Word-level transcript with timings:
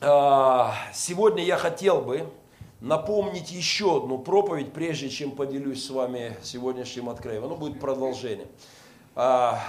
а, 0.00 0.74
сегодня 0.94 1.44
я 1.44 1.56
хотел 1.56 2.00
бы 2.00 2.26
напомнить 2.80 3.50
еще 3.50 3.98
одну 3.98 4.18
проповедь, 4.18 4.72
прежде 4.72 5.10
чем 5.10 5.32
поделюсь 5.32 5.84
с 5.84 5.90
вами 5.90 6.36
сегодняшним 6.42 7.08
откровением. 7.10 7.46
Оно 7.46 7.56
будет 7.56 7.78
продолжение. 7.78 8.46
А, 9.14 9.60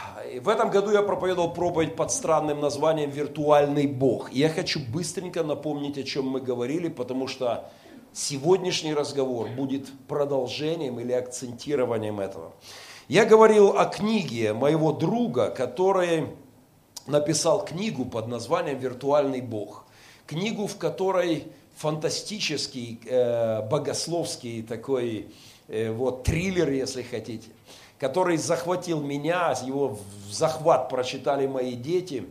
в 0.41 0.47
этом 0.47 0.69
году 0.69 0.91
я 0.91 1.01
проповедовал 1.01 1.53
проповедь 1.53 1.95
под 1.95 2.11
странным 2.11 2.61
названием 2.61 3.09
«Виртуальный 3.09 3.87
Бог». 3.87 4.31
И 4.31 4.39
я 4.39 4.49
хочу 4.49 4.79
быстренько 4.79 5.43
напомнить, 5.43 5.97
о 5.97 6.03
чем 6.03 6.27
мы 6.27 6.39
говорили, 6.39 6.87
потому 6.87 7.27
что 7.27 7.69
сегодняшний 8.13 8.93
разговор 8.93 9.49
будет 9.49 9.91
продолжением 10.07 10.99
или 10.99 11.11
акцентированием 11.11 12.19
этого. 12.19 12.53
Я 13.09 13.25
говорил 13.25 13.77
о 13.77 13.85
книге 13.85 14.53
моего 14.53 14.93
друга, 14.93 15.49
который 15.49 16.27
написал 17.07 17.65
книгу 17.65 18.05
под 18.05 18.27
названием 18.27 18.77
«Виртуальный 18.77 19.41
Бог» 19.41 19.85
книгу, 20.31 20.65
в 20.65 20.77
которой 20.77 21.51
фантастический, 21.75 23.01
э, 23.05 23.67
богословский 23.67 24.63
такой 24.63 25.27
э, 25.67 25.91
вот 25.91 26.23
триллер, 26.23 26.71
если 26.71 27.01
хотите, 27.01 27.49
который 27.99 28.37
захватил 28.37 29.01
меня, 29.01 29.53
его 29.65 29.99
в 30.27 30.31
захват 30.31 30.87
прочитали 30.87 31.47
мои 31.47 31.73
дети, 31.73 32.25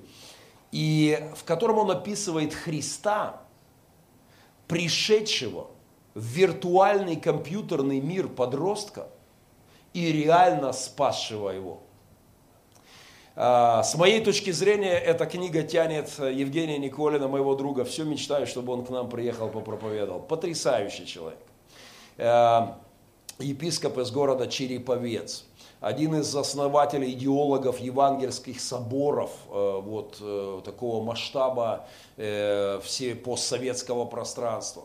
и 0.72 1.28
в 1.36 1.44
котором 1.44 1.78
он 1.78 1.90
описывает 1.90 2.54
Христа, 2.54 3.42
пришедшего 4.66 5.66
в 6.14 6.24
виртуальный 6.24 7.16
компьютерный 7.16 8.00
мир 8.00 8.28
подростка 8.28 9.08
и 9.92 10.10
реально 10.10 10.72
спасшего 10.72 11.50
его– 11.50 11.82
с 13.36 13.94
моей 13.94 14.22
точки 14.22 14.50
зрения, 14.50 14.98
эта 14.98 15.24
книга 15.24 15.62
тянет 15.62 16.10
Евгения 16.18 16.78
Николина, 16.78 17.28
моего 17.28 17.54
друга. 17.54 17.84
Все 17.84 18.04
мечтаю, 18.04 18.46
чтобы 18.46 18.72
он 18.72 18.84
к 18.84 18.90
нам 18.90 19.08
приехал, 19.08 19.48
попроповедовал. 19.48 20.20
Потрясающий 20.20 21.06
человек. 21.06 21.38
А, 22.18 22.78
епископ 23.38 23.98
из 23.98 24.10
города 24.10 24.46
Череповец. 24.46 25.46
Один 25.80 26.14
из 26.16 26.36
основателей, 26.36 27.12
идеологов 27.12 27.80
евангельских 27.80 28.60
соборов 28.60 29.30
э, 29.48 29.80
вот 29.82 30.18
э, 30.20 30.60
такого 30.62 31.02
масштаба 31.02 31.86
э, 32.18 32.78
все 32.84 33.14
постсоветского 33.14 34.04
пространства. 34.04 34.82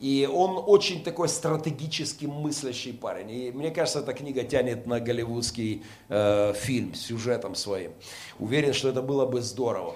И 0.00 0.26
он 0.32 0.62
очень 0.66 1.04
такой 1.04 1.28
стратегически 1.28 2.24
мыслящий 2.24 2.94
парень. 2.94 3.30
И 3.30 3.52
мне 3.52 3.70
кажется, 3.70 4.00
эта 4.00 4.14
книга 4.14 4.42
тянет 4.44 4.86
на 4.86 4.98
голливудский 4.98 5.82
э, 6.08 6.54
фильм 6.54 6.94
сюжетом 6.94 7.54
своим. 7.54 7.92
Уверен, 8.38 8.72
что 8.72 8.88
это 8.88 9.02
было 9.02 9.26
бы 9.26 9.42
здорово. 9.42 9.94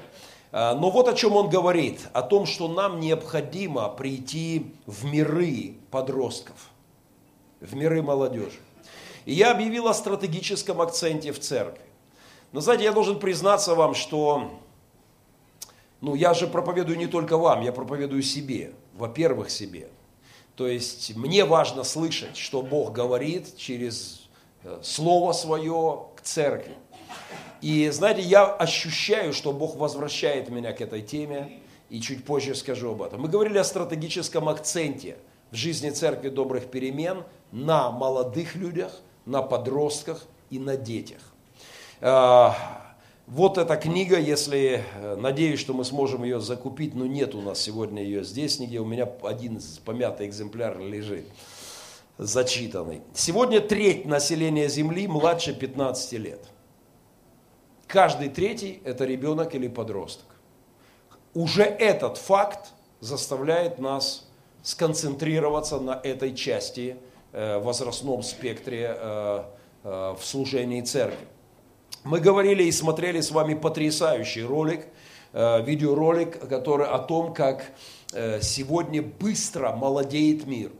Э, 0.52 0.74
но 0.74 0.90
вот 0.90 1.08
о 1.08 1.14
чем 1.14 1.36
он 1.36 1.48
говорит. 1.48 2.00
О 2.12 2.20
том, 2.20 2.44
что 2.44 2.68
нам 2.68 3.00
необходимо 3.00 3.88
прийти 3.88 4.74
в 4.84 5.06
миры 5.06 5.76
подростков, 5.90 6.68
в 7.60 7.74
миры 7.74 8.02
молодежи. 8.02 8.60
И 9.24 9.32
я 9.32 9.52
объявил 9.52 9.88
о 9.88 9.94
стратегическом 9.94 10.82
акценте 10.82 11.32
в 11.32 11.40
церкви. 11.40 11.80
Но 12.52 12.60
знаете, 12.60 12.84
я 12.84 12.92
должен 12.92 13.18
признаться 13.18 13.74
вам, 13.74 13.94
что 13.94 14.60
ну, 16.04 16.14
я 16.14 16.34
же 16.34 16.46
проповедую 16.46 16.98
не 16.98 17.06
только 17.06 17.38
вам, 17.38 17.62
я 17.62 17.72
проповедую 17.72 18.22
себе. 18.22 18.74
Во-первых, 18.92 19.48
себе. 19.48 19.88
То 20.54 20.68
есть 20.68 21.16
мне 21.16 21.46
важно 21.46 21.82
слышать, 21.82 22.36
что 22.36 22.60
Бог 22.60 22.92
говорит 22.92 23.56
через 23.56 24.28
э, 24.64 24.78
Слово 24.82 25.32
Свое 25.32 26.02
к 26.14 26.20
церкви. 26.20 26.74
И 27.62 27.88
знаете, 27.88 28.20
я 28.20 28.44
ощущаю, 28.44 29.32
что 29.32 29.52
Бог 29.52 29.76
возвращает 29.76 30.50
меня 30.50 30.74
к 30.74 30.82
этой 30.82 31.00
теме, 31.00 31.60
и 31.88 32.00
чуть 32.02 32.24
позже 32.24 32.54
скажу 32.54 32.90
об 32.90 33.00
этом. 33.00 33.22
Мы 33.22 33.28
говорили 33.28 33.56
о 33.56 33.64
стратегическом 33.64 34.50
акценте 34.50 35.16
в 35.50 35.56
жизни 35.56 35.88
церкви 35.88 36.28
добрых 36.28 36.66
перемен 36.66 37.24
на 37.50 37.90
молодых 37.90 38.56
людях, 38.56 38.92
на 39.24 39.40
подростках 39.40 40.24
и 40.50 40.58
на 40.58 40.76
детях. 40.76 41.20
Вот 43.26 43.56
эта 43.56 43.76
книга, 43.76 44.18
если, 44.18 44.84
э, 44.96 45.16
надеюсь, 45.16 45.58
что 45.58 45.72
мы 45.72 45.86
сможем 45.86 46.24
ее 46.24 46.40
закупить, 46.40 46.94
но 46.94 47.06
нет 47.06 47.34
у 47.34 47.40
нас 47.40 47.58
сегодня 47.58 48.02
ее 48.02 48.22
здесь 48.22 48.58
нигде, 48.58 48.80
у 48.80 48.84
меня 48.84 49.08
один 49.22 49.58
помятый 49.86 50.26
экземпляр 50.26 50.78
лежит, 50.78 51.26
зачитанный. 52.18 53.00
Сегодня 53.14 53.62
треть 53.62 54.04
населения 54.04 54.68
Земли 54.68 55.08
младше 55.08 55.54
15 55.54 56.12
лет. 56.18 56.40
Каждый 57.86 58.28
третий– 58.28 58.82
это 58.84 59.06
ребенок 59.06 59.54
или 59.54 59.68
подросток. 59.68 60.26
Уже 61.32 61.62
этот 61.62 62.18
факт 62.18 62.72
заставляет 63.00 63.78
нас 63.78 64.28
сконцентрироваться 64.62 65.78
на 65.78 65.92
этой 65.92 66.34
части 66.34 66.98
э, 67.32 67.58
возрастном 67.58 68.22
спектре 68.22 68.94
э, 68.94 69.44
в 69.82 70.18
служении 70.20 70.82
церкви. 70.82 71.26
Мы 72.04 72.20
говорили 72.20 72.64
и 72.64 72.70
смотрели 72.70 73.22
с 73.22 73.30
вами 73.30 73.54
потрясающий 73.54 74.42
ролик, 74.42 74.84
э, 75.32 75.62
видеоролик, 75.62 76.38
который 76.50 76.86
о 76.86 76.98
том, 76.98 77.32
как 77.32 77.64
э, 78.12 78.42
сегодня 78.42 79.00
быстро 79.00 79.72
молодеет 79.72 80.46
мир, 80.46 80.70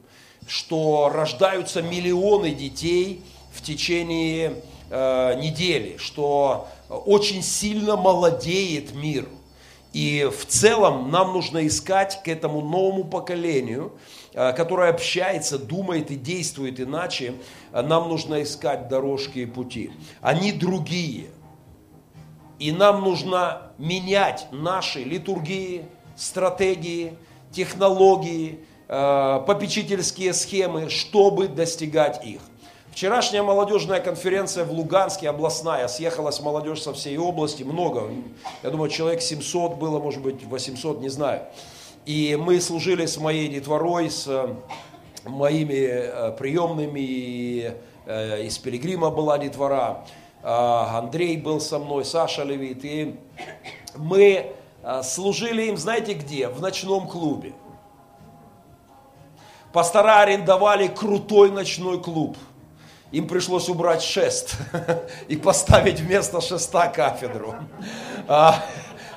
что 0.47 1.11
рождаются 1.11 1.81
миллионы 1.81 2.51
детей 2.51 3.23
в 3.55 3.63
течение 3.63 4.63
э, 4.91 5.41
недели, 5.41 5.97
что 5.97 6.69
очень 6.91 7.43
сильно 7.43 7.97
молодеет 7.97 8.95
мир. 8.95 9.27
И 9.95 10.31
в 10.31 10.45
целом 10.45 11.11
нам 11.11 11.33
нужно 11.33 11.67
искать 11.67 12.23
к 12.23 12.29
этому 12.29 12.61
новому 12.61 13.05
поколению– 13.05 13.93
Э, 14.37 14.53
которая 14.53 14.91
общается, 14.91 15.61
думает 15.61 16.11
и 16.11 16.17
действует 16.17 16.81
иначе, 16.81 17.35
нам 17.73 18.09
нужно 18.09 18.43
искать 18.43 18.89
дорожки 18.89 19.39
и 19.39 19.47
пути. 19.47 19.93
Они 20.21 20.51
другие. 20.51 21.27
И 22.59 22.73
нам 22.73 23.03
нужно 23.03 23.71
менять 23.79 24.49
наши 24.51 25.05
литургии, 25.05 25.85
стратегии, 26.17 27.15
технологии, 27.53 28.65
э, 28.89 29.45
попечительские 29.47 30.33
схемы, 30.35 30.91
чтобы 30.91 31.47
достигать 31.47 32.27
их. 32.27 32.41
Вчерашняя 32.95 33.43
молодежная 33.43 33.99
конференция 33.99 34.65
в 34.65 34.71
Луганске, 34.71 35.29
областная, 35.29 35.89
съехалась 35.89 36.39
молодежь 36.39 36.81
со 36.81 36.93
всей 36.93 37.19
области, 37.19 37.65
много, 37.65 38.09
я 38.63 38.71
думаю, 38.71 38.89
человек 38.89 39.21
700 39.21 39.75
было, 39.79 39.99
может 39.99 40.23
быть, 40.23 40.45
800, 40.45 41.01
не 41.01 41.09
знаю. 41.09 41.43
И 42.07 42.39
мы 42.41 42.61
служили 42.61 43.07
с 43.07 43.17
моей 43.17 43.49
детворой, 43.49 44.11
с 44.11 44.29
э, 44.29 44.55
моими 45.25 45.75
э, 45.75 46.37
приемными, 46.39 47.01
и 47.01 47.73
э, 48.07 48.45
из 48.45 48.59
Пилигрима 48.59 49.11
была 49.11 49.39
детвора, 49.39 50.07
Андрей 50.45 51.37
был 51.37 51.59
со 51.61 51.81
мной, 51.81 52.05
Саша 52.05 52.45
Левит, 52.45 52.85
и 52.85 53.17
мы 53.97 54.53
служили 55.03 55.65
им, 55.65 55.77
знаете 55.77 56.15
где? 56.15 56.47
В 56.47 56.61
ночном 56.61 57.09
клубе. 57.09 57.55
Пастора 59.73 60.21
арендовали 60.21 60.87
крутой 60.87 61.51
ночной 61.51 62.01
клуб. 62.01 62.37
Им 63.15 63.29
пришлось 63.29 63.69
убрать 63.69 64.03
шест 64.03 64.57
и 65.29 65.37
поставить 65.37 66.01
вместо 66.01 66.41
шеста 66.41 66.89
кафедру. 66.89 67.55
А, 68.27 68.61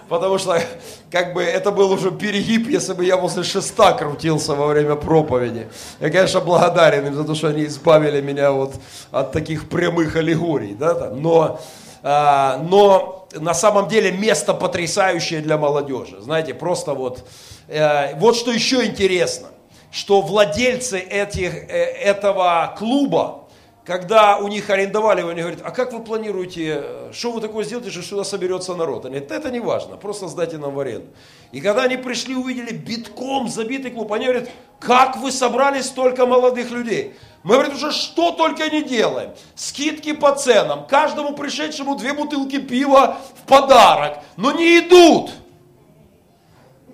потому 0.08 0.38
что 0.38 0.62
как 1.10 1.34
бы 1.34 1.42
это 1.42 1.72
был 1.72 1.92
уже 1.92 2.12
перегиб, 2.12 2.70
если 2.70 2.94
бы 2.94 3.04
я 3.04 3.18
после 3.18 3.42
шеста 3.42 3.94
крутился 3.94 4.54
во 4.54 4.68
время 4.68 4.98
проповеди. 4.98 5.68
Я, 6.00 6.12
конечно, 6.12 6.42
благодарен 6.42 7.08
им 7.08 7.16
за 7.16 7.24
то, 7.24 7.34
что 7.34 7.48
они 7.48 7.66
избавили 7.66 8.22
меня 8.22 8.52
вот 8.52 8.76
от 9.10 9.32
таких 9.32 9.68
прямых 9.68 10.16
аллегорий, 10.16 10.76
да, 10.76 11.10
но, 11.10 11.60
а, 12.04 12.64
но 12.70 13.28
на 13.34 13.56
самом 13.56 13.88
деле 13.88 14.12
место 14.12 14.54
потрясающее 14.54 15.42
для 15.42 15.58
молодежи, 15.58 16.22
знаете, 16.22 16.54
просто 16.54 16.94
вот, 16.94 17.28
э, 17.68 18.14
вот 18.20 18.36
что 18.36 18.52
еще 18.52 18.86
интересно, 18.86 19.48
что 19.90 20.22
владельцы 20.22 21.00
этих, 21.00 21.52
э, 21.52 21.94
этого 22.04 22.76
клуба, 22.78 23.47
когда 23.88 24.38
у 24.38 24.50
них 24.50 24.70
арендовали 24.70 25.22
они 25.22 25.40
говорят, 25.40 25.62
а 25.64 25.72
как 25.72 25.94
вы 25.94 26.02
планируете, 26.02 26.84
что 27.14 27.32
вы 27.32 27.40
такое 27.40 27.64
сделаете, 27.64 27.90
что 27.90 28.02
сюда 28.02 28.26
соберется 28.26 28.76
народ? 28.76 29.06
Они 29.06 29.16
говорят, 29.16 29.32
это 29.32 29.50
не 29.50 29.62
важно, 29.62 29.96
просто 29.96 30.28
сдайте 30.28 30.58
нам 30.58 30.74
в 30.74 30.80
аренду. 30.82 31.08
И 31.54 31.62
когда 31.62 31.84
они 31.84 31.96
пришли, 31.96 32.36
увидели 32.36 32.74
битком 32.74 33.48
забитый 33.48 33.92
клуб, 33.92 34.12
они 34.12 34.26
говорят, 34.26 34.50
как 34.82 35.16
вы 35.16 35.32
собрали 35.32 35.80
столько 35.80 36.26
молодых 36.26 36.70
людей? 36.70 37.16
Мы, 37.44 37.54
говорим, 37.54 37.76
уже 37.76 37.94
что 37.94 38.32
только 38.32 38.70
не 38.70 38.84
делаем. 38.84 39.32
Скидки 39.56 40.12
по 40.12 40.36
ценам, 40.36 40.86
каждому 40.86 41.32
пришедшему 41.32 41.96
две 41.96 42.12
бутылки 42.12 42.60
пива 42.60 43.20
в 43.42 43.48
подарок, 43.48 44.18
но 44.36 44.52
не 44.52 44.80
идут. 44.80 45.32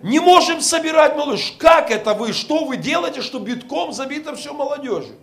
Не 0.04 0.19
можем 0.19 0.62
собирать 0.62 1.16
молодежь. 1.16 1.56
Как 1.57 1.89
это 1.89 2.13
вы, 2.13 2.34
что 2.34 2.66
вы 2.66 2.78
делаете, 2.78 3.24
что 3.24 3.39
битком 3.39 3.94
забито 3.94 4.36
все 4.36 4.54
молодежью? 4.54 5.16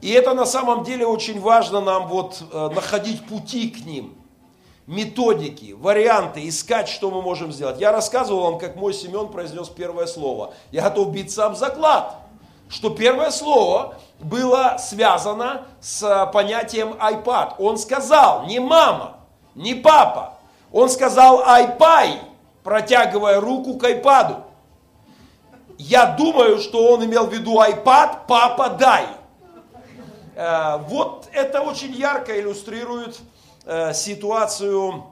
И 0.00 0.10
это 0.10 0.34
на 0.34 0.46
самом 0.46 0.84
деле 0.84 1.06
очень 1.06 1.40
важно 1.40 1.80
нам 1.80 2.08
вот 2.08 2.42
э, 2.52 2.70
находить 2.74 3.26
пути 3.26 3.68
к 3.70 3.84
ним. 3.84 4.14
методики, 4.90 5.72
варианты, 5.78 6.48
искать, 6.48 6.88
что 6.88 7.10
мы 7.12 7.22
можем 7.22 7.52
сделать. 7.52 7.80
Я 7.80 7.92
рассказывал 7.92 8.42
вам, 8.42 8.58
как 8.58 8.74
мой 8.74 8.92
Семен 8.92 9.28
произнес 9.28 9.68
первое 9.68 10.06
слово. 10.06 10.52
Я 10.72 10.82
готов 10.82 11.12
бить 11.12 11.30
сам 11.30 11.54
заклад, 11.54 12.16
что 12.68 12.90
первое 12.90 13.30
слово 13.30 13.94
было 14.18 14.78
связано 14.80 15.62
с 15.80 16.30
понятием 16.32 16.94
iPad. 16.94 17.54
Он 17.58 17.78
сказал, 17.78 18.46
не 18.46 18.58
мама, 18.58 19.18
не 19.54 19.74
папа, 19.74 20.34
он 20.72 20.88
сказал 20.88 21.40
iPad, 21.44 22.18
протягивая 22.64 23.40
руку 23.40 23.74
к 23.74 23.84
iPad. 23.84 24.42
Я 25.78 26.06
думаю, 26.06 26.58
что 26.58 26.92
он 26.92 27.04
имел 27.04 27.26
в 27.26 27.32
виду 27.32 27.60
iPad, 27.60 28.26
папа, 28.26 28.70
дай. 28.70 29.06
Э, 30.40 30.78
вот 30.88 31.28
это 31.32 31.60
очень 31.60 31.92
ярко 31.92 32.40
иллюстрирует 32.40 33.20
э, 33.66 33.92
ситуацию 33.92 35.04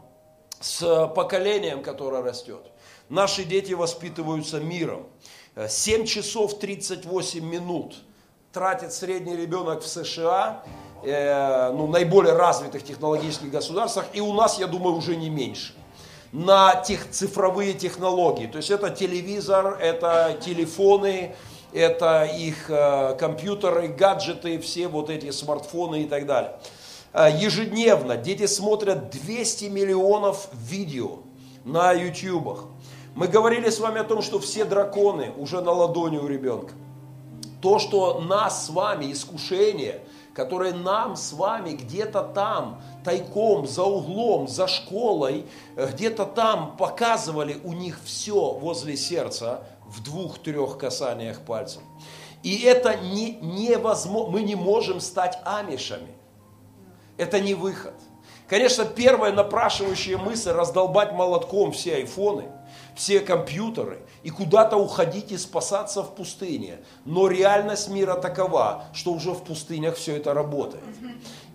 с 0.59 1.07
поколением, 1.15 1.83
которое 1.83 2.23
растет. 2.23 2.63
Наши 3.11 3.45
дети 3.45 3.75
воспитываются 3.75 4.59
миром. 4.59 5.07
7 5.55 6.03
э, 6.03 6.07
часов 6.07 6.59
38 6.59 7.45
минут 7.45 7.97
тратит 8.55 8.95
средний 8.95 9.37
ребенок 9.37 9.83
в 9.83 9.87
США, 9.87 10.65
ну, 11.05 11.87
наиболее 11.87 12.33
развитых 12.33 12.83
технологических 12.83 13.53
государствах, 13.53 14.07
и 14.15 14.21
у 14.21 14.33
нас, 14.33 14.59
я 14.59 14.67
думаю, 14.67 14.97
уже 14.97 15.15
не 15.15 15.31
меньше 15.31 15.75
на 16.33 16.75
тех, 16.75 17.09
цифровые 17.11 17.75
технологии. 17.75 18.47
То 18.47 18.57
есть 18.57 18.71
это 18.71 18.91
телевизор, 18.91 19.79
это 19.81 20.37
телефоны, 20.41 21.37
это 21.73 22.25
их 22.25 22.70
э, 22.70 23.17
компьютеры, 23.19 23.88
гаджеты, 23.88 24.59
все 24.59 24.88
вот 24.88 25.11
эти 25.11 25.31
смартфоны 25.31 26.03
и 26.03 26.06
так 26.06 26.26
далее. 26.26 26.53
Э, 27.12 27.29
ежедневно 27.31 28.17
дети 28.17 28.47
смотрят 28.47 29.11
200 29.11 29.67
миллионов 29.67 30.49
видео 30.53 31.19
на 31.65 31.93
ютубах. 31.93 32.65
Мы 33.15 33.26
говорили 33.26 33.69
с 33.69 33.81
вами 33.81 34.00
о 34.00 34.05
том, 34.05 34.23
что 34.23 34.38
все 34.38 34.65
драконы 34.65 35.32
уже 35.37 35.61
на 35.61 35.73
ладони 35.73 36.19
у 36.19 36.26
ребенка. 36.26 36.73
То, 37.61 37.79
что 37.79 38.20
нас 38.20 38.67
с 38.67 38.70
вами, 38.70 39.12
искушение, 39.12 40.03
которое 40.32 40.73
нам 40.73 41.17
с 41.17 41.32
вами 41.32 41.70
где-то 41.70 42.23
там 42.23 42.81
тайком, 43.05 43.67
за 43.67 43.82
углом, 43.82 44.47
за 44.47 44.69
школой, 44.69 45.44
э, 45.75 45.88
где-то 45.93 46.26
там 46.26 46.76
показывали 46.76 47.59
у 47.65 47.73
них 47.73 47.99
все 48.05 48.53
возле 48.53 48.97
сердца 48.97 49.65
в 49.88 50.02
двух-трех 50.02 50.79
касаниях 50.79 51.40
пальцев. 51.40 51.82
И 52.43 52.62
это 52.62 52.96
не, 52.96 53.32
невозможно, 53.40 54.32
мы 54.32 54.43
не 54.43 54.55
можем 54.55 55.00
стать 55.00 55.38
амишами. 55.44 56.12
Это 57.17 57.40
не 57.40 57.55
выход. 57.55 57.94
Конечно, 58.49 58.87
первая 58.87 59.32
напрашивающая 59.32 60.17
мысль 60.17 60.50
раздолбать 60.50 61.12
молотком 61.12 61.73
все 61.73 61.96
айфоны, 61.96 62.44
все 62.96 63.20
компьютеры 63.20 63.99
и 64.23 64.31
куда-то 64.31 64.79
уходить 64.79 65.32
и 65.32 65.37
спасаться 65.37 66.02
в 66.02 66.14
пустыне. 66.14 66.79
Но 67.05 67.29
реальность 67.29 67.91
мира 67.91 68.14
такова, 68.14 68.84
что 68.94 69.12
уже 69.12 69.32
в 69.32 69.44
пустынях 69.44 69.96
все 69.96 70.17
это 70.17 70.32
работает. 70.32 70.82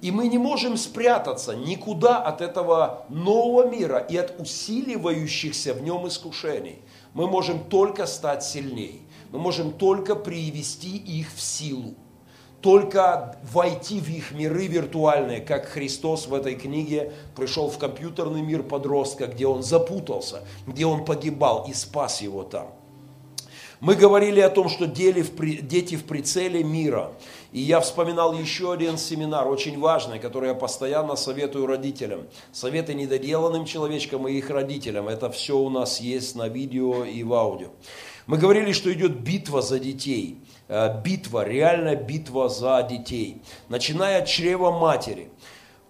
И 0.01 0.11
мы 0.11 0.27
не 0.27 0.37
можем 0.37 0.77
спрятаться 0.77 1.55
никуда 1.55 2.19
от 2.19 2.41
этого 2.41 3.05
нового 3.09 3.67
мира 3.67 3.97
и 3.97 4.15
от 4.15 4.39
усиливающихся 4.39 5.73
в 5.73 5.81
нем 5.81 6.07
искушений. 6.07 6.79
Мы 7.13 7.27
можем 7.27 7.63
только 7.65 8.05
стать 8.05 8.43
сильнее. 8.43 9.01
Мы 9.31 9.39
можем 9.39 9.71
только 9.71 10.15
привести 10.15 10.97
их 10.97 11.27
в 11.33 11.41
силу. 11.41 11.95
Только 12.61 13.37
войти 13.51 13.99
в 13.99 14.07
их 14.09 14.31
миры 14.31 14.67
виртуальные, 14.67 15.41
как 15.41 15.65
Христос 15.65 16.27
в 16.27 16.33
этой 16.33 16.55
книге 16.55 17.11
пришел 17.35 17.69
в 17.69 17.77
компьютерный 17.77 18.41
мир 18.41 18.63
подростка, 18.63 19.27
где 19.27 19.45
он 19.47 19.63
запутался, 19.63 20.43
где 20.65 20.85
он 20.85 21.03
погибал 21.03 21.65
и 21.69 21.73
спас 21.73 22.21
его 22.21 22.43
там. 22.43 22.67
Мы 23.81 23.95
говорили 23.95 24.39
о 24.39 24.49
том, 24.49 24.69
что 24.69 24.87
дети 24.87 25.95
в 25.97 26.05
прицеле 26.05 26.63
мира. 26.63 27.11
И 27.53 27.59
я 27.59 27.79
вспоминал 27.81 28.33
еще 28.33 28.73
один 28.73 28.97
семинар, 28.97 29.47
очень 29.47 29.79
важный, 29.79 30.17
который 30.17 30.49
я 30.49 30.55
постоянно 30.55 31.15
советую 31.15 31.67
родителям. 31.67 32.21
Советы 32.51 32.95
недоделанным 32.95 33.65
человечкам 33.65 34.27
и 34.27 34.33
их 34.33 34.49
родителям. 34.49 35.07
Это 35.07 35.29
все 35.29 35.55
у 35.55 35.69
нас 35.69 35.99
есть 35.99 36.35
на 36.35 36.47
видео 36.47 37.05
и 37.05 37.21
в 37.23 37.31
аудио. 37.31 37.67
Мы 38.25 38.37
говорили, 38.37 38.71
что 38.71 38.91
идет 38.91 39.19
битва 39.19 39.61
за 39.61 39.79
детей. 39.79 40.39
Э, 40.67 40.99
битва, 41.03 41.47
реальная 41.47 41.95
битва 41.95 42.49
за 42.49 42.81
детей. 42.81 43.43
Начиная 43.69 44.23
от 44.23 44.27
чрева 44.27 44.71
матери– 44.71 45.29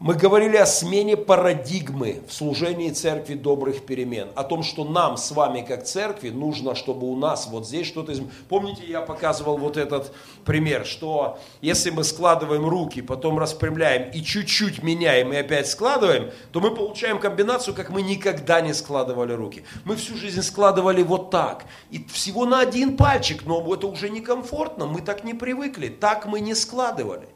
мы 0.03 0.15
говорили 0.15 0.57
о 0.57 0.65
смене 0.65 1.15
парадигмы 1.15 2.23
в 2.27 2.33
служении 2.33 2.89
церкви 2.89 3.35
добрых 3.35 3.85
перемен. 3.85 4.27
О 4.35 4.43
том, 4.43 4.61
что 4.61 4.83
нам 4.83 5.15
с 5.15 5.31
вами 5.31 5.61
как 5.65 5.85
церкви 5.85 6.27
нужно, 6.27 6.75
чтобы 6.75 7.09
у 7.09 7.15
нас 7.15 7.47
вот 7.49 7.65
здесь 7.65 7.87
что-то 7.87 8.11
изменилось. 8.11 8.35
Помните, 8.49 8.83
я 8.85 8.99
показывал 8.99 9.57
вот 9.57 9.77
этот 9.77 10.11
пример, 10.43 10.85
что 10.85 11.39
если 11.61 11.89
мы 11.89 12.03
складываем 12.03 12.67
руки, 12.67 13.01
потом 13.01 13.39
распрямляем 13.39 14.11
и 14.11 14.21
чуть-чуть 14.21 14.83
меняем 14.83 15.31
и 15.31 15.37
опять 15.37 15.69
складываем, 15.69 16.31
то 16.51 16.59
мы 16.59 16.75
получаем 16.75 17.17
комбинацию, 17.17 17.73
как 17.73 17.89
мы 17.89 18.01
никогда 18.01 18.59
не 18.59 18.73
складывали 18.73 19.31
руки. 19.31 19.63
Мы 19.85 19.95
всю 19.95 20.17
жизнь 20.17 20.41
складывали 20.41 21.01
вот 21.01 21.29
так. 21.29 21.63
И 21.91 22.03
всего 22.11 22.45
на 22.45 22.59
один 22.59 22.97
пальчик, 22.97 23.45
но 23.45 23.73
это 23.73 23.87
уже 23.87 24.09
некомфортно, 24.09 24.85
мы 24.85 24.99
так 24.99 25.23
не 25.23 25.33
привыкли, 25.33 25.87
так 25.87 26.25
мы 26.25 26.41
не 26.41 26.55
складывали. 26.55 27.29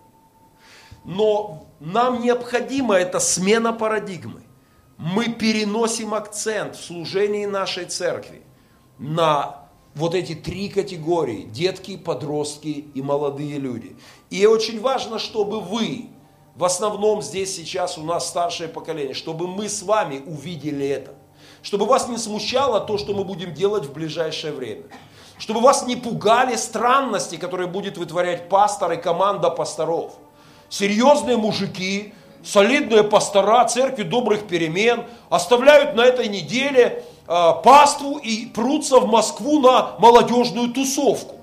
Но 1.07 1.65
нам 1.79 2.21
необходима 2.21 2.95
эта 2.95 3.19
смена 3.19 3.71
парадигмы. 3.71 4.41
Мы 4.97 5.29
переносим 5.29 6.13
акцент 6.13 6.75
в 6.75 6.83
служении 6.83 7.45
нашей 7.45 7.85
церкви 7.85 8.41
на 8.99 9.69
вот 9.95 10.13
эти 10.13 10.35
три 10.35 10.67
категории, 10.67 11.43
детки, 11.43 11.95
подростки 11.95 12.89
и 12.93 13.01
молодые 13.01 13.57
люди. 13.57 13.95
И 14.29 14.45
очень 14.45 14.81
важно, 14.81 15.17
чтобы 15.17 15.61
вы, 15.61 16.09
в 16.55 16.65
основном 16.65 17.21
здесь 17.21 17.55
сейчас 17.55 17.97
у 17.97 18.03
нас 18.03 18.27
старшее 18.27 18.67
поколение, 18.67 19.13
чтобы 19.13 19.47
мы 19.47 19.69
с 19.69 19.83
вами 19.83 20.21
увидели 20.25 20.85
это. 20.85 21.15
Чтобы 21.61 21.85
вас 21.85 22.09
не 22.09 22.17
смущало 22.17 22.81
то, 22.81 22.97
что 22.97 23.13
мы 23.13 23.23
будем 23.23 23.53
делать 23.53 23.85
в 23.85 23.93
ближайшее 23.93 24.51
время. 24.51 24.83
Чтобы 25.37 25.61
вас 25.61 25.85
не 25.87 25.95
пугали 25.95 26.57
странности, 26.57 27.37
которые 27.37 27.67
будет 27.67 27.97
вытворять 27.97 28.49
пастор 28.49 28.91
и 28.91 28.97
команда 28.97 29.49
пасторов– 29.49 30.15
серьезные 30.69 31.37
мужики, 31.37 32.13
солидные 32.43 33.03
пастора 33.03 33.65
церкви 33.65 34.03
добрых 34.03 34.47
перемен 34.47 35.03
оставляют 35.29 35.95
на 35.95 36.01
этой 36.01 36.27
неделе 36.27 37.03
э, 37.27 37.51
паству 37.63 38.17
и 38.17 38.45
прутся 38.45 38.99
в 38.99 39.07
Москву 39.07 39.59
на 39.59 39.95
молодежную 39.99 40.69
тусовку. 40.69 41.35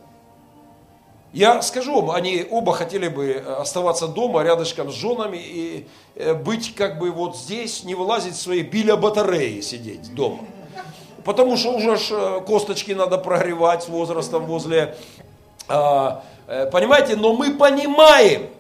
Я 1.35 1.63
скажу 1.63 2.01
вам, 2.01 2.13
они 2.13 2.47
оба 2.49 2.73
хотели 2.73 3.09
бы 3.09 3.45
оставаться 3.59 4.07
дома 4.07 4.45
рядышком 4.45 4.93
с 4.93 4.95
женами 4.95 5.37
и 5.37 5.89
э, 6.15 6.33
быть 6.33 6.77
как 6.77 7.01
бы 7.01 7.11
вот 7.11 7.37
здесь, 7.37 7.83
не 7.83 7.97
вылазить 7.97 8.35
в 8.35 8.41
свои 8.41 8.63
биля 8.63 8.97
батареи, 8.97 9.61
сидеть 9.61 10.15
дома. 10.15 10.45
Потому 11.25 11.57
что 11.57 11.73
уже 11.73 11.97
ж 11.97 12.11
э, 12.13 12.41
косточки 12.47 12.93
надо 12.93 13.19
прогревать 13.19 13.83
с 13.83 13.89
возрастом 13.89 14.47
возле... 14.47 14.97
Э, 15.69 16.21
понимаете, 16.71 17.17
но 17.17 17.33
мы 17.33 17.55
понимаем, 17.55 18.51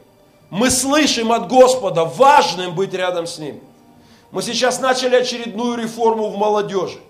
мы 0.55 0.71
слышим 0.71 1.33
от 1.33 1.49
Господа, 1.49 2.05
важным 2.05 2.77
быть 2.77 2.95
рядом 2.95 3.27
с 3.27 3.39
Ним. 3.39 3.61
Мы 4.31 4.41
сейчас 4.41 4.79
начали 4.79 5.17
очередную 5.17 5.77
реформу 5.77 6.29
в 6.29 6.37
молодежи. 6.37 7.01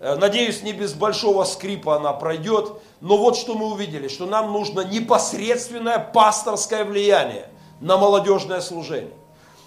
Э, 0.00 0.16
надеюсь, 0.16 0.64
не 0.64 0.72
без 0.72 0.92
большого 0.92 1.44
скрипа 1.44 1.94
она 1.94 2.12
пройдет. 2.12 2.72
Но 3.00 3.18
вот 3.18 3.36
что 3.36 3.54
мы 3.54 3.70
увидели, 3.70 4.08
что 4.08 4.26
нам 4.26 4.52
нужно 4.52 4.80
непосредственное 4.80 6.00
пасторское 6.00 6.84
влияние 6.84 7.48
на 7.80 7.98
молодежное 7.98 8.60
служение. 8.60 9.14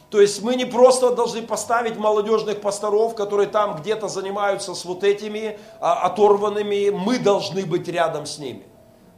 То 0.09 0.19
есть 0.19 0.41
мы 0.41 0.55
не 0.57 0.65
просто 0.65 1.15
должны 1.15 1.41
поставить 1.41 1.95
молодежных 1.95 2.59
пасторов, 2.59 3.15
которые 3.15 3.47
там 3.47 3.77
где-то 3.77 4.09
занимаются 4.09 4.75
с 4.75 4.83
вот 4.83 5.05
этими 5.05 5.57
а, 5.79 6.01
оторванными, 6.01 6.89
мы 6.89 7.17
должны 7.19 7.65
быть 7.65 7.87
рядом 7.87 8.25
с 8.25 8.39
ними. 8.39 8.63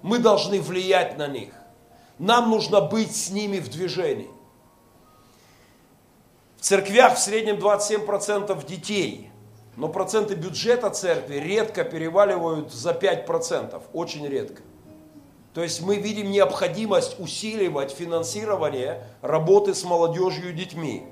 Мы 0.03 0.19
должны 0.19 0.61
влиять 0.61 1.17
на 1.17 1.25
них. 1.25 1.49
Нам 2.19 2.49
нужно 2.49 2.81
быть 2.81 3.15
с 3.15 3.29
ними 3.29 3.59
в 3.59 3.69
движении. 3.69 4.29
В 6.57 6.61
церквях 6.61 7.15
в 7.15 7.19
среднем 7.19 7.57
27% 7.57 8.65
детей, 8.65 9.29
но 9.75 9.87
проценты 9.87 10.33
бюджета 10.33 10.89
церкви 10.89 11.35
редко 11.35 11.83
переваливают 11.83 12.73
за 12.73 12.91
5%, 12.91 13.81
очень 13.93 14.27
редко. 14.27 14.63
То 15.53 15.61
есть 15.61 15.81
мы 15.81 15.97
видим 15.97 16.31
необходимость 16.31 17.19
усиливать 17.19 17.91
финансирование 17.91 19.03
работы 19.21 19.75
с 19.75 19.83
молодежью 19.83 20.49
и 20.49 20.53
детьми. 20.53 21.03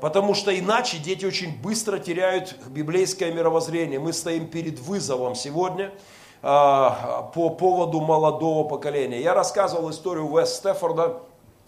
Потому 0.00 0.34
что 0.34 0.56
иначе 0.56 0.98
дети 0.98 1.26
очень 1.26 1.60
быстро 1.60 1.98
теряют 1.98 2.56
библейское 2.68 3.32
мировоззрение. 3.32 3.98
Мы 3.98 4.12
стоим 4.12 4.46
перед 4.46 4.78
вызовом 4.78 5.34
сегодня– 5.34 5.92
по 6.40 7.56
поводу 7.58 8.00
молодого 8.00 8.68
поколения. 8.68 9.20
Я 9.20 9.34
рассказывал 9.34 9.90
историю 9.90 10.28
Вест 10.36 10.56
Стефорда. 10.56 11.20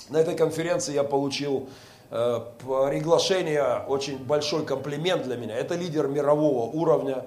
На 0.08 0.18
этой 0.18 0.36
конференции 0.36 0.94
я 0.94 1.04
получил 1.04 1.68
Э, 2.12 2.40
приглашение, 2.58 3.84
очень 3.86 4.18
большой 4.18 4.64
комплимент 4.64 5.22
для 5.22 5.36
меня. 5.36 5.54
Это 5.56 5.76
лидер 5.76 6.08
мирового 6.08 6.68
уровня. 6.68 7.24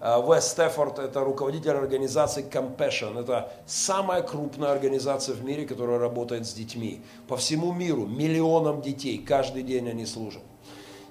Э, 0.00 0.22
Вест 0.24 0.52
Стефорд– 0.52 0.98
это 1.00 1.20
руководитель 1.20 1.72
организации 1.72 2.44
Compassion. 2.48 3.20
Это 3.20 3.52
самая 3.66 4.22
крупная 4.22 4.70
организация 4.70 5.34
в 5.34 5.44
мире, 5.44 5.66
которая 5.66 5.98
работает 5.98 6.46
с 6.46 6.52
детьми. 6.52 7.02
По 7.26 7.36
всему 7.36 7.72
миру 7.72 8.06
миллионам 8.06 8.82
детей 8.82 9.18
каждый 9.18 9.64
день 9.64 9.88
они 9.90 10.06
служат. 10.06 10.42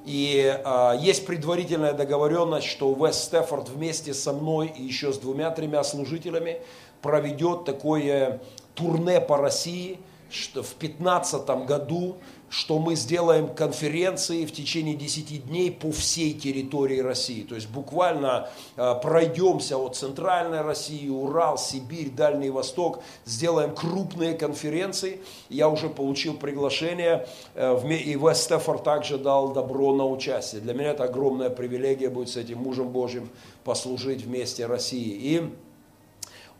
И 0.05 0.41
э, 0.63 0.93
есть 0.99 1.25
предварительная 1.25 1.93
договоренность, 1.93 2.67
что 2.67 2.93
Вест 2.93 3.25
Стефорд 3.25 3.69
вместе 3.69 4.13
со 4.13 4.33
мной 4.33 4.73
и 4.75 4.83
еще 4.83 5.11
с 5.11 5.17
двумя-тремя 5.17 5.83
служителями 5.83 6.61
проведет 7.01 7.65
такое 7.65 8.41
турне 8.75 9.19
по 9.21 9.37
России 9.37 9.99
что 10.29 10.61
в 10.61 10.77
2015 10.79 11.47
году 11.65 12.17
что 12.49 12.79
мы 12.79 12.95
сделаем 12.95 13.47
конференции 13.47 14.45
в 14.45 14.51
течение 14.51 14.95
10 14.95 15.47
дней 15.47 15.71
по 15.71 15.91
всей 15.91 16.33
территории 16.33 16.99
России. 16.99 17.43
То 17.43 17.55
есть 17.55 17.69
буквально 17.69 18.49
э, 18.75 18.95
пройдемся 19.01 19.77
от 19.77 19.95
центральной 19.95 20.61
России, 20.61 21.07
Урал, 21.09 21.57
Сибирь, 21.57 22.09
Дальний 22.09 22.49
Восток, 22.49 23.01
сделаем 23.25 23.75
крупные 23.75 24.33
конференции. 24.33 25.19
Я 25.49 25.69
уже 25.69 25.89
получил 25.89 26.35
приглашение, 26.35 27.27
э, 27.55 27.79
и 27.89 28.15
Вест 28.15 28.43
Стефор 28.43 28.79
также 28.79 29.17
дал 29.17 29.53
добро 29.53 29.93
на 29.93 30.05
участие. 30.05 30.61
Для 30.61 30.73
меня 30.73 30.91
это 30.91 31.03
огромная 31.03 31.49
привилегия 31.49 32.09
будет 32.09 32.29
с 32.29 32.37
этим 32.37 32.59
мужем 32.59 32.89
Божьим 32.89 33.29
послужить 33.63 34.23
вместе 34.23 34.65
России. 34.65 35.09
И 35.09 35.49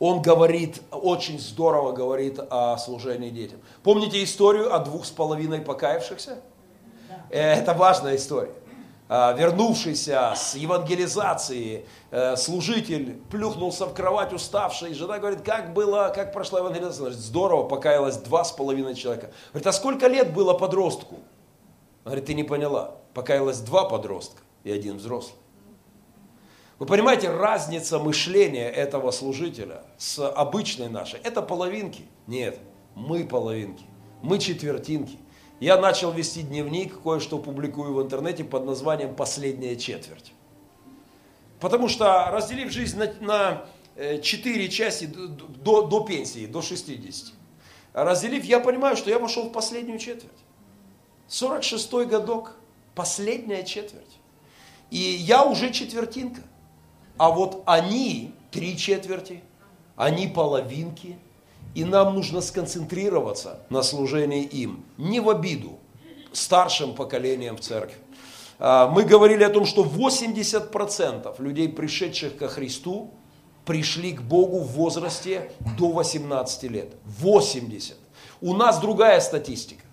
он 0.00 0.22
говорит, 0.22 0.80
очень 0.90 1.38
здорово 1.38 1.92
говорит 1.92 2.40
о 2.50 2.78
служении 2.78 3.28
детям. 3.28 3.60
Помните 3.82 4.24
историю 4.24 4.74
о 4.74 4.78
двух 4.78 5.04
с 5.04 5.10
половиной 5.10 5.60
покаявшихся? 5.60 6.40
Да. 7.08 7.26
Это 7.28 7.74
важная 7.74 8.16
история. 8.16 8.54
А, 9.12 9.32
вернувшийся 9.32 10.32
с 10.34 10.54
евангелизации 10.54 11.84
э, 12.10 12.36
служитель 12.36 13.20
плюхнулся 13.30 13.84
в 13.84 13.92
кровать 13.92 14.32
уставший. 14.32 14.94
Жена 14.94 15.18
говорит, 15.18 15.42
как 15.42 15.74
было, 15.74 16.12
как 16.14 16.32
прошла 16.32 16.60
евангелизация? 16.60 17.00
Говорит, 17.00 17.18
здорово, 17.18 17.68
покаялось 17.68 18.16
два 18.16 18.44
с 18.44 18.52
половиной 18.52 18.94
человека. 18.94 19.32
Говорит, 19.52 19.66
а 19.66 19.72
сколько 19.72 20.06
лет 20.06 20.32
было 20.32 20.54
подростку? 20.54 21.16
Говорит, 22.04 22.24
ты 22.26 22.34
не 22.34 22.44
поняла. 22.44 22.94
Покаялось 23.12 23.58
два 23.58 23.84
подростка 23.84 24.40
и 24.64 24.70
один 24.70 24.96
взрослый. 24.96 25.39
Вы 26.80 26.86
понимаете, 26.86 27.28
разница 27.28 27.98
мышления 27.98 28.66
этого 28.66 29.10
служителя 29.10 29.82
с 29.98 30.18
обычной 30.26 30.88
нашей, 30.88 31.20
это 31.20 31.42
половинки. 31.42 32.04
Нет, 32.26 32.58
мы 32.94 33.24
половинки, 33.24 33.84
мы 34.22 34.38
четвертинки. 34.38 35.18
Я 35.60 35.78
начал 35.78 36.10
вести 36.10 36.40
дневник, 36.40 37.02
кое-что 37.02 37.38
публикую 37.38 37.92
в 37.92 38.02
интернете 38.02 38.44
под 38.44 38.64
названием 38.64 39.14
«Последняя 39.14 39.76
четверть». 39.76 40.32
Потому 41.60 41.88
что 41.88 42.30
разделив 42.30 42.72
жизнь 42.72 42.98
на, 42.98 43.12
на 43.20 43.66
э, 43.96 44.22
четыре 44.22 44.70
части 44.70 45.04
до, 45.04 45.82
до 45.82 46.00
пенсии, 46.00 46.46
до 46.46 46.62
60, 46.62 47.34
разделив, 47.92 48.42
я 48.44 48.58
понимаю, 48.58 48.96
что 48.96 49.10
я 49.10 49.18
вошел 49.18 49.50
в 49.50 49.52
последнюю 49.52 49.98
четверть. 49.98 50.32
46-й 51.28 52.06
годок, 52.06 52.56
последняя 52.94 53.64
четверть. 53.64 54.16
И 54.90 54.96
я 54.96 55.44
уже 55.44 55.74
четвертинка. 55.74 56.40
А 57.20 57.28
вот 57.28 57.64
они 57.66 58.32
три 58.50 58.78
четверти, 58.78 59.42
они 59.94 60.26
половинки, 60.26 61.18
и 61.74 61.84
нам 61.84 62.14
нужно 62.14 62.40
сконцентрироваться 62.40 63.58
на 63.68 63.82
служении 63.82 64.42
им, 64.42 64.86
не 64.96 65.20
в 65.20 65.28
обиду 65.28 65.78
старшим 66.32 66.94
поколениям 66.94 67.58
в 67.58 67.60
церкви. 67.60 67.98
А, 68.58 68.88
мы 68.88 69.02
говорили 69.02 69.44
о 69.44 69.50
том, 69.50 69.66
что 69.66 69.82
80% 69.84 71.42
людей, 71.42 71.68
пришедших 71.68 72.38
ко 72.38 72.48
Христу, 72.48 73.10
пришли 73.66 74.12
к 74.12 74.22
Богу 74.22 74.60
в 74.60 74.68
возрасте 74.68 75.52
до 75.76 75.88
18 75.88 76.62
лет. 76.70 76.94
80. 77.04 77.98
У 78.40 78.54
нас 78.54 78.80
другая 78.80 79.20
статистика, 79.20 79.84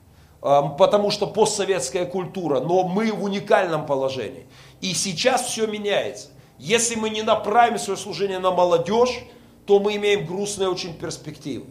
а, 0.42 0.62
потому 0.62 1.12
что 1.12 1.28
постсоветская 1.28 2.06
культура, 2.06 2.62
но 2.62 2.88
мы 2.88 3.12
в 3.12 3.22
уникальном 3.22 3.86
положении. 3.86 4.46
И 4.80 4.94
сейчас 4.94 5.42
все 5.42 5.68
меняется. 5.68 6.30
Если 6.60 6.96
мы 6.96 7.10
не 7.10 7.22
направим 7.22 7.78
свое 7.78 7.98
служение 7.98 8.40
на 8.40 8.52
молодежь, 8.52 9.24
то 9.66 9.80
мы 9.80 9.96
имеем 9.96 10.26
грустные 10.26 10.70
очень 10.70 10.98
перспективы. 10.98 11.66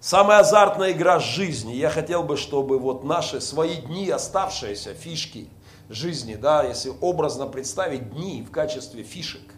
Самая 0.00 0.40
азартная 0.40 0.92
игра 0.92 1.18
жизни. 1.18 1.72
Я 1.72 1.88
хотел 1.88 2.22
бы, 2.22 2.36
чтобы 2.36 2.78
вот 2.78 3.04
наши 3.04 3.40
свои 3.40 3.76
дни, 3.76 4.10
оставшиеся 4.10 4.92
фишки 4.92 5.48
жизни, 5.88 6.34
да, 6.34 6.62
если 6.62 6.92
образно 7.00 7.46
представить 7.46 8.10
дни 8.12 8.44
в 8.46 8.50
качестве 8.50 9.02
фишек, 9.02 9.54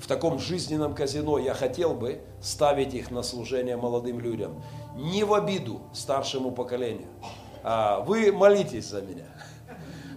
в 0.00 0.06
таком 0.06 0.38
жизненном 0.38 0.94
казино, 0.94 1.38
я 1.38 1.54
хотел 1.54 1.94
бы 1.94 2.20
ставить 2.42 2.94
их 2.94 3.10
на 3.10 3.22
служение 3.22 3.76
молодым 3.76 4.20
людям. 4.20 4.62
Не 4.96 5.24
в 5.24 5.34
обиду 5.34 5.80
старшему 5.92 6.50
поколению. 6.50 7.08
А 7.62 8.00
вы 8.00 8.32
молитесь 8.32 8.86
за 8.86 9.00
меня. 9.00 9.26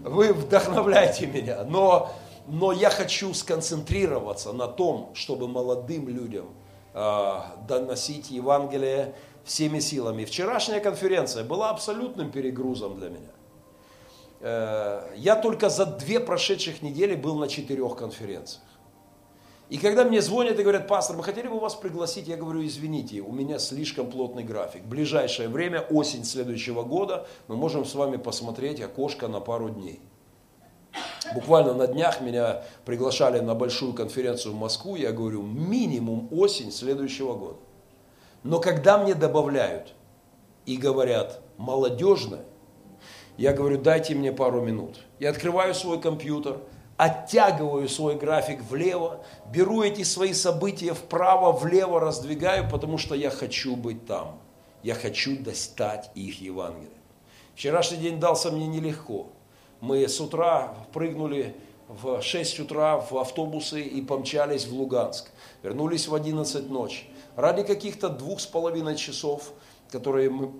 Вы 0.02 0.34
вдохновляете 0.34 1.28
меня. 1.28 1.64
Но 1.64 2.12
но 2.48 2.72
я 2.72 2.90
хочу 2.90 3.34
сконцентрироваться 3.34 4.54
на 4.54 4.68
том, 4.68 5.12
чтобы 5.14 5.48
молодым 5.48 6.08
людям 6.08 6.48
э, 6.94 7.40
доносить 7.68 8.32
Евангелие 8.32 9.16
всеми 9.44 9.80
силами. 9.80 10.26
Вчерашняя 10.26 10.80
конференция 10.80 11.44
была 11.44 11.70
абсолютным 11.70 12.32
перегрузом 12.32 12.98
для 12.98 13.10
меня. 13.10 13.32
Э, 14.40 15.14
я 15.16 15.36
только 15.36 15.70
за 15.70 15.86
две 15.86 16.20
прошедших 16.20 16.82
недели 16.82 17.16
был 17.16 17.36
на 17.36 17.48
четырех 17.48 17.98
конференциях. 17.98 18.64
И 19.70 19.78
когда 19.78 20.06
мне 20.06 20.22
звонят 20.22 20.58
и 20.58 20.64
говорят, 20.64 20.88
пастор, 20.88 21.18
мы 21.18 21.24
хотели 21.24 21.50
бы 21.50 21.60
вас 21.60 21.76
пригласить, 21.76 22.30
я 22.30 22.38
говорю, 22.38 22.66
извините, 22.66 23.20
у 23.20 23.34
меня 23.34 23.60
слишком 23.60 24.10
плотный 24.10 24.44
график. 24.44 24.84
В 24.84 24.88
ближайшее 24.88 25.50
время, 25.50 25.82
осень 25.82 26.24
следующего 26.24 26.84
года, 26.84 27.28
мы 27.50 27.58
можем 27.58 27.84
с 27.84 27.94
вами 27.94 28.16
посмотреть 28.16 28.80
окошко 28.80 29.28
на 29.28 29.42
пару 29.42 29.70
дней. 29.70 30.00
Буквально 31.34 31.74
на 31.74 31.88
днях 31.88 32.22
меня 32.22 32.64
приглашали 32.86 33.40
на 33.40 33.54
большую 33.54 33.94
конференцию 33.94 34.54
в 34.54 34.58
Москву, 34.58 34.96
я 34.96 35.12
говорю, 35.12 35.42
минимум 35.42 36.30
осень 36.32 36.72
следующего 36.72 37.34
года. 37.36 37.60
Но 38.44 38.60
когда 38.60 38.98
мне 38.98 39.14
добавляют 39.14 39.94
и 40.66 40.78
говорят 40.78 41.42
молодежное, 41.58 42.46
я 43.38 43.54
говорю, 43.54 43.78
дайте 43.80 44.16
мне 44.16 44.32
пару 44.32 44.62
минут. 44.62 45.00
Я 45.20 45.30
открываю 45.30 45.76
свой 45.76 46.00
компьютер, 46.00 46.60
оттягиваю 46.98 47.88
свой 47.88 48.16
график 48.16 48.62
влево, 48.64 49.24
беру 49.52 49.84
эти 49.84 50.04
свои 50.04 50.34
события 50.34 50.94
вправо, 50.94 51.52
влево 51.52 52.00
раздвигаю, 52.00 52.70
потому 52.70 52.98
что 52.98 53.16
я 53.16 53.30
хочу 53.30 53.76
быть 53.76 54.06
там. 54.06 54.40
Я 54.82 54.96
хочу 54.96 55.38
достать 55.38 56.10
их 56.16 56.42
Евангелие. 56.42 56.90
Вчерашний 57.56 57.98
день 57.98 58.20
дался 58.20 58.52
мне 58.52 58.68
нелегко. 58.68 59.28
Мы 59.80 60.08
с 60.08 60.20
утра 60.20 60.76
прыгнули 60.94 61.56
в 61.88 62.22
6 62.22 62.60
утра 62.60 62.98
в 62.98 63.18
автобусы 63.18 63.82
и 63.82 64.02
помчались 64.02 64.66
в 64.66 64.74
Луганск. 64.74 65.32
Вернулись 65.64 66.08
в 66.08 66.16
11 66.16 66.70
ночи. 66.70 67.06
Ради 67.36 67.64
каких-то 67.64 68.10
двух 68.10 68.40
с 68.40 68.46
половиной 68.46 68.96
часов, 68.96 69.54
которые 69.90 70.30
мы, 70.30 70.52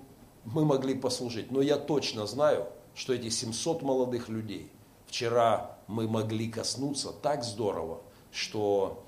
мы 0.44 0.64
могли 0.64 0.94
послужить. 0.94 1.50
Но 1.50 1.60
я 1.60 1.76
точно 1.76 2.26
знаю, 2.26 2.66
что 2.94 3.12
эти 3.12 3.28
700 3.28 3.82
молодых 3.82 4.28
людей 4.28 4.70
вчера 5.06 5.76
мы 5.86 6.06
могли 6.06 6.48
коснуться 6.48 7.12
так 7.12 7.44
здорово, 7.44 8.00
что 8.30 9.04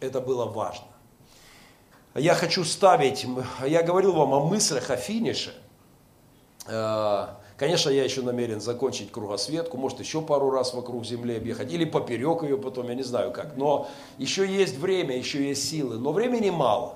это 0.00 0.20
было 0.20 0.44
важно. 0.44 0.86
Я 2.14 2.34
хочу 2.34 2.64
ставить, 2.64 3.24
я 3.64 3.82
говорил 3.82 4.12
вам 4.12 4.34
о 4.34 4.44
мыслях 4.44 4.90
о 4.90 4.96
финише. 4.96 5.54
Конечно, 7.60 7.90
я 7.90 8.04
еще 8.04 8.22
намерен 8.22 8.58
закончить 8.58 9.12
кругосветку, 9.12 9.76
может 9.76 10.00
еще 10.00 10.22
пару 10.22 10.50
раз 10.50 10.72
вокруг 10.72 11.04
Земли 11.04 11.36
объехать, 11.36 11.70
или 11.70 11.84
поперек 11.84 12.42
ее 12.42 12.56
потом, 12.56 12.88
я 12.88 12.94
не 12.94 13.02
знаю 13.02 13.32
как. 13.32 13.54
Но 13.58 13.86
еще 14.16 14.46
есть 14.50 14.78
время, 14.78 15.14
еще 15.14 15.46
есть 15.46 15.68
силы, 15.68 15.98
но 15.98 16.12
времени 16.12 16.48
мало. 16.48 16.94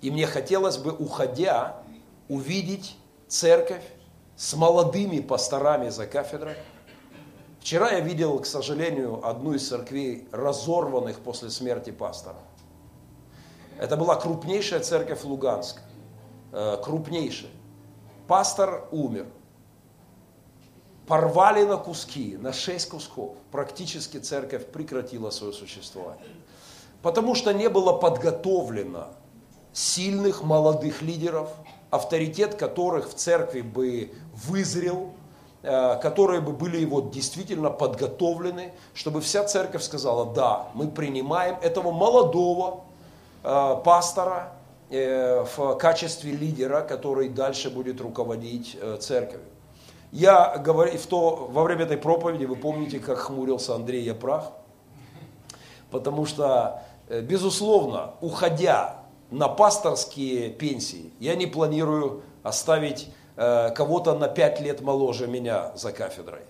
И 0.00 0.12
мне 0.12 0.28
хотелось 0.28 0.78
бы, 0.78 0.92
уходя, 0.92 1.82
увидеть 2.28 2.96
церковь 3.26 3.82
с 4.36 4.54
молодыми 4.54 5.18
пасторами 5.18 5.88
за 5.88 6.06
кафедрой. 6.06 6.54
Вчера 7.60 7.90
я 7.90 7.98
видел, 7.98 8.38
к 8.38 8.46
сожалению, 8.46 9.26
одну 9.26 9.54
из 9.54 9.66
церквей, 9.68 10.28
разорванных 10.30 11.18
после 11.18 11.50
смерти 11.50 11.90
пастора. 11.90 12.38
Это 13.80 13.96
была 13.96 14.14
крупнейшая 14.14 14.78
церковь 14.78 15.24
Луганска. 15.24 15.80
Э, 16.52 16.76
крупнейшая. 16.80 17.50
Пастор 18.28 18.86
умер– 18.92 19.26
порвали 21.06 21.64
на 21.64 21.76
куски, 21.76 22.36
на 22.40 22.52
шесть 22.52 22.88
кусков. 22.88 23.36
Практически 23.50 24.18
церковь 24.18 24.66
прекратила 24.66 25.30
свое 25.30 25.52
существование. 25.52 26.24
Потому 27.02 27.34
что 27.34 27.52
не 27.52 27.68
было 27.68 27.92
подготовлено 27.92 29.08
сильных 29.72 30.42
молодых 30.42 31.02
лидеров, 31.02 31.48
авторитет 31.90 32.54
которых 32.54 33.10
в 33.10 33.14
церкви 33.14 33.62
бы 33.62 34.12
вызрел, 34.32 35.10
э, 35.62 35.98
которые 36.00 36.40
бы 36.40 36.52
были 36.52 36.84
вот 36.84 37.10
действительно 37.10 37.70
подготовлены, 37.70 38.72
чтобы 38.94 39.20
вся 39.20 39.44
церковь 39.44 39.82
сказала, 39.82 40.32
да, 40.32 40.68
мы 40.74 40.88
принимаем 40.88 41.56
этого 41.60 41.90
молодого 41.90 42.84
э, 43.42 43.76
пастора 43.84 44.52
э, 44.90 45.44
в 45.56 45.74
качестве 45.74 46.32
лидера, 46.32 46.82
который 46.82 47.28
дальше 47.28 47.68
будет 47.70 48.00
руководить 48.00 48.78
церковью. 49.00 49.51
Я 50.12 50.58
говорю, 50.58 50.96
в 50.98 51.06
то, 51.06 51.48
во 51.50 51.64
время 51.64 51.84
этой 51.84 51.96
проповеди, 51.96 52.44
вы 52.44 52.54
помните, 52.56 52.98
как 53.00 53.18
хмурился 53.18 53.74
Андрей 53.74 54.04
Япрах, 54.04 54.52
потому 55.90 56.26
что, 56.26 56.82
безусловно, 57.08 58.14
уходя 58.20 59.02
на 59.32 59.48
пасторские 59.48 60.50
пенсии. 60.50 61.10
Я 61.18 61.34
не 61.34 61.46
планирую 61.46 62.22
оставить 62.42 63.08
э, 63.36 63.70
кого-то 63.70 64.14
на 64.14 64.28
пять 64.28 64.60
лет 64.60 64.82
моложе 64.82 65.26
меня 65.26 65.72
за 65.74 65.90
кафедрой. 65.92 66.42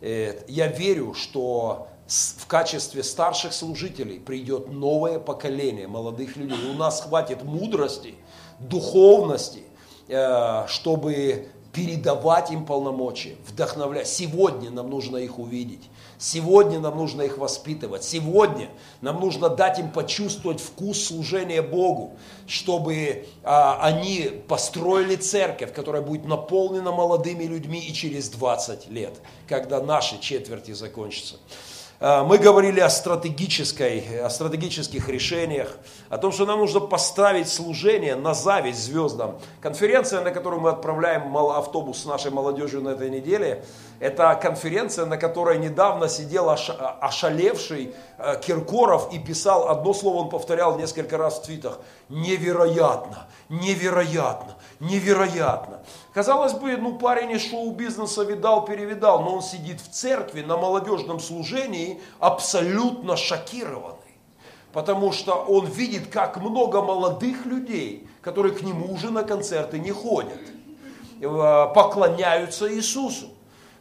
Э, 0.00 0.40
я 0.48 0.68
верю, 0.68 1.12
что 1.14 1.88
в 2.06 2.46
качестве 2.46 3.02
старших 3.02 3.52
служителей 3.52 4.18
придет 4.18 4.68
новое 4.68 5.18
поколение 5.18 5.86
молодых 5.86 6.36
людей. 6.36 6.58
У 6.70 6.74
нас 6.74 7.02
хватит 7.02 7.42
мудрости, 7.42 8.14
духовности, 8.58 9.64
э, 10.08 10.64
чтобы 10.66 11.48
передавать 11.74 12.52
им 12.52 12.64
полномочия, 12.64 13.36
вдохновлять. 13.48 14.06
Сегодня 14.06 14.70
нам 14.70 14.88
нужно 14.88 15.16
их 15.16 15.40
увидеть. 15.40 15.82
Сегодня 16.18 16.78
нам 16.78 16.96
нужно 16.96 17.22
их 17.22 17.36
воспитывать. 17.36 18.04
Сегодня 18.04 18.70
нам 19.00 19.20
нужно 19.20 19.48
дать 19.48 19.80
им 19.80 19.90
почувствовать 19.90 20.60
вкус 20.60 21.02
служения 21.04 21.62
Богу, 21.62 22.12
чтобы 22.46 23.26
а, 23.42 23.80
они 23.82 24.30
построили 24.46 25.16
церковь, 25.16 25.74
которая 25.74 26.00
будет 26.00 26.26
наполнена 26.26 26.92
молодыми 26.92 27.42
людьми 27.42 27.80
и 27.80 27.92
через 27.92 28.28
20 28.28 28.88
лет, 28.90 29.20
когда 29.48 29.82
наши 29.82 30.20
четверти 30.20 30.70
закончатся. 30.70 31.36
А, 32.00 32.24
мы 32.24 32.38
говорили 32.38 32.80
о, 32.80 32.90
стратегической, 32.90 34.20
о 34.20 34.28
стратегических 34.28 35.08
решениях, 35.08 35.76
о 36.08 36.18
том, 36.18 36.32
что 36.32 36.44
нам 36.44 36.58
нужно 36.58 36.80
поставить 36.80 37.48
служение 37.48 38.16
на 38.16 38.34
зависть 38.34 38.84
звездам. 38.84 39.38
Конференция, 39.60 40.22
на 40.22 40.30
которую 40.30 40.60
мы 40.60 40.70
отправляем 40.70 41.36
автобус 41.36 42.02
с 42.02 42.04
нашей 42.04 42.30
молодежью 42.30 42.82
на 42.82 42.90
этой 42.90 43.10
неделе, 43.10 43.64
это 44.00 44.34
конференция, 44.34 45.06
на 45.06 45.16
которой 45.16 45.58
недавно 45.58 46.08
сидел 46.08 46.50
ошалевший 46.50 47.94
э, 48.18 48.40
Киркоров 48.40 49.12
и 49.12 49.18
писал, 49.18 49.68
одно 49.68 49.94
слово 49.94 50.24
он 50.24 50.28
повторял 50.30 50.78
несколько 50.78 51.16
раз 51.16 51.38
в 51.38 51.42
твитах, 51.42 51.78
невероятно, 52.08 53.26
невероятно, 53.48 54.56
невероятно. 54.80 55.80
Казалось 56.12 56.54
бы, 56.54 56.76
ну 56.76 56.98
парень 56.98 57.32
из 57.32 57.48
шоу-бизнеса 57.48 58.24
видал, 58.24 58.64
перевидал, 58.64 59.22
но 59.22 59.36
он 59.36 59.42
сидит 59.42 59.80
в 59.80 59.88
церкви 59.90 60.42
на 60.42 60.56
молодежном 60.56 61.20
служении 61.20 62.00
абсолютно 62.18 63.16
шокированный. 63.16 63.98
Потому 64.72 65.12
что 65.12 65.34
он 65.34 65.66
видит, 65.66 66.08
как 66.08 66.36
много 66.38 66.82
молодых 66.82 67.46
людей, 67.46 68.08
которые 68.20 68.52
к 68.56 68.62
нему 68.62 68.92
уже 68.92 69.10
на 69.10 69.22
концерты 69.22 69.78
не 69.78 69.92
ходят, 69.92 70.40
э, 71.20 71.26
поклоняются 71.74 72.74
Иисусу. 72.74 73.33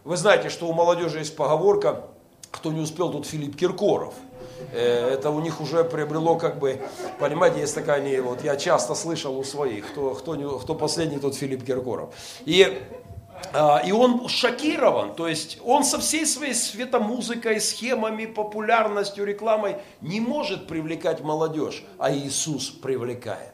Вы 0.03 0.17
знаете, 0.17 0.49
что 0.49 0.67
у 0.67 0.73
молодежи 0.73 1.19
есть 1.19 1.35
поговорка, 1.35 2.05
кто 2.51 2.71
не 2.71 2.81
успел, 2.81 3.11
тут 3.11 3.25
Филипп 3.25 3.55
Киркоров– 3.55 4.13
Э, 4.71 5.09
это 5.13 5.29
у 5.29 5.39
них 5.39 5.61
уже 5.61 5.83
приобрело 5.83 6.35
как 6.35 6.59
бы, 6.59 6.81
понимаете, 7.19 7.59
есть 7.59 7.75
такая, 7.75 8.01
не, 8.01 8.21
вот 8.21 8.43
я 8.43 8.55
часто 8.55 8.95
слышал 8.95 9.37
у 9.37 9.43
своих, 9.43 9.87
кто, 9.87 10.13
кто, 10.15 10.59
кто 10.59 10.75
последний, 10.75 11.19
тот 11.19 11.35
Филипп 11.35 11.65
Киркоров. 11.65 12.13
И 12.45 12.81
а, 13.51 13.81
и 13.85 13.91
он 13.91 14.29
шокирован, 14.29 15.15
то 15.15 15.27
есть 15.27 15.59
он 15.65 15.83
со 15.83 15.99
всей 15.99 16.25
своей 16.25 16.53
светомузыкой, 16.53 17.59
схемами, 17.59 18.25
популярностью, 18.25 19.25
рекламой 19.25 19.75
не 19.99 20.21
может 20.21 20.65
привлекать 20.65 21.21
молодежь, 21.21 21.83
а 21.97 22.13
Иисус 22.13 22.69
привлекает. 22.69 23.53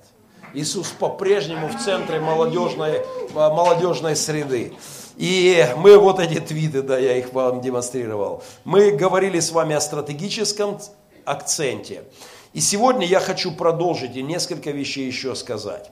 Иисус 0.53 0.89
по-прежнему 0.89 1.69
в 1.69 1.77
центре 1.79 2.19
молодежной, 2.19 3.01
молодежной 3.33 4.15
среды. 4.15 4.73
И 5.19 5.67
мы 5.75 5.97
вот 5.97 6.17
эти 6.21 6.39
твиты, 6.39 6.81
да, 6.81 6.97
я 6.97 7.17
их 7.17 7.33
вам 7.33 7.59
демонстрировал. 7.59 8.41
Мы 8.63 8.91
говорили 8.91 9.41
с 9.41 9.51
вами 9.51 9.75
о 9.75 9.81
стратегическом 9.81 10.79
акценте. 11.25 12.05
И 12.53 12.61
сегодня 12.61 13.05
я 13.05 13.19
хочу 13.19 13.51
продолжить 13.51 14.15
и 14.15 14.21
несколько 14.23 14.71
вещей 14.71 15.07
еще 15.07 15.35
сказать. 15.35 15.91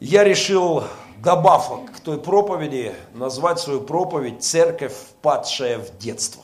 Я 0.00 0.24
решил, 0.24 0.82
добавок 1.18 1.92
к 1.92 2.00
той 2.00 2.18
проповеди, 2.18 2.96
назвать 3.14 3.60
свою 3.60 3.80
проповедь 3.80 4.42
«Церковь, 4.42 4.96
падшая 5.22 5.78
в 5.78 5.96
детство». 5.96 6.42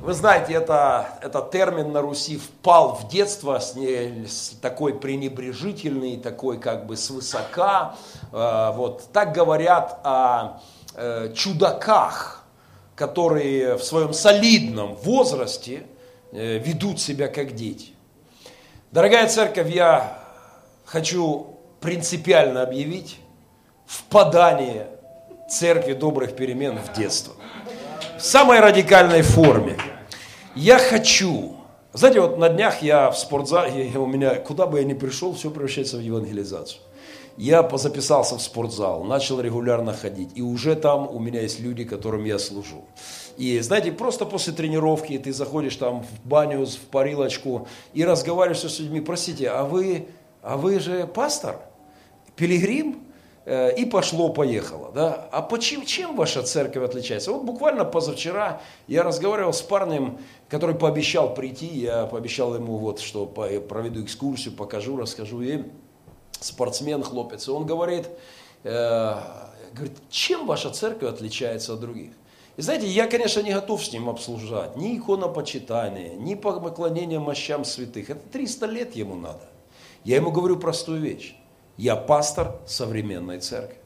Вы 0.00 0.12
знаете, 0.12 0.52
это, 0.52 1.08
этот 1.22 1.50
термин 1.50 1.90
на 1.90 2.00
Руси 2.00 2.36
«впал 2.36 2.94
в 2.94 3.08
детство» 3.08 3.58
с, 3.58 3.74
не, 3.74 4.26
с 4.26 4.50
такой 4.62 4.94
пренебрежительный, 4.94 6.16
такой 6.18 6.60
как 6.60 6.86
бы 6.86 6.96
свысока. 6.96 7.96
Э, 8.32 8.70
вот 8.74 9.12
так 9.12 9.32
говорят 9.32 9.98
о 10.04 10.60
э, 10.94 11.32
чудаках, 11.34 12.44
которые 12.94 13.74
в 13.74 13.82
своем 13.82 14.12
солидном 14.12 14.94
возрасте 14.94 15.84
э, 16.30 16.58
ведут 16.58 17.00
себя 17.00 17.26
как 17.26 17.56
дети. 17.56 17.88
Дорогая 18.92 19.26
церковь, 19.28 19.68
я 19.68 20.16
хочу 20.84 21.58
принципиально 21.80 22.62
объявить 22.62 23.18
впадание 23.84 24.86
церкви 25.50 25.94
добрых 25.94 26.36
перемен 26.36 26.78
в 26.78 26.96
детство 26.96 27.34
в 28.18 28.22
самой 28.22 28.58
радикальной 28.58 29.22
форме. 29.22 29.76
Я 30.60 30.80
хочу, 30.80 31.54
знаете, 31.92 32.20
вот 32.20 32.36
на 32.36 32.48
днях 32.48 32.82
я 32.82 33.12
в 33.12 33.16
спортзале, 33.16 33.92
у 33.96 34.06
меня, 34.06 34.34
куда 34.34 34.66
бы 34.66 34.78
я 34.78 34.84
ни 34.84 34.92
пришел, 34.92 35.32
все 35.32 35.52
превращается 35.52 35.98
в 35.98 36.00
евангелизацию. 36.00 36.80
Я 37.36 37.62
записался 37.74 38.34
в 38.36 38.42
спортзал, 38.42 39.04
начал 39.04 39.40
регулярно 39.40 39.92
ходить, 39.92 40.30
и 40.34 40.42
уже 40.42 40.74
там 40.74 41.08
у 41.08 41.20
меня 41.20 41.42
есть 41.42 41.60
люди, 41.60 41.84
которым 41.84 42.24
я 42.24 42.40
служу. 42.40 42.86
И 43.36 43.60
знаете, 43.60 43.92
просто 43.92 44.26
после 44.26 44.52
тренировки 44.52 45.16
ты 45.16 45.32
заходишь 45.32 45.76
там 45.76 46.02
в 46.02 46.28
баню, 46.28 46.66
в 46.66 46.76
парилочку 46.90 47.68
и 47.94 48.04
разговариваешь 48.04 48.58
с 48.58 48.80
людьми, 48.80 49.00
простите, 49.00 49.50
а 49.50 49.62
вы, 49.62 50.08
а 50.42 50.56
вы 50.56 50.80
же 50.80 51.06
пастор, 51.06 51.60
пилигрим? 52.34 53.04
Э, 53.50 53.74
и 53.74 53.86
пошло-поехало. 53.86 54.92
Да? 54.92 55.26
А 55.32 55.40
почему, 55.40 55.86
чем 55.86 56.16
ваша 56.16 56.42
церковь 56.42 56.84
отличается? 56.84 57.32
Вот 57.32 57.44
буквально 57.44 57.86
позавчера 57.86 58.60
я 58.88 59.02
разговаривал 59.02 59.54
с 59.54 59.62
парнем, 59.62 60.18
который 60.50 60.74
пообещал 60.74 61.32
прийти, 61.32 61.66
я 61.66 62.04
пообещал 62.04 62.54
ему, 62.54 62.76
вот, 62.76 63.00
что 63.00 63.24
проведу 63.24 64.04
экскурсию, 64.04 64.52
покажу, 64.54 64.98
расскажу. 64.98 65.40
И 65.40 65.62
спортсмен, 66.40 67.02
хлопец, 67.02 67.48
и 67.48 67.50
он 67.50 67.64
говорит, 67.64 68.10
э, 68.64 69.14
говорит, 69.72 69.96
чем 70.10 70.46
ваша 70.46 70.68
церковь 70.68 71.08
отличается 71.08 71.72
от 71.72 71.80
других? 71.80 72.10
И 72.58 72.60
знаете, 72.60 72.86
я, 72.86 73.06
конечно, 73.06 73.40
не 73.40 73.54
готов 73.54 73.82
с 73.82 73.90
ним 73.90 74.10
обслуживать 74.10 74.76
ни 74.76 74.98
иконопочитание, 74.98 76.16
ни 76.16 76.34
поклонение 76.34 77.18
мощам 77.18 77.64
святых. 77.64 78.10
Это 78.10 78.20
300 78.30 78.66
лет 78.66 78.94
ему 78.94 79.14
надо. 79.14 79.48
Я 80.04 80.16
ему 80.16 80.32
говорю 80.32 80.58
простую 80.58 81.00
вещь. 81.00 81.34
Я 81.78 81.96
пастор 81.96 82.60
современной 82.66 83.38
церкви. 83.38 83.78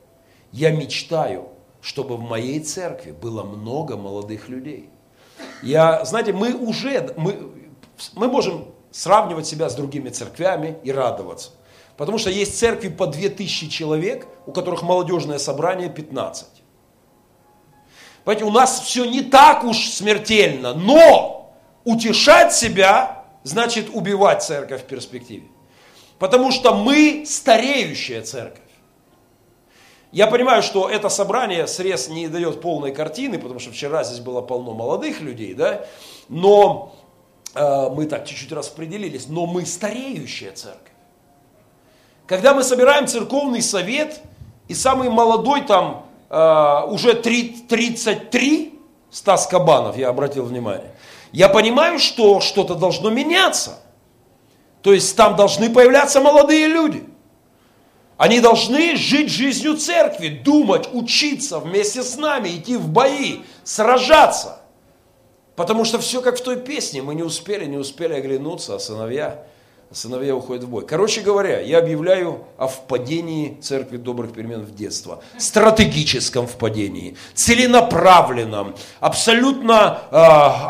Я 0.51 0.73
мечтаю, 0.73 1.51
чтобы 1.81 2.17
в 2.17 2.21
моей 2.21 2.59
церкви 2.61 3.13
было 3.13 3.45
много 3.45 3.97
молодых 3.97 4.49
людей. 4.49 4.89
Я, 5.63 6.05
знаете, 6.05 6.33
мы 6.33 6.55
уже, 6.55 7.13
мы, 7.17 7.53
мы 8.15 8.29
можем 8.29 8.67
сравнивать 8.91 9.47
себя 9.47 9.69
с 9.69 9.75
другими 9.75 10.09
церквями 10.09 10.79
и 10.83 10.91
радоваться. 10.91 11.51
Потому 11.99 12.17
что 12.19 12.31
есть 12.31 12.59
церкви 12.59 12.89
по 12.89 13.07
2000 13.07 13.69
человек, 13.69 14.27
у 14.47 14.53
которых 14.53 14.83
молодежное 14.83 15.39
собрание 15.39 15.91
15. 15.91 16.49
Понимаете, 18.25 18.45
у 18.47 18.51
нас 18.51 18.81
все 18.81 19.05
не 19.05 19.21
так 19.21 19.65
уж 19.65 19.89
смертельно, 19.89 20.73
но 20.73 21.55
утешать 21.85 22.55
себя 22.55 23.25
значит 23.43 23.91
убивать 23.93 24.43
церковь 24.43 24.83
в 24.83 24.87
перспективе. 24.87 25.52
Потому 26.23 26.53
что 26.53 26.73
мы 26.73 27.25
стареющая 27.27 28.23
церковь. 28.23 28.63
Я 30.13 30.29
понимаю, 30.29 30.63
что 30.63 30.89
это 30.89 31.09
собрание 31.09 31.67
срез 31.67 32.09
не 32.09 32.29
дает 32.29 32.61
полной 32.61 32.93
картины, 32.93 33.41
потому 33.41 33.59
что 33.59 33.73
вчера 33.73 34.05
здесь 34.05 34.21
было 34.21 34.41
полно 34.41 34.73
молодых 34.73 35.21
людей, 35.21 35.53
да, 35.53 35.85
но 36.29 36.95
э, 37.57 37.89
мы 37.91 38.07
так 38.07 38.25
чуть-чуть 38.25 38.53
распределились, 38.53 39.27
но 39.27 39.47
мы 39.47 39.67
стареющая 39.67 40.53
церковь. 40.53 40.93
Когда 42.29 42.55
мы 42.55 42.63
собираем 42.63 43.09
церковный 43.09 43.61
совет, 43.61 44.21
и 44.69 44.75
самый 44.75 45.11
молодой 45.11 45.63
там 45.63 46.07
э, 46.31 46.83
уже 46.87 47.15
3, 47.15 47.65
33, 47.69 48.79
Стас 49.11 49.49
Кабанов, 49.49 49.97
я 49.97 50.11
обратил 50.11 50.45
внимание, 50.45 50.95
я 51.33 51.49
понимаю, 51.49 51.99
что 51.99 52.39
что-то 52.39 52.77
должно 52.77 53.11
меняться– 53.11 53.81
то 54.83 54.93
есть 54.93 55.17
там 55.17 55.37
должны 55.37 55.71
появляться 55.71 56.21
молодые 56.21 56.67
люди. 56.67 57.05
Они 58.17 58.41
должны 58.41 58.97
жить 58.97 59.31
жизнью 59.31 59.77
церкви, 59.77 60.29
думать, 60.29 60.89
учиться 60.93 61.59
вместе 61.59 62.03
с 62.03 62.17
нами, 62.17 62.51
идти 62.51 62.77
в 62.77 62.89
бои, 62.89 63.41
сражаться. 63.65 64.61
Потому 65.57 65.85
что 65.85 65.99
все 65.99 66.21
как 66.21 66.39
в 66.39 66.43
той 66.43 66.57
песне, 66.57 67.03
мы 67.03 67.15
не 67.15 67.23
успели, 67.23 67.65
не 67.65 67.77
успели 67.77 68.15
оглянуться, 68.15 68.77
а 68.77 68.79
сыновья, 68.79 69.45
а 69.91 69.95
сыновья 69.95 70.35
уходят 70.35 70.65
в 70.65 70.69
бой. 70.69 70.87
Короче 70.87 71.21
говоря, 71.21 71.61
я 71.61 71.79
объявляю 71.79 72.45
о 72.57 72.69
впадении 72.69 73.59
церкви 73.61 73.97
добрых 73.97 74.33
перемен 74.33 74.63
в 74.63 74.75
детство. 74.75 75.23
Стратегическом 75.37 76.47
впадении, 76.47 77.17
целенаправленном, 77.35 78.75
абсолютно 79.01 79.99
э, 80.11 80.17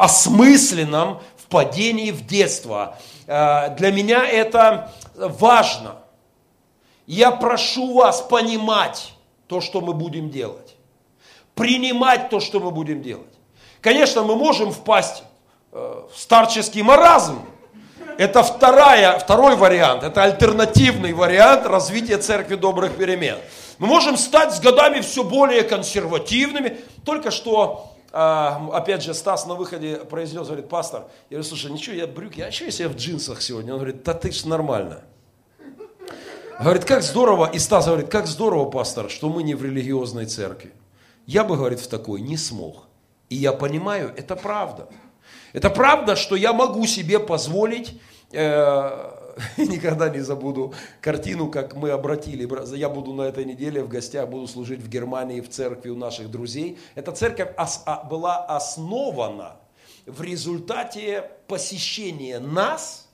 осмысленном 0.01 1.20
впадении 1.52 2.10
в 2.12 2.26
детство. 2.26 2.96
Э, 3.26 3.74
для 3.76 3.92
меня 3.92 4.26
это 4.26 4.90
важно. 5.14 5.96
Я 7.06 7.30
прошу 7.30 7.92
вас 7.92 8.22
понимать 8.22 9.12
то, 9.48 9.60
что 9.60 9.82
мы 9.82 9.92
будем 9.92 10.30
делать. 10.30 10.76
Принимать 11.54 12.30
то, 12.30 12.40
что 12.40 12.58
мы 12.58 12.70
будем 12.70 13.02
делать. 13.02 13.34
Конечно, 13.82 14.22
мы 14.22 14.34
можем 14.34 14.72
впасть 14.72 15.24
э, 15.72 16.02
в 16.10 16.18
старческий 16.18 16.80
маразм. 16.80 17.40
Это 18.16 18.42
вторая, 18.42 19.18
второй 19.18 19.56
вариант, 19.56 20.04
это 20.04 20.22
альтернативный 20.22 21.12
вариант 21.12 21.66
развития 21.66 22.16
церкви 22.16 22.54
добрых 22.54 22.96
перемен. 22.96 23.36
Мы 23.78 23.86
можем 23.86 24.16
стать 24.16 24.54
с 24.54 24.60
годами 24.60 25.00
все 25.00 25.22
более 25.22 25.64
консервативными. 25.64 26.78
Только 27.04 27.30
что, 27.30 27.91
э, 28.12 28.16
опять 28.72 29.03
же, 29.03 29.14
Стас 29.14 29.46
на 29.46 29.55
выходе 29.55 29.96
произнес, 29.96 30.46
говорит, 30.46 30.68
пастор, 30.68 31.05
я 31.31 31.37
говорю, 31.37 31.44
слушай, 31.44 31.70
ничего, 31.70 31.96
я 31.96 32.07
брюки, 32.07 32.40
а 32.40 32.53
что 32.53 32.64
если 32.64 32.85
я 32.85 32.88
в 32.88 32.96
джинсах 32.96 33.42
сегодня? 33.42 33.72
Он 33.72 33.79
говорит, 33.79 34.03
да 34.03 34.14
ты 34.14 34.31
ж 34.31 34.44
нормально. 34.44 35.03
Говорит, 36.61 36.85
как 36.85 37.03
здорово, 37.03 37.51
и 37.53 37.59
Стас 37.59 37.87
говорит, 37.87 38.09
как 38.09 38.27
здорово, 38.27 38.70
пастор, 38.70 39.11
что 39.11 39.29
мы 39.29 39.42
не 39.42 39.55
в 39.55 39.64
религиозной 39.64 40.27
церкви. 40.27 40.72
Я 41.27 41.44
бы, 41.44 41.57
говорит, 41.57 41.81
в 41.81 41.88
такой 41.88 42.20
не 42.20 42.37
смог. 42.37 42.85
И 43.29 43.37
я 43.37 43.53
понимаю, 43.53 44.12
это 44.16 44.37
правда. 44.37 44.88
Это 45.53 45.70
правда, 45.70 46.16
что 46.16 46.37
я 46.37 46.53
могу 46.53 46.87
себе 46.87 47.18
позволить, 47.18 48.01
э, 48.33 49.21
никогда 49.56 50.08
не 50.08 50.20
забуду 50.20 50.74
картину, 51.00 51.48
как 51.50 51.74
мы 51.74 51.90
обратили, 51.90 52.48
я 52.76 52.88
буду 52.88 53.12
на 53.12 53.22
этой 53.22 53.44
неделе 53.44 53.82
в 53.82 53.88
гостях, 53.88 54.28
буду 54.28 54.46
служить 54.46 54.80
в 54.80 54.88
Германии, 54.88 55.40
в 55.40 55.48
церкви 55.48 55.90
у 55.90 55.96
наших 55.96 56.30
друзей. 56.30 56.78
Эта 56.94 57.12
церковь 57.12 57.50
а, 57.56 58.04
была 58.04 58.44
основана 58.44 59.56
в 60.06 60.22
результате 60.22 61.30
посещения 61.46 62.40
нас, 62.40 63.08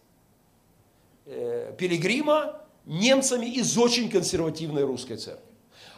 э, 1.26 1.74
пилигрима, 1.76 2.60
немцами 2.86 3.46
из 3.46 3.76
очень 3.76 4.10
консервативной 4.10 4.84
русской 4.84 5.16
церкви. 5.16 5.44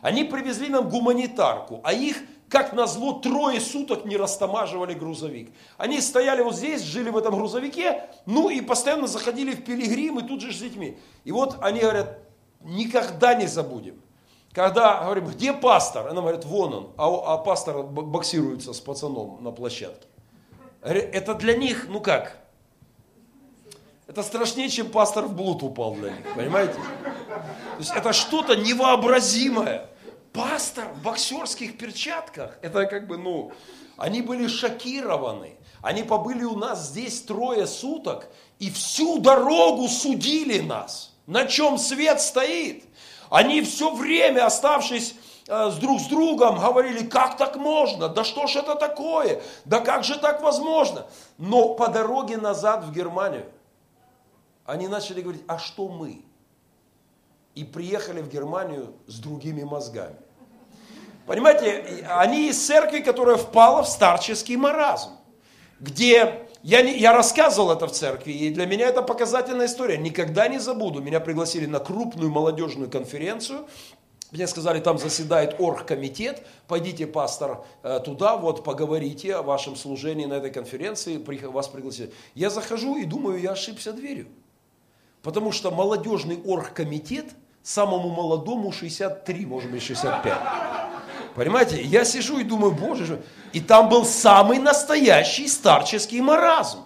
Они 0.00 0.24
привезли 0.24 0.68
нам 0.68 0.88
гуманитарку, 0.88 1.80
а 1.84 1.92
их 1.92 2.16
как 2.50 2.72
назло, 2.72 3.20
трое 3.20 3.60
суток 3.60 4.04
не 4.04 4.16
растамаживали 4.16 4.92
грузовик. 4.92 5.52
Они 5.78 6.00
стояли 6.00 6.42
вот 6.42 6.56
здесь, 6.56 6.82
жили 6.82 7.08
в 7.08 7.16
этом 7.16 7.36
грузовике, 7.36 8.10
ну 8.26 8.50
и 8.50 8.60
постоянно 8.60 9.06
заходили 9.06 9.54
в 9.54 9.64
пилигрим 9.64 10.18
и 10.18 10.26
тут 10.26 10.40
же 10.40 10.52
с 10.52 10.58
детьми. 10.58 10.98
И 11.22 11.30
вот 11.30 11.58
они 11.60 11.78
говорят, 11.78 12.18
никогда 12.60 13.34
не 13.34 13.46
забудем. 13.46 14.02
Когда 14.52 15.04
говорим, 15.04 15.26
где 15.26 15.52
пастор? 15.52 16.08
Она 16.08 16.22
говорит, 16.22 16.44
вон 16.44 16.74
он, 16.74 16.90
а, 16.96 17.34
а 17.34 17.38
пастор 17.38 17.84
боксируется 17.84 18.72
с 18.72 18.80
пацаном 18.80 19.38
на 19.42 19.52
площадке. 19.52 20.08
Это 20.82 21.34
для 21.34 21.56
них, 21.56 21.86
ну 21.88 22.00
как, 22.00 22.36
это 24.08 24.24
страшнее, 24.24 24.68
чем 24.68 24.88
пастор 24.88 25.26
в 25.26 25.36
блуд 25.36 25.62
упал 25.62 25.94
для 25.94 26.10
них, 26.10 26.34
понимаете? 26.34 26.74
То 26.74 27.78
есть 27.78 27.92
это 27.94 28.12
что-то 28.12 28.56
невообразимое 28.56 29.89
пастор 30.32 30.88
в 30.94 31.02
боксерских 31.02 31.78
перчатках. 31.78 32.58
Это 32.62 32.86
как 32.86 33.06
бы, 33.06 33.16
ну, 33.16 33.52
они 33.96 34.22
были 34.22 34.46
шокированы. 34.46 35.56
Они 35.82 36.02
побыли 36.02 36.44
у 36.44 36.56
нас 36.56 36.88
здесь 36.88 37.22
трое 37.22 37.66
суток 37.66 38.28
и 38.58 38.70
всю 38.70 39.18
дорогу 39.18 39.88
судили 39.88 40.60
нас. 40.60 41.12
На 41.26 41.46
чем 41.46 41.78
свет 41.78 42.20
стоит? 42.20 42.84
Они 43.30 43.62
все 43.62 43.94
время, 43.94 44.46
оставшись 44.46 45.14
э, 45.46 45.70
с 45.70 45.76
друг 45.76 46.00
с 46.00 46.06
другом, 46.06 46.58
говорили, 46.58 47.06
как 47.06 47.36
так 47.36 47.56
можно? 47.56 48.08
Да 48.08 48.24
что 48.24 48.46
ж 48.46 48.56
это 48.56 48.74
такое? 48.74 49.40
Да 49.64 49.80
как 49.80 50.04
же 50.04 50.18
так 50.18 50.42
возможно? 50.42 51.06
Но 51.38 51.74
по 51.74 51.88
дороге 51.88 52.36
назад 52.36 52.84
в 52.84 52.92
Германию 52.92 53.46
они 54.66 54.88
начали 54.88 55.22
говорить, 55.22 55.44
а 55.46 55.58
что 55.58 55.88
мы? 55.88 56.22
И 57.60 57.64
приехали 57.64 58.22
в 58.22 58.28
Германию 58.30 58.94
с 59.06 59.18
другими 59.18 59.62
мозгами. 59.64 60.16
Понимаете, 61.26 62.06
они 62.08 62.48
из 62.48 62.58
церкви, 62.58 63.00
которая 63.00 63.36
впала 63.36 63.82
в 63.82 63.88
старческий 63.88 64.56
маразм, 64.56 65.10
где 65.78 66.46
я, 66.62 66.80
не, 66.80 66.96
я 66.96 67.12
рассказывал 67.12 67.70
это 67.70 67.86
в 67.86 67.92
церкви, 67.92 68.32
и 68.32 68.48
для 68.50 68.64
меня 68.64 68.88
это 68.88 69.02
показательная 69.02 69.66
история. 69.66 69.98
Никогда 69.98 70.48
не 70.48 70.58
забуду. 70.58 71.02
Меня 71.02 71.20
пригласили 71.20 71.66
на 71.66 71.80
крупную 71.80 72.30
молодежную 72.30 72.90
конференцию. 72.90 73.66
Мне 74.30 74.46
сказали, 74.46 74.80
там 74.80 74.96
заседает 74.96 75.56
оргкомитет, 75.58 76.46
пойдите, 76.66 77.06
пастор, 77.06 77.64
э, 77.82 78.00
туда, 78.02 78.36
вот 78.36 78.64
поговорите 78.64 79.34
о 79.34 79.42
вашем 79.42 79.76
служении 79.76 80.24
на 80.24 80.34
этой 80.34 80.50
конференции, 80.50 81.18
вас 81.46 81.68
пригласили. 81.68 82.10
Я 82.34 82.48
захожу 82.48 82.96
и 82.96 83.04
думаю, 83.04 83.38
я 83.38 83.52
ошибся 83.52 83.92
дверью. 83.92 84.28
Потому 85.22 85.52
что 85.52 85.70
молодежный 85.70 86.40
оргкомитет 86.42 87.26
самому 87.62 88.10
молодому 88.10 88.72
63, 88.72 89.46
может 89.46 89.70
быть 89.70 89.82
65. 89.82 90.38
Понимаете, 91.34 91.80
я 91.82 92.04
сижу 92.04 92.38
и 92.38 92.44
думаю, 92.44 92.72
боже 92.72 93.04
же, 93.04 93.22
и 93.52 93.60
там 93.60 93.88
был 93.88 94.04
самый 94.04 94.58
настоящий 94.58 95.48
старческий 95.48 96.20
маразм. 96.20 96.80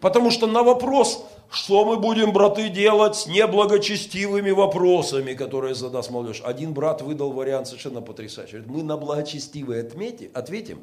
Потому 0.00 0.30
что 0.30 0.46
на 0.46 0.62
вопрос, 0.62 1.24
что 1.50 1.84
мы 1.84 1.96
будем, 1.96 2.32
браты, 2.32 2.68
делать 2.68 3.16
с 3.16 3.26
неблагочестивыми 3.26 4.50
вопросами, 4.50 5.32
которые 5.34 5.74
задаст 5.74 6.10
молодежь, 6.10 6.42
один 6.44 6.74
брат 6.74 7.00
выдал 7.00 7.32
вариант 7.32 7.68
совершенно 7.68 8.02
потрясающий. 8.02 8.58
Говорит, 8.58 8.70
мы 8.70 8.82
на 8.82 8.96
благочестивые 8.96 9.82
отмети, 9.82 10.30
ответим, 10.34 10.82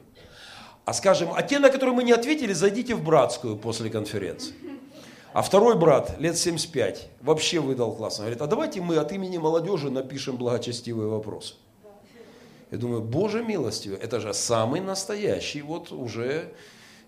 а 0.86 0.94
скажем, 0.94 1.30
а 1.36 1.44
те, 1.44 1.60
на 1.60 1.70
которые 1.70 1.96
мы 1.96 2.04
не 2.04 2.14
ответили, 2.14 2.54
зайдите 2.54 2.96
в 2.96 3.04
братскую 3.04 3.58
после 3.58 3.90
конференции. 3.90 4.56
А 5.34 5.42
второй 5.42 5.76
брат, 5.76 6.20
лет 6.20 6.38
75, 6.38 7.10
вообще 7.22 7.60
выдал 7.60 7.94
классно. 7.94 8.24
Говорит, 8.24 8.42
а 8.42 8.48
давайте 8.48 8.82
мы 8.82 8.98
от 8.98 9.14
имени 9.14 9.38
молодежи 9.38 9.90
напишем 9.90 10.36
благочестивые 10.36 11.08
вопросы. 11.08 11.56
Я 12.70 12.78
думаю, 12.78 13.02
Боже 13.02 13.44
милостью, 13.44 13.98
это 14.02 14.20
же 14.20 14.34
самый 14.34 14.82
настоящий, 14.82 15.62
вот 15.62 15.92
уже, 15.92 16.54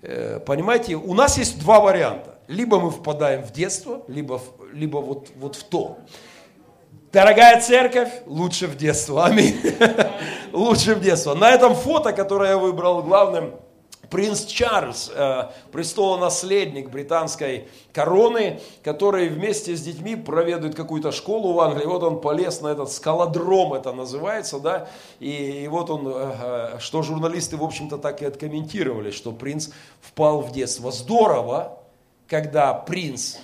э, 0.01 0.39
понимаете, 0.39 0.95
у 0.95 1.13
нас 1.13 1.37
есть 1.37 1.59
два 1.59 1.79
варианта. 1.79 2.35
Либо 2.47 2.79
мы 2.79 2.91
впадаем 2.91 3.43
в 3.43 3.51
детство, 3.51 4.03
либо, 4.07 4.41
либо 4.73 4.97
вот, 4.97 5.29
вот 5.35 5.55
в 5.55 5.63
то. 5.63 5.97
Дорогая 7.11 7.61
церковь, 7.61 8.09
лучше 8.25 8.67
в 8.67 8.75
детство, 8.75 9.25
аминь. 9.25 9.55
лучше 10.51 10.95
в 10.95 11.01
детство. 11.01 11.33
На 11.33 11.51
этом 11.51 11.75
фото, 11.75 12.11
которое 12.11 12.51
я 12.51 12.57
выбрал 12.57 13.03
главным, 13.03 13.53
принц 14.13 14.45
Чарльз, 14.45 15.11
э, 15.11 15.45
престолонаследник 15.71 16.91
британской 16.91 17.67
короны, 17.91 18.59
который 18.83 19.27
вместе 19.27 19.75
с 19.75 19.81
детьми 19.81 20.15
проведует 20.15 20.75
какую-то 20.75 21.11
школу 21.11 21.53
в 21.53 21.59
Англии. 21.59 21.87
Вот 21.87 22.03
он 22.03 22.21
полез 22.21 22.61
на 22.61 22.67
этот 22.67 22.91
скалодром, 22.91 23.73
это 23.73 23.91
называется, 23.91 24.59
да, 24.59 24.87
и, 25.19 25.63
и 25.63 25.67
вот 25.67 25.89
он, 25.89 26.03
э, 26.05 26.77
что 26.79 27.01
журналисты, 27.01 27.57
в 27.57 27.63
общем-то, 27.63 27.97
так 27.97 28.21
и 28.21 28.25
откомментировали, 28.25 29.09
что 29.09 29.31
принц 29.31 29.69
впал 29.99 30.41
в 30.41 30.51
детство. 30.51 30.91
Здорово, 30.91 31.79
когда 32.27 32.75
принц, 32.75 33.37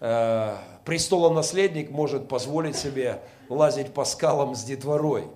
э, 0.00 0.56
престолонаследник, 0.84 1.92
может 1.92 2.26
позволить 2.26 2.74
себе 2.74 3.20
лазить 3.48 3.94
по 3.94 4.04
скалам 4.04 4.56
с 4.56 4.64
детворой. 4.64 5.28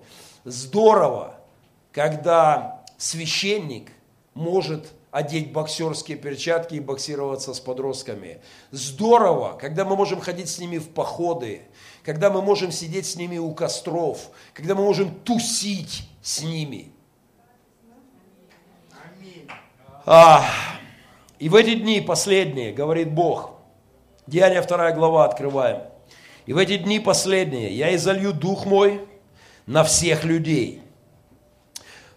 Здорово, 0.45 1.35
когда 1.93 2.83
священник– 2.99 3.93
может 4.35 4.93
одеть 5.11 5.53
боксерские 5.53 6.17
перчатки 6.17 6.75
и 6.75 6.81
боксироваться 6.81 7.53
с 7.53 7.61
подростками. 7.61 8.41
Здорово, 8.71 9.59
когда 9.61 9.85
мы 9.85 9.95
можем 9.95 10.21
ходить 10.21 10.49
с 10.49 10.59
ними 10.59 10.79
в 10.79 10.89
походы, 10.89 11.63
когда 12.03 12.31
мы 12.31 12.41
можем 12.41 12.73
сидеть 12.73 13.07
с 13.07 13.17
ними 13.17 13.37
у 13.37 13.53
костров, 13.53 14.31
когда 14.55 14.75
мы 14.75 14.85
можем 14.85 15.15
тусить 15.21 16.09
с 16.23 16.43
ними. 16.43 16.93
А, 20.07 20.45
и 21.39 21.49
в 21.49 21.55
эти 21.55 21.75
дни 21.75 22.01
последние, 22.01 22.73
говорит 22.73 23.13
Бог, 23.13 23.53
Деяния 24.27 24.63
2 24.63 24.93
глава 24.93 25.27
открываем. 25.27 25.83
И 26.47 26.55
в 26.55 26.59
эти 26.59 26.79
дни 26.79 26.99
последние 26.99 27.77
я 27.77 27.95
изолью 27.95 28.33
дух 28.33 28.65
мой 28.65 29.07
на 29.67 29.85
всех 29.85 30.25
людей– 30.25 30.82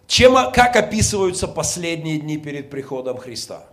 чем, 0.06 0.34
как 0.52 0.76
описываются 0.76 1.48
последние 1.48 2.18
дни 2.18 2.36
перед 2.36 2.70
приходом 2.70 3.18
Христа? 3.18 3.64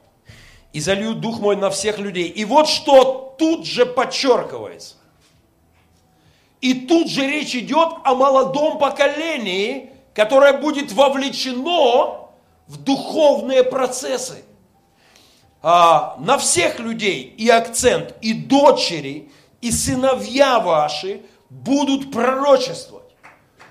И 0.71 0.79
залью 0.79 1.13
Дух 1.13 1.39
мой 1.39 1.55
на 1.55 1.69
всех 1.69 1.99
людей. 1.99 2.27
И 2.27 2.45
вот 2.45 2.67
что 2.67 3.35
тут 3.37 3.65
же 3.65 3.85
подчеркивается. 3.85 4.95
И 6.61 6.73
тут 6.73 7.09
же 7.09 7.27
речь 7.27 7.55
идет 7.55 7.89
о 8.03 8.15
молодом 8.15 8.79
поколении, 8.79 9.91
которое 10.13 10.53
будет 10.53 10.91
вовлечено 10.91 12.29
в 12.67 12.77
духовные 12.77 13.63
процессы. 13.63 14.43
А, 15.61 16.15
на 16.19 16.37
всех 16.37 16.79
людей 16.79 17.33
и 17.37 17.49
акцент, 17.49 18.15
и 18.21 18.33
дочери, 18.33 19.29
и 19.61 19.71
сыновья 19.71 20.59
ваши 20.59 21.21
будут 21.49 22.11
пророчествовать, 22.11 23.02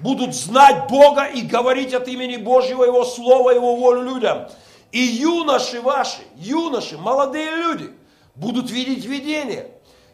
будут 0.03 0.35
знать 0.35 0.89
Бога 0.89 1.25
и 1.25 1.43
говорить 1.43 1.95
от 1.95 2.09
имени 2.09 2.37
Божьего 2.37 2.85
Его 2.85 3.05
Слова, 3.05 3.51
Его 3.51 3.77
волю 3.77 4.03
людям. 4.03 4.49
И 4.91 4.99
юноши 4.99 5.81
ваши, 5.81 6.21
юноши, 6.37 6.99
молодые 6.99 7.51
люди, 7.51 7.91
будут 8.35 8.71
видеть 8.71 9.05
видения. 9.05 9.69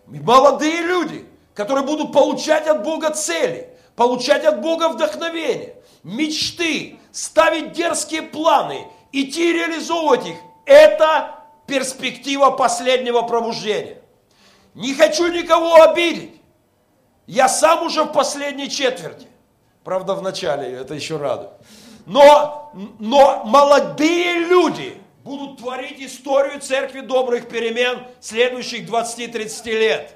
Молодые 0.07 0.83
люди, 0.83 1.27
которые 1.55 1.85
будут 1.85 2.12
получать 2.12 2.66
от 2.66 2.85
Бога 2.85 3.11
цели, 3.11 3.70
получать 3.96 4.44
от 4.44 4.61
Бога 4.61 4.90
вдохновение, 4.90 5.74
мечты, 6.05 6.98
ставить 7.11 7.72
дерзкие 7.72 8.22
планы, 8.22 8.87
идти 9.11 9.53
реализовывать 9.53 10.27
их. 10.27 10.37
Это 10.64 11.35
перспектива 11.66 12.51
последнего 12.51 13.22
пробуждения. 13.22 14.01
Не 14.74 14.94
хочу 14.94 15.27
никого 15.29 15.83
обидеть. 15.83 16.40
Я 17.27 17.48
сам 17.48 17.83
уже 17.85 18.05
в 18.05 18.12
последней 18.12 18.70
четверти. 18.70 19.27
Правда, 19.88 20.14
в 20.14 20.20
начале, 20.20 20.70
это 20.70 20.92
еще 20.92 21.16
радует. 21.16 21.48
Но, 22.05 22.72
но 22.98 23.42
молодые 23.44 24.35
люди 24.40 25.01
будут 25.24 25.61
творить 25.61 25.98
историю 25.98 26.61
церкви 26.61 27.01
добрых 27.01 27.48
перемен 27.48 28.07
следующих 28.20 28.87
20-30 28.87 29.64
лет. 29.70 30.14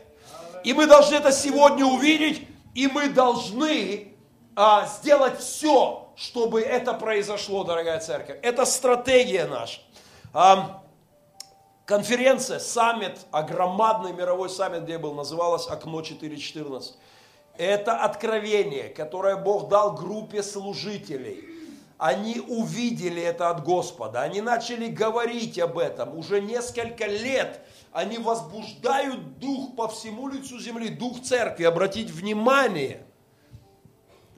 И 0.62 0.74
мы 0.74 0.86
должны 0.86 1.14
это 1.14 1.32
сегодня 1.32 1.86
увидеть, 1.86 2.46
и 2.74 2.86
мы 2.86 3.08
должны 3.08 4.12
а, 4.56 4.86
сделать 4.86 5.40
все, 5.40 6.12
чтобы 6.16 6.60
это 6.60 6.92
произошло, 6.92 7.64
дорогая 7.64 7.98
церковь. 7.98 8.40
Это 8.42 8.66
стратегия 8.66 9.46
наша. 9.46 9.80
А, 10.34 10.82
конференция, 11.86 12.58
саммит, 12.58 13.20
а 13.30 13.42
громадный 13.42 14.12
мировой 14.12 14.50
саммит, 14.50 14.82
где 14.82 14.98
был, 14.98 15.14
называлась 15.14 15.66
«Окно 15.66 16.02
4.14». 16.02 16.92
Это 17.56 17.96
откровение, 17.96 18.88
которое 18.88 19.36
Бог 19.36 19.68
дал 19.68 19.94
группе 19.94 20.42
служителей. 20.42 21.44
Они 21.98 22.40
увидели 22.40 23.22
это 23.22 23.50
от 23.50 23.62
Господа, 23.62 24.22
они 24.22 24.40
начали 24.40 24.88
говорить 24.88 25.58
об 25.58 25.78
этом. 25.78 26.18
Уже 26.18 26.40
несколько 26.40 27.06
лет 27.06 27.60
они 27.92 28.18
возбуждают 28.18 29.38
дух 29.38 29.76
по 29.76 29.86
всему 29.86 30.28
лицу 30.28 30.58
земли, 30.58 30.88
дух 30.88 31.22
церкви. 31.22 31.64
Обратить 31.64 32.10
внимание 32.10 33.04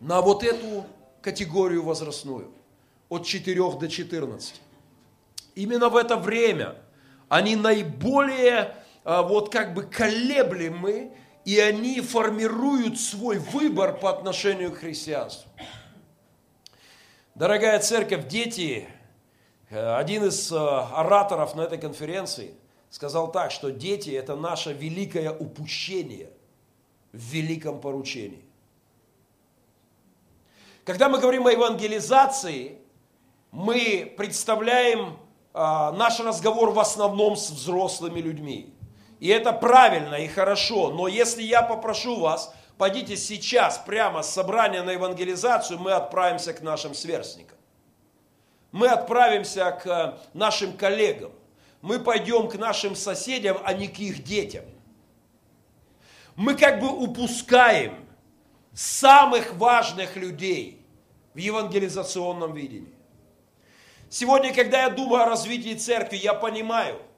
на 0.01 0.21
вот 0.21 0.43
эту 0.43 0.85
категорию 1.23 1.85
возрастную, 1.85 2.51
от 3.09 3.25
4 3.25 3.71
до 3.79 3.89
14. 3.89 4.61
Именно 5.55 5.89
в 5.89 5.97
это 5.97 6.17
время 6.17 6.77
они 7.29 7.57
наиболее 7.57 8.77
а, 9.05 9.23
вот 9.23 9.51
как 9.51 9.73
бы 9.73 9.85
колеблемы 9.85 11.13
и 11.45 11.59
они 11.59 12.01
формируют 12.01 12.99
свой 12.99 13.39
выбор 13.39 13.99
по 13.99 14.11
отношению 14.11 14.73
к 14.73 14.79
христианству. 14.79 15.51
Дорогая 17.35 17.81
церковь, 17.81 18.29
дети, 18.29 18.89
э, 19.69 19.97
один 19.97 20.25
из 20.25 20.51
э, 20.53 20.57
ораторов 20.57 21.55
на 21.55 21.63
этой 21.63 21.79
конференции 21.79 22.55
сказал 22.91 23.33
так, 23.33 23.51
что 23.51 23.71
дети– 23.71 24.11
это 24.11 24.37
наше 24.37 24.73
великое 24.73 25.33
упущение 25.33 26.31
в 27.13 27.19
великом 27.19 27.81
поручении. 27.81 28.45
Когда 30.85 31.09
мы 31.09 31.19
говорим 31.19 31.47
о 31.47 31.51
евангелизации, 31.51 32.79
мы 33.51 34.15
представляем 34.17 35.19
э, 35.53 35.59
наш 35.59 36.21
разговор 36.21 36.71
в 36.71 36.79
основном 36.79 37.37
с 37.37 37.51
взрослыми 37.51 38.21
людьми. 38.21 38.74
И 39.25 39.29
это 39.29 39.55
правильно 39.55 40.17
и 40.17 40.29
хорошо. 40.29 40.91
Но 40.91 41.09
если 41.09 41.41
я 41.41 41.63
попрошу 41.63 42.21
вас, 42.21 42.55
пойдите 42.77 43.17
сейчас 43.17 43.79
прямо 43.79 44.23
с 44.23 44.29
собрания 44.29 44.83
на 44.83 44.91
евангелизацию, 44.91 45.79
мы 45.79 45.93
отправимся 45.93 46.53
к 46.53 46.61
нашим 46.61 46.93
сверстникам. 46.93 47.57
Мы 48.71 48.87
отправимся 48.87 49.71
к 49.71 50.19
нашим 50.35 50.77
коллегам. 50.77 51.33
Мы 51.81 52.01
пойдем 52.01 52.49
к 52.49 52.57
нашим 52.57 52.95
соседям, 52.95 53.57
а 53.65 53.73
не 53.73 53.89
к 53.89 53.99
их 53.99 54.23
детям. 54.25 54.67
Мы 56.37 56.55
как 56.55 56.79
бы 56.79 56.89
упускаем 56.91 58.05
самых 58.75 59.55
важных 59.55 60.17
людей 60.17 60.85
в 61.33 61.39
евангелизационном 61.39 62.53
видении. 62.53 62.95
Сегодня, 64.11 64.53
когда 64.53 64.83
я 64.83 64.91
думаю 64.91 65.23
о 65.23 65.31
развитии 65.31 65.77
церкви, 65.77 66.17
я 66.17 66.35
понимаю– 66.35 67.01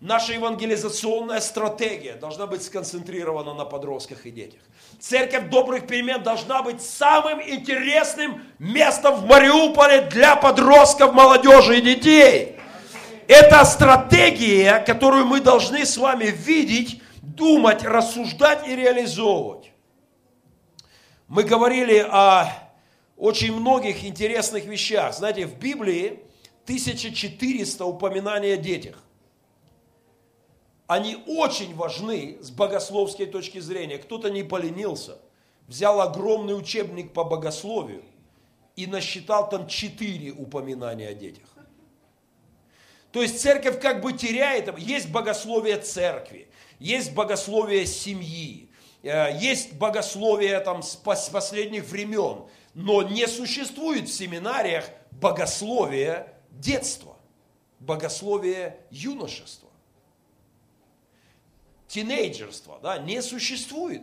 Наша 0.00 0.32
евангелизационная 0.32 1.40
стратегия 1.40 2.14
должна 2.14 2.46
быть 2.46 2.62
сконцентрирована 2.62 3.52
на 3.52 3.66
подростках 3.66 4.24
и 4.24 4.30
детях. 4.30 4.60
Церковь 4.98 5.50
добрых 5.50 5.86
перемен 5.86 6.22
должна 6.22 6.62
быть 6.62 6.80
самым 6.80 7.42
интересным 7.42 8.42
местом 8.58 9.16
в 9.16 9.26
Мариуполе 9.26 10.00
для 10.10 10.36
подростков, 10.36 11.12
молодежи 11.12 11.78
и 11.78 11.82
детей. 11.82 12.56
Это 13.28 13.62
стратегия, 13.66 14.78
которую 14.78 15.26
мы 15.26 15.42
должны 15.42 15.84
с 15.84 15.98
вами 15.98 16.24
видеть, 16.24 17.02
думать, 17.20 17.84
рассуждать 17.84 18.66
и 18.66 18.74
реализовывать. 18.74 19.70
Мы 21.28 21.42
говорили 21.42 21.98
о 21.98 22.46
очень 23.18 23.54
многих 23.54 24.02
интересных 24.02 24.64
вещах. 24.64 25.14
Знаете, 25.14 25.44
в 25.44 25.58
Библии 25.58 26.20
1400 26.64 27.84
упоминаний 27.84 28.54
о 28.54 28.56
детях 28.56 28.96
они 30.90 31.22
очень 31.28 31.72
важны 31.76 32.38
с 32.40 32.50
богословской 32.50 33.26
точки 33.26 33.60
зрения. 33.60 33.96
Кто-то 33.96 34.28
не 34.28 34.42
поленился, 34.42 35.18
взял 35.68 36.00
огромный 36.00 36.58
учебник 36.58 37.12
по 37.12 37.22
богословию 37.22 38.02
и 38.74 38.88
насчитал 38.88 39.48
там 39.48 39.68
четыре 39.68 40.32
упоминания 40.32 41.06
о 41.06 41.14
детях. 41.14 41.46
То 43.12 43.22
есть 43.22 43.40
церковь 43.40 43.80
как 43.80 44.00
бы 44.00 44.14
теряет, 44.14 44.76
есть 44.80 45.12
богословие 45.12 45.78
церкви, 45.78 46.48
есть 46.80 47.14
богословие 47.14 47.86
семьи, 47.86 48.68
э, 49.04 49.38
есть 49.38 49.74
богословие 49.74 50.58
там 50.58 50.82
с 50.82 50.96
последних 50.96 51.84
времен, 51.84 52.46
но 52.74 53.04
не 53.04 53.28
существует 53.28 54.08
в 54.08 54.12
семинариях 54.12 54.86
богословие 55.12 56.34
детства, 56.50 57.16
богословие 57.78 58.80
юношества 58.90 59.69
тинейджерства, 61.90 62.78
да, 62.82 62.98
не 62.98 63.20
существует. 63.20 64.02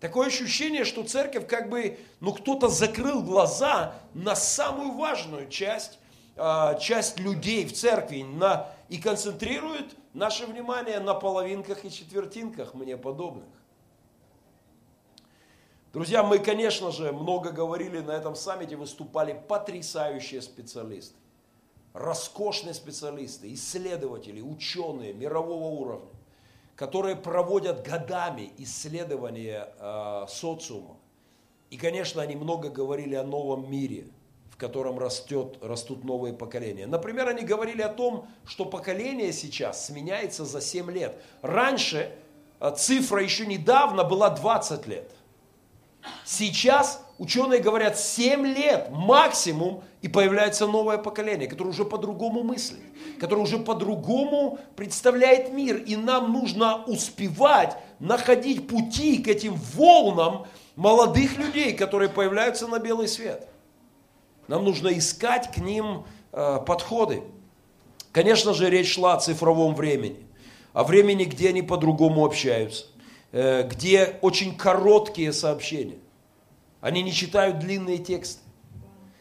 Такое 0.00 0.26
ощущение, 0.26 0.84
что 0.84 1.04
церковь 1.04 1.46
как 1.46 1.70
бы, 1.70 1.98
ну 2.20 2.32
кто-то 2.32 2.68
закрыл 2.68 3.22
глаза 3.22 3.94
на 4.12 4.34
самую 4.34 4.92
важную 4.92 5.48
часть, 5.48 5.98
а, 6.36 6.74
часть 6.74 7.18
людей 7.18 7.64
в 7.64 7.72
церкви 7.72 8.22
на, 8.22 8.68
и 8.88 8.98
концентрирует 8.98 9.86
наше 10.14 10.46
внимание 10.46 10.98
на 10.98 11.14
половинках 11.14 11.84
и 11.84 11.90
четвертинках 11.90 12.74
мне 12.74 12.96
подобных. 12.96 13.48
Друзья, 15.92 16.22
мы, 16.22 16.38
конечно 16.38 16.90
же, 16.90 17.12
много 17.12 17.50
говорили 17.50 18.00
на 18.00 18.12
этом 18.12 18.34
саммите, 18.34 18.76
выступали 18.76 19.40
потрясающие 19.48 20.42
специалисты, 20.42 21.16
роскошные 21.92 22.74
специалисты, 22.74 23.52
исследователи, 23.52 24.40
ученые 24.40 25.12
мирового 25.12 25.64
уровня 25.64 26.17
которые 26.78 27.16
проводят 27.16 27.84
годами 27.84 28.52
исследования 28.56 29.68
э, 29.80 30.26
социума. 30.28 30.96
И, 31.70 31.76
конечно, 31.76 32.22
они 32.22 32.36
много 32.36 32.68
говорили 32.70 33.16
о 33.16 33.24
новом 33.24 33.68
мире, 33.68 34.06
в 34.48 34.56
котором 34.56 34.96
растет, 34.96 35.58
растут 35.60 36.04
новые 36.04 36.34
поколения. 36.34 36.86
Например, 36.86 37.26
они 37.26 37.42
говорили 37.42 37.82
о 37.82 37.88
том, 37.88 38.28
что 38.46 38.64
поколение 38.64 39.32
сейчас 39.32 39.86
сменяется 39.86 40.44
за 40.44 40.60
7 40.60 40.88
лет. 40.92 41.20
Раньше 41.42 42.14
э, 42.60 42.72
цифра 42.76 43.20
еще 43.20 43.44
недавно 43.44 44.04
была 44.04 44.30
20 44.30 44.86
лет. 44.86 45.10
Сейчас 46.24 47.04
ученые 47.18 47.60
говорят 47.60 47.98
7 47.98 48.46
лет 48.46 48.88
максимум, 48.90 49.82
и 50.00 50.08
появляется 50.08 50.66
новое 50.66 50.98
поколение, 50.98 51.48
которое 51.48 51.70
уже 51.70 51.84
по-другому 51.84 52.44
мыслит, 52.44 52.80
которое 53.18 53.42
уже 53.42 53.58
по-другому 53.58 54.58
представляет 54.76 55.52
мир. 55.52 55.76
И 55.76 55.96
нам 55.96 56.32
нужно 56.32 56.84
успевать 56.84 57.76
находить 57.98 58.68
пути 58.68 59.18
к 59.18 59.28
этим 59.28 59.54
волнам 59.74 60.46
молодых 60.76 61.36
людей, 61.36 61.72
которые 61.72 62.08
появляются 62.08 62.68
на 62.68 62.78
белый 62.78 63.08
свет. 63.08 63.48
Нам 64.46 64.64
нужно 64.64 64.96
искать 64.96 65.52
к 65.52 65.58
ним 65.58 66.04
э, 66.32 66.58
подходы. 66.64 67.24
Конечно 68.12 68.54
же, 68.54 68.70
речь 68.70 68.94
шла 68.94 69.14
о 69.14 69.20
цифровом 69.20 69.74
времени, 69.74 70.24
о 70.72 70.84
времени, 70.84 71.24
где 71.24 71.48
они 71.48 71.62
по-другому 71.62 72.24
общаются, 72.24 72.86
э, 73.32 73.68
где 73.68 74.16
очень 74.22 74.56
короткие 74.56 75.32
сообщения. 75.32 75.98
Они 76.80 77.02
не 77.02 77.12
читают 77.12 77.58
длинные 77.58 77.98
тексты. 77.98 78.42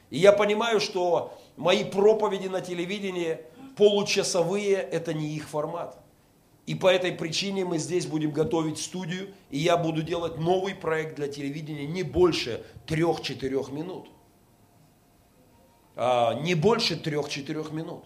И 0.10 0.20
я 0.20 0.32
понимаю, 0.32 0.80
что 0.80 1.38
мои 1.56 1.84
проповеди 1.84 2.48
на 2.48 2.62
телевидении 2.62 3.39
получасовые, 3.76 4.76
это 4.76 5.13
не 5.13 5.36
их 5.36 5.50
формат. 5.50 6.00
И 6.65 6.76
по 6.76 6.88
этой 6.88 7.13
причине 7.13 7.63
мы 7.63 7.78
здесь 7.78 8.06
будем 8.06 8.32
готовить 8.32 8.78
студию, 8.78 9.34
и 9.50 9.58
я 9.58 9.78
буду 9.78 10.04
делать 10.04 10.38
новый 10.38 10.76
проект 10.76 11.15
для 11.15 11.28
телевидения 11.28 11.88
не 11.88 12.04
больше 12.04 12.65
трех-четырех 12.86 13.72
минут. 13.72 14.10
А, 15.96 16.34
не 16.34 16.56
больше 16.56 16.98
трех-четырех 16.98 17.72
минут. 17.72 18.04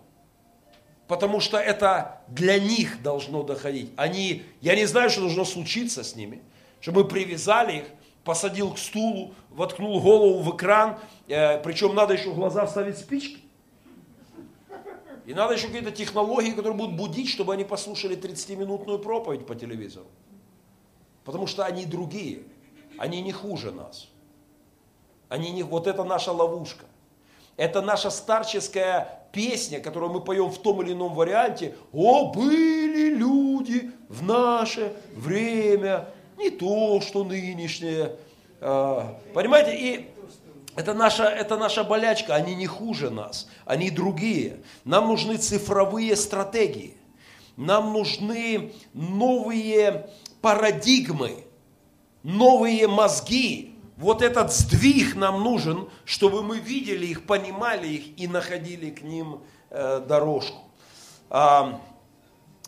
Потому 1.07 1.39
что 1.39 1.57
это 1.57 2.21
для 2.27 2.59
них 2.59 3.01
должно 3.01 3.43
доходить. 3.43 3.91
Они, 3.97 4.43
я 4.61 4.75
не 4.75 4.85
знаю, 4.85 5.09
что 5.09 5.21
должно 5.21 5.43
случиться 5.43 6.03
с 6.03 6.15
ними, 6.15 6.41
чтобы 6.79 7.03
мы 7.03 7.09
привязали 7.09 7.79
их, 7.79 7.85
посадил 8.23 8.73
к 8.73 8.77
стулу, 8.77 9.33
воткнул 9.49 9.99
голову 10.01 10.39
в 10.39 10.55
экран, 10.55 10.99
э, 11.27 11.61
причем 11.61 11.95
надо 11.95 12.13
еще 12.13 12.29
в 12.29 12.35
глаза 12.35 12.65
вставить 12.65 12.97
спички. 12.97 13.39
И 15.25 15.33
надо 15.33 15.53
еще 15.53 15.67
какие-то 15.67 15.91
технологии, 15.91 16.51
которые 16.51 16.73
будут 16.73 16.95
будить, 16.95 17.29
чтобы 17.29 17.53
они 17.53 17.63
послушали 17.63 18.17
30-минутную 18.17 18.99
проповедь 18.99 19.45
по 19.45 19.55
телевизору. 19.55 20.07
Потому 21.23 21.47
что 21.47 21.63
они 21.63 21.85
другие. 21.85 22.43
Они 22.97 23.21
не 23.21 23.31
хуже 23.31 23.71
нас. 23.71 24.09
Они 25.29 25.51
не, 25.51 25.63
вот 25.63 25.87
это 25.87 26.03
наша 26.03 26.31
ловушка. 26.31 26.85
Это 27.55 27.81
наша 27.81 28.09
старческая 28.09 29.27
песня, 29.31 29.79
которую 29.79 30.11
мы 30.11 30.21
поем 30.21 30.49
в 30.49 30.57
том 30.57 30.81
или 30.81 30.93
ином 30.93 31.13
варианте. 31.13 31.75
О, 31.93 32.31
были 32.33 33.13
люди 33.15 33.91
в 34.09 34.23
наше 34.23 34.93
время, 35.15 36.09
не 36.41 36.49
то, 36.49 36.99
что 37.01 37.23
нынешнее. 37.23 38.15
А, 38.59 39.19
понимаете, 39.33 39.75
и 39.75 40.09
это 40.75 40.93
наша, 40.93 41.25
это 41.25 41.57
наша 41.57 41.83
болячка, 41.83 42.35
они 42.35 42.55
не 42.55 42.67
хуже 42.67 43.09
нас, 43.09 43.47
они 43.65 43.89
другие. 43.89 44.61
Нам 44.85 45.07
нужны 45.07 45.37
цифровые 45.37 46.15
стратегии, 46.15 46.97
нам 47.57 47.93
нужны 47.93 48.73
новые 48.93 50.09
парадигмы, 50.41 51.43
новые 52.23 52.87
мозги. 52.87 53.75
Вот 53.97 54.23
этот 54.23 54.51
сдвиг 54.51 55.15
нам 55.15 55.43
нужен, 55.43 55.87
чтобы 56.05 56.41
мы 56.41 56.57
видели 56.57 57.05
их, 57.05 57.27
понимали 57.27 57.87
их 57.87 58.19
и 58.19 58.27
находили 58.27 58.89
к 58.89 59.03
ним 59.03 59.41
э, 59.69 60.03
дорожку. 60.07 60.63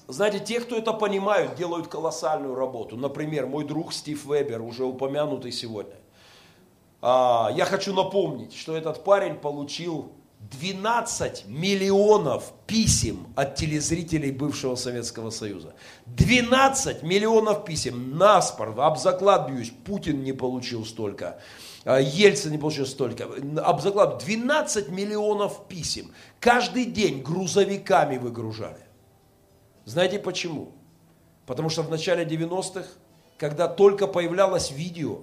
Знаете, 0.08 0.40
те, 0.40 0.60
кто 0.60 0.78
это 0.78 0.92
понимают, 0.94 1.56
делают 1.56 1.88
колоссальную 1.88 2.56
работу. 2.56 2.98
Например, 2.98 3.48
мой 3.48 3.64
друг 3.64 3.94
Стив 3.94 4.26
Вебер, 4.26 4.62
уже 4.62 4.84
упомянутый 4.84 5.52
сегодня. 5.52 5.96
А, 7.02 7.52
я 7.56 7.66
хочу 7.66 7.94
напомнить, 7.94 8.54
что 8.54 8.76
этот 8.76 9.04
парень 9.04 9.36
получил 9.36 10.12
12 10.52 11.46
миллионов 11.48 12.52
писем 12.68 13.28
от 13.36 13.56
телезрителей 13.56 14.32
бывшего 14.32 14.76
Советского 14.76 15.30
Союза. 15.30 15.74
12 16.08 17.02
миллионов 17.04 17.64
писем. 17.64 18.18
Наспор, 18.18 18.78
об 18.78 18.98
заклад 18.98 19.50
бьюсь, 19.50 19.72
Путин 19.86 20.24
не 20.24 20.34
получил 20.34 20.86
столько. 20.86 21.40
А, 21.86 22.00
Ельцин 22.00 22.52
не 22.52 22.58
получил 22.58 22.86
столько. 22.86 23.26
Об 23.64 23.82
заклад 23.82 24.24
12 24.26 24.90
миллионов 24.90 25.68
писем. 25.68 26.12
Каждый 26.42 26.86
день 26.86 27.22
грузовиками 27.22 28.18
выгружали. 28.18 28.83
Знаете 29.86 30.20
почему? 30.20 30.72
Потому 31.46 31.70
что 31.70 31.82
в 31.84 31.90
начале 31.90 32.24
90-х, 32.24 32.88
когда 33.38 33.68
только 33.68 34.08
появлялось 34.08 34.72
видео, 34.72 35.20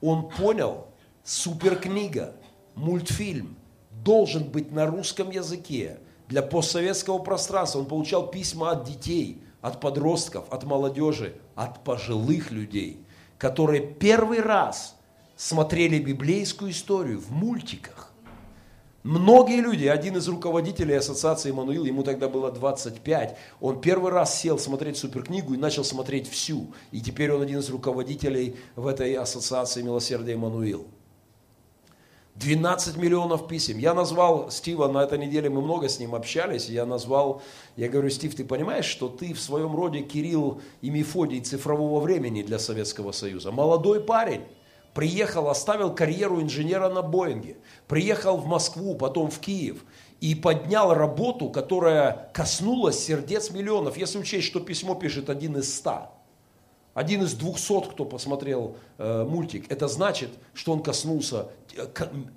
он 0.00 0.28
понял, 0.28 0.86
суперкнига, 1.24 2.34
мультфильм 2.74 3.56
должен 3.90 4.44
быть 4.44 4.70
на 4.70 4.86
русском 4.86 5.30
языке 5.30 5.98
для 6.28 6.42
постсоветского 6.42 7.18
пространства. 7.18 7.80
Он 7.80 7.86
получал 7.86 8.30
письма 8.30 8.72
от 8.72 8.84
детей, 8.84 9.42
от 9.60 9.80
подростков, 9.80 10.44
от 10.50 10.64
молодежи, 10.64 11.34
от 11.54 11.82
пожилых 11.82 12.50
людей, 12.50 13.04
которые 13.38 13.80
первый 13.80 14.40
раз 14.40 14.96
смотрели 15.36 15.98
библейскую 15.98 16.70
историю 16.70 17.18
в 17.18 17.30
мультиках. 17.30 18.03
Многие 19.04 19.60
люди, 19.60 19.84
один 19.84 20.16
из 20.16 20.26
руководителей 20.28 20.94
ассоциации 20.94 21.50
Эммануил, 21.50 21.84
ему 21.84 22.02
тогда 22.02 22.26
было 22.26 22.50
25, 22.50 23.36
он 23.60 23.82
первый 23.82 24.10
раз 24.10 24.40
сел 24.40 24.58
смотреть 24.58 24.96
суперкнигу 24.96 25.52
и 25.52 25.58
начал 25.58 25.84
смотреть 25.84 26.26
всю. 26.26 26.72
И 26.90 27.02
теперь 27.02 27.30
он 27.30 27.42
один 27.42 27.58
из 27.58 27.68
руководителей 27.68 28.56
в 28.76 28.86
этой 28.86 29.12
ассоциации 29.12 29.82
Милосердия 29.82 30.32
Эммануил. 30.32 30.86
12 32.36 32.96
миллионов 32.96 33.46
писем. 33.46 33.76
Я 33.76 33.92
назвал 33.92 34.50
Стива, 34.50 34.88
на 34.88 35.02
этой 35.02 35.18
неделе 35.18 35.50
мы 35.50 35.60
много 35.60 35.90
с 35.90 35.98
ним 35.98 36.14
общались, 36.14 36.70
я 36.70 36.86
назвал, 36.86 37.42
я 37.76 37.90
говорю, 37.90 38.08
Стив, 38.08 38.34
ты 38.34 38.42
понимаешь, 38.42 38.86
что 38.86 39.08
ты 39.08 39.34
в 39.34 39.40
своем 39.40 39.76
роде 39.76 40.00
Кирилл 40.00 40.62
и 40.80 40.88
Мефодий 40.88 41.40
цифрового 41.40 42.00
времени 42.00 42.42
для 42.42 42.58
Советского 42.58 43.12
Союза. 43.12 43.52
Молодой 43.52 44.00
парень, 44.00 44.40
приехал, 44.94 45.48
оставил 45.48 45.94
карьеру 45.94 46.40
инженера 46.40 46.88
на 46.88 47.02
Боинге, 47.02 47.56
приехал 47.88 48.36
в 48.36 48.46
Москву, 48.46 48.94
потом 48.94 49.30
в 49.30 49.38
Киев 49.40 49.84
и 50.20 50.34
поднял 50.34 50.94
работу, 50.94 51.50
которая 51.50 52.30
коснулась 52.32 52.98
сердец 52.98 53.50
миллионов. 53.50 53.96
Если 53.98 54.18
учесть, 54.18 54.46
что 54.46 54.60
письмо 54.60 54.94
пишет 54.94 55.28
один 55.28 55.58
из 55.58 55.74
ста, 55.74 56.12
один 56.94 57.24
из 57.24 57.34
двухсот, 57.34 57.88
кто 57.88 58.04
посмотрел 58.04 58.76
э, 58.98 59.24
мультик, 59.24 59.70
это 59.70 59.88
значит, 59.88 60.30
что 60.54 60.72
он 60.72 60.82
коснулся 60.82 61.48
э, 61.76 61.86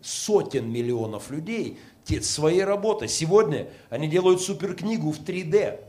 сотен 0.01 0.69
миллионов 0.69 1.29
людей 1.29 1.79
своей 2.21 2.63
работой. 2.63 3.07
Сегодня 3.07 3.67
они 3.89 4.07
делают 4.07 4.41
суперкнигу 4.41 5.11
в 5.11 5.19
3D. 5.19 5.79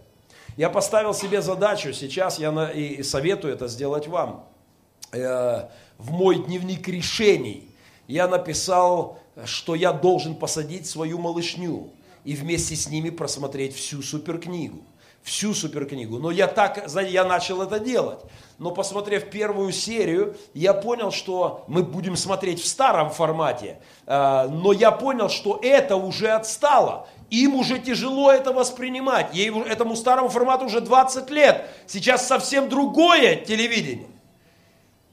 Я 0.57 0.69
поставил 0.69 1.15
себе 1.15 1.41
задачу, 1.41 1.93
сейчас 1.93 2.39
я 2.39 2.53
на, 2.53 2.71
и 2.71 3.03
советую 3.03 3.55
это 3.55 3.69
сделать 3.69 4.09
вам. 4.09 4.45
Э, 5.13 5.69
в 5.99 6.11
мой 6.11 6.37
дневник 6.45 6.89
решений 6.89 7.69
я 8.07 8.27
написал, 8.29 9.19
что 9.45 9.75
я 9.75 9.93
должен 9.93 10.35
посадить 10.35 10.87
свою 10.87 11.19
малышню 11.19 11.91
и 12.25 12.35
вместе 12.35 12.77
с 12.77 12.89
ними 12.89 13.11
просмотреть 13.11 13.75
всю 13.75 14.03
суперкнигу 14.03 14.83
всю 15.29 15.55
суперкнигу. 15.55 16.19
Но 16.19 16.31
я 16.31 16.47
так, 16.47 16.89
я 17.09 17.25
начал 17.25 17.63
это 17.63 17.79
делать. 17.79 18.21
Но 18.59 18.71
посмотрев 18.71 19.31
первую 19.31 19.73
серию, 19.73 20.37
я 20.55 20.75
понял, 20.75 21.13
что 21.13 21.65
мы 21.69 21.83
будем 21.83 22.17
смотреть 22.17 22.61
в 22.61 22.67
старом 22.67 23.11
формате. 23.11 23.79
А, 24.07 24.49
но 24.49 24.73
я 24.73 24.91
понял, 24.91 25.29
что 25.29 25.61
это 25.63 25.97
уже 25.97 26.31
отстало. 26.31 27.07
Им 27.31 27.57
уже 27.57 27.79
тяжело 27.79 28.33
это 28.33 28.53
воспринимать. 28.53 29.35
Ей, 29.35 29.51
этому 29.51 29.97
старому 29.97 30.29
формату 30.29 30.65
уже 30.65 30.81
20 30.81 31.31
лет. 31.31 31.69
Сейчас 31.87 32.27
совсем 32.27 32.69
другое 32.69 33.37
телевидение. 33.37 34.09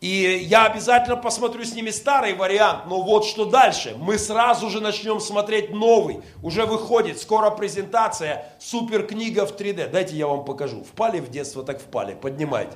И 0.05 0.45
я 0.47 0.67
обязательно 0.67 1.15
посмотрю 1.15 1.65
с 1.65 1.73
ними 1.73 1.89
старый 1.89 2.35
вариант, 2.35 2.83
но 2.85 3.01
вот 3.01 3.25
что 3.25 3.45
дальше. 3.45 3.95
Мы 3.97 4.19
сразу 4.19 4.69
же 4.69 4.79
начнем 4.79 5.19
смотреть 5.19 5.71
новый. 5.71 6.21
Уже 6.43 6.67
выходит, 6.67 7.19
скоро 7.19 7.49
презентация, 7.49 8.45
супер 8.59 9.07
книга 9.07 9.47
в 9.47 9.55
3D. 9.59 9.89
Дайте 9.89 10.15
я 10.15 10.27
вам 10.27 10.45
покажу. 10.45 10.83
Впали 10.83 11.19
в 11.19 11.31
детство, 11.31 11.63
так 11.63 11.81
впали. 11.81 12.13
Поднимайте. 12.13 12.73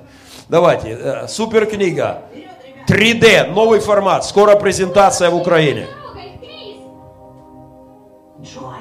Давайте, 0.48 0.88
э, 0.88 1.28
супер 1.28 1.66
книга. 1.66 2.24
3D, 2.88 3.52
новый 3.52 3.78
формат. 3.78 4.24
Скоро 4.24 4.56
презентация 4.56 5.30
в 5.30 5.36
Украине. 5.36 5.86
Джой, 8.42 8.79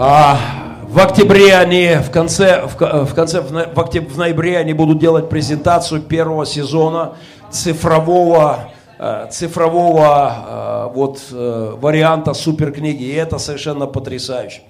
А, 0.00 0.38
в 0.84 1.00
октябре 1.00 1.56
они, 1.56 1.96
в 1.96 2.12
конце, 2.12 2.62
в, 2.68 2.76
в 2.76 3.14
конце, 3.14 3.40
в, 3.40 3.50
в, 3.50 3.80
октябре, 3.80 4.08
в 4.08 4.16
ноябре 4.16 4.56
они 4.56 4.72
будут 4.72 5.00
делать 5.00 5.28
презентацию 5.28 6.02
первого 6.02 6.46
сезона 6.46 7.16
цифрового, 7.50 8.70
э, 8.96 9.26
цифрового 9.32 10.90
э, 10.92 10.94
вот, 10.94 11.20
э, 11.32 11.74
варианта 11.80 12.32
суперкниги. 12.32 13.02
И 13.02 13.12
это 13.12 13.38
совершенно 13.38 13.86
потрясающе. 13.88 14.60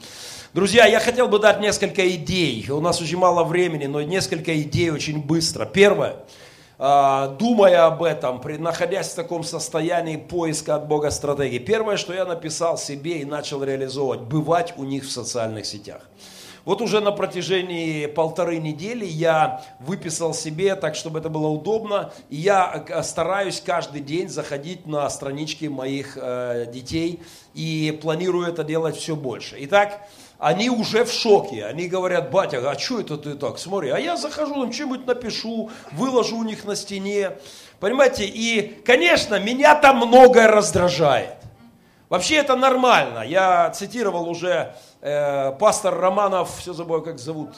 Друзья, 0.55 0.87
я 0.87 0.99
хотел 0.99 1.29
бы 1.29 1.39
дать 1.39 1.61
несколько 1.61 2.09
идей. 2.09 2.67
У 2.71 2.81
нас 2.81 3.03
очень 3.03 3.19
мало 3.19 3.45
времени, 3.45 3.85
но 3.85 4.01
несколько 4.01 4.59
идей 4.59 4.89
очень 4.89 5.23
быстро. 5.23 5.67
Первое. 5.67 6.17
А, 6.81 7.29
думая 7.29 7.87
об 7.87 8.05
этом, 8.05 8.41
находясь 8.59 9.09
в 9.09 9.15
таком 9.17 9.43
состоянии 9.43 10.17
поиска 10.17 10.77
от 10.77 10.87
Бога 10.87 11.11
стратегии, 11.11 11.59
первое, 11.59 11.97
что 11.97 12.15
я 12.15 12.25
написал 12.25 12.79
себе 12.79 13.19
и 13.19 13.25
начал 13.25 13.65
реализовывать, 13.65 14.21
бывать 14.21 14.75
у 14.77 14.85
них 14.85 15.05
в 15.05 15.11
социальных 15.11 15.67
сетях. 15.67 16.03
Вот 16.65 16.83
уже 16.83 17.01
на 17.01 17.13
протяжении 17.13 18.07
полторы 18.07 18.59
недели 18.59 19.07
я 19.07 19.65
выписал 19.81 20.35
себе 20.35 20.77
так, 20.77 20.95
чтобы 20.95 21.19
это 21.19 21.31
было 21.31 21.49
удобно. 21.49 22.13
И 22.29 22.37
я 22.37 22.85
э, 22.87 23.03
стараюсь 23.03 23.63
каждый 23.65 24.03
день 24.03 24.29
заходить 24.29 24.87
на 24.87 25.09
странички 25.09 25.65
моих 25.65 26.19
э, 26.21 26.67
детей 26.71 27.23
и 27.55 27.99
планирую 28.03 28.47
это 28.47 28.65
делать 28.65 28.97
все 28.97 29.17
больше. 29.17 29.57
Итак, 29.61 30.07
они 30.39 30.71
уже 30.71 31.05
в 31.05 31.13
шоке. 31.13 31.67
Они 31.67 31.89
говорят, 31.89 32.31
батя, 32.31 32.59
а 32.71 32.79
что 32.79 33.01
это 33.01 33.17
ты 33.17 33.35
так? 33.35 33.59
Смотри, 33.59 33.91
а 33.91 33.99
я 33.99 34.17
захожу, 34.17 34.55
там 34.55 34.73
что-нибудь 34.73 35.07
напишу, 35.07 35.71
выложу 35.93 36.37
у 36.37 36.45
них 36.45 36.65
на 36.65 36.77
стене. 36.77 37.33
Понимаете, 37.81 38.25
и, 38.25 38.81
конечно, 38.85 39.39
меня 39.39 39.75
там 39.75 39.99
многое 39.99 40.49
раздражает. 40.49 41.35
Вообще 42.09 42.37
это 42.37 42.57
нормально. 42.57 43.21
Я 43.21 43.71
цитировал 43.71 44.29
уже 44.29 44.75
э, 45.01 45.53
пастор 45.53 45.99
Романов, 45.99 46.57
все 46.59 46.73
забыл, 46.73 47.03
как 47.03 47.19
зовут, 47.19 47.51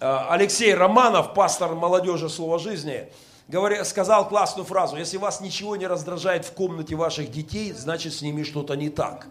э, 0.00 0.18
Алексей 0.30 0.72
Романов, 0.72 1.34
пастор 1.34 1.74
молодежи 1.74 2.30
Слова 2.30 2.58
Жизни, 2.58 3.08
говоря, 3.48 3.84
сказал 3.84 4.26
классную 4.26 4.64
фразу, 4.64 4.96
если 4.96 5.18
вас 5.18 5.42
ничего 5.42 5.76
не 5.76 5.86
раздражает 5.86 6.46
в 6.46 6.52
комнате 6.52 6.94
ваших 6.94 7.30
детей, 7.30 7.72
значит 7.72 8.14
с 8.14 8.22
ними 8.22 8.42
что-то 8.42 8.74
не 8.74 8.88
так. 8.88 9.26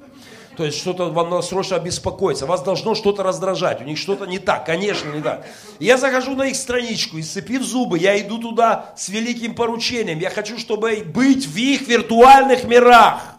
То 0.55 0.65
есть 0.65 0.77
что-то 0.77 1.09
вам 1.09 1.29
надо 1.29 1.41
срочно 1.41 1.77
обеспокоиться. 1.77 2.45
Вас 2.45 2.61
должно 2.61 2.93
что-то 2.93 3.23
раздражать. 3.23 3.81
У 3.81 3.85
них 3.85 3.97
что-то 3.97 4.25
не 4.25 4.39
так. 4.39 4.65
Конечно, 4.65 5.09
не 5.09 5.21
так. 5.21 5.47
Я 5.79 5.97
захожу 5.97 6.35
на 6.35 6.43
их 6.43 6.55
страничку 6.55 7.17
и 7.17 7.23
сцепив 7.23 7.63
зубы, 7.63 7.97
я 7.97 8.19
иду 8.19 8.37
туда 8.37 8.93
с 8.95 9.09
великим 9.09 9.55
поручением. 9.55 10.19
Я 10.19 10.29
хочу, 10.29 10.59
чтобы 10.59 11.03
быть 11.05 11.47
в 11.47 11.57
их 11.57 11.87
виртуальных 11.87 12.65
мирах. 12.65 13.35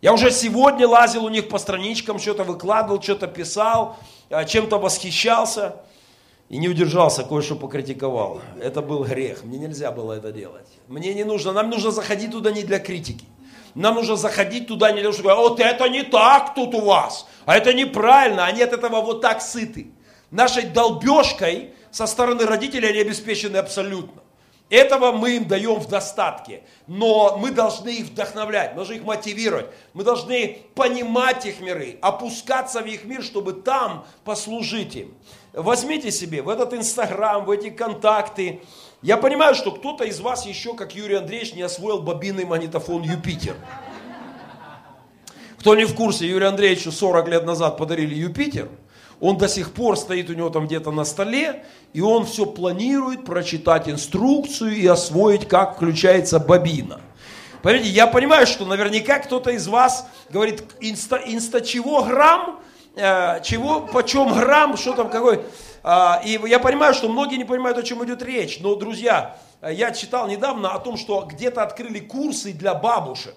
Я 0.00 0.12
уже 0.12 0.30
сегодня 0.30 0.88
лазил 0.88 1.24
у 1.24 1.28
них 1.28 1.48
по 1.48 1.58
страничкам, 1.58 2.18
что-то 2.18 2.42
выкладывал, 2.42 3.00
что-то 3.00 3.28
писал, 3.28 3.96
а, 4.30 4.44
чем-то 4.44 4.78
восхищался. 4.78 5.76
И 6.48 6.58
не 6.58 6.68
удержался, 6.68 7.22
кое-что 7.22 7.56
покритиковал. 7.56 8.42
Это 8.60 8.82
был 8.82 9.04
грех. 9.04 9.44
Мне 9.44 9.58
нельзя 9.58 9.90
было 9.90 10.12
это 10.14 10.32
делать. 10.32 10.66
Мне 10.88 11.14
не 11.14 11.24
нужно. 11.24 11.52
Нам 11.52 11.70
нужно 11.70 11.90
заходить 11.90 12.32
туда 12.32 12.50
не 12.50 12.62
для 12.62 12.78
критики. 12.78 13.24
Нам 13.74 13.94
нужно 13.94 14.16
заходить 14.16 14.68
туда 14.68 14.90
не 14.90 15.00
для 15.00 15.04
того, 15.04 15.12
чтобы 15.12 15.30
говорить, 15.30 15.50
вот 15.50 15.60
это 15.60 15.88
не 15.88 16.02
так 16.02 16.54
тут 16.54 16.74
у 16.74 16.80
вас, 16.80 17.26
а 17.46 17.56
это 17.56 17.72
неправильно, 17.72 18.44
они 18.44 18.62
от 18.62 18.72
этого 18.72 19.00
вот 19.00 19.20
так 19.20 19.40
сыты. 19.40 19.92
Нашей 20.30 20.64
долбежкой 20.64 21.74
со 21.90 22.06
стороны 22.06 22.44
родителей 22.44 22.88
они 22.88 23.00
обеспечены 23.00 23.56
абсолютно. 23.58 24.22
Этого 24.72 25.12
мы 25.12 25.36
им 25.36 25.46
даем 25.46 25.74
в 25.74 25.86
достатке. 25.86 26.62
Но 26.86 27.36
мы 27.36 27.50
должны 27.50 27.90
их 27.90 28.06
вдохновлять, 28.06 28.70
мы 28.70 28.76
должны 28.76 28.94
их 28.94 29.04
мотивировать. 29.04 29.66
Мы 29.92 30.02
должны 30.02 30.62
понимать 30.74 31.44
их 31.44 31.60
миры, 31.60 31.98
опускаться 32.00 32.80
в 32.80 32.86
их 32.86 33.04
мир, 33.04 33.22
чтобы 33.22 33.52
там 33.52 34.06
послужить 34.24 34.96
им. 34.96 35.14
Возьмите 35.52 36.10
себе 36.10 36.42
в 36.42 36.48
этот 36.48 36.72
Инстаграм, 36.74 37.44
в 37.44 37.50
эти 37.50 37.70
контакты. 37.70 38.62
Я 39.02 39.16
понимаю, 39.16 39.54
что 39.54 39.70
кто-то 39.70 40.04
из 40.04 40.20
вас 40.20 40.46
еще, 40.46 40.74
как 40.74 40.94
Юрий 40.94 41.16
Андреевич, 41.16 41.54
не 41.54 41.62
освоил 41.62 42.00
бобинный 42.00 42.44
магнитофон 42.44 43.02
Юпитер. 43.02 43.56
Кто 45.58 45.74
не 45.74 45.84
в 45.84 45.94
курсе, 45.94 46.26
Юрию 46.26 46.48
Андреевичу 46.48 46.90
40 46.90 47.28
лет 47.28 47.44
назад 47.44 47.76
подарили 47.78 48.14
Юпитер– 48.14 48.68
он 49.22 49.38
до 49.38 49.48
сих 49.48 49.72
пор 49.72 49.96
стоит 49.96 50.30
у 50.30 50.32
него 50.32 50.50
там 50.50 50.66
где-то 50.66 50.90
на 50.90 51.04
столе, 51.04 51.64
и 51.92 52.00
он 52.00 52.26
все 52.26 52.44
планирует 52.44 53.24
прочитать 53.24 53.88
инструкцию 53.88 54.72
и 54.74 54.84
освоить, 54.84 55.46
как 55.46 55.76
включается 55.76 56.40
бобина. 56.40 57.00
Понимаете, 57.62 57.90
я 57.90 58.08
понимаю, 58.08 58.48
что 58.48 58.66
наверняка 58.66 59.20
кто-то 59.20 59.52
из 59.52 59.68
вас 59.68 60.08
говорит, 60.28 60.64
инста, 60.80 61.22
инста 61.24 61.60
чего 61.60 62.02
грамм, 62.02 62.58
чего, 62.94 63.80
почем 63.80 64.32
грамм, 64.32 64.76
что 64.76 64.92
там 64.92 65.08
какой. 65.10 65.40
Э, 65.82 66.24
и 66.24 66.38
я 66.46 66.58
понимаю, 66.58 66.94
что 66.94 67.08
многие 67.08 67.36
не 67.36 67.44
понимают, 67.44 67.78
о 67.78 67.82
чем 67.82 68.04
идет 68.04 68.22
речь. 68.22 68.60
Но, 68.60 68.74
друзья, 68.76 69.36
я 69.62 69.92
читал 69.92 70.28
недавно 70.28 70.72
о 70.72 70.78
том, 70.78 70.96
что 70.96 71.22
где-то 71.22 71.62
открыли 71.62 72.00
курсы 72.00 72.52
для 72.52 72.74
бабушек 72.74 73.34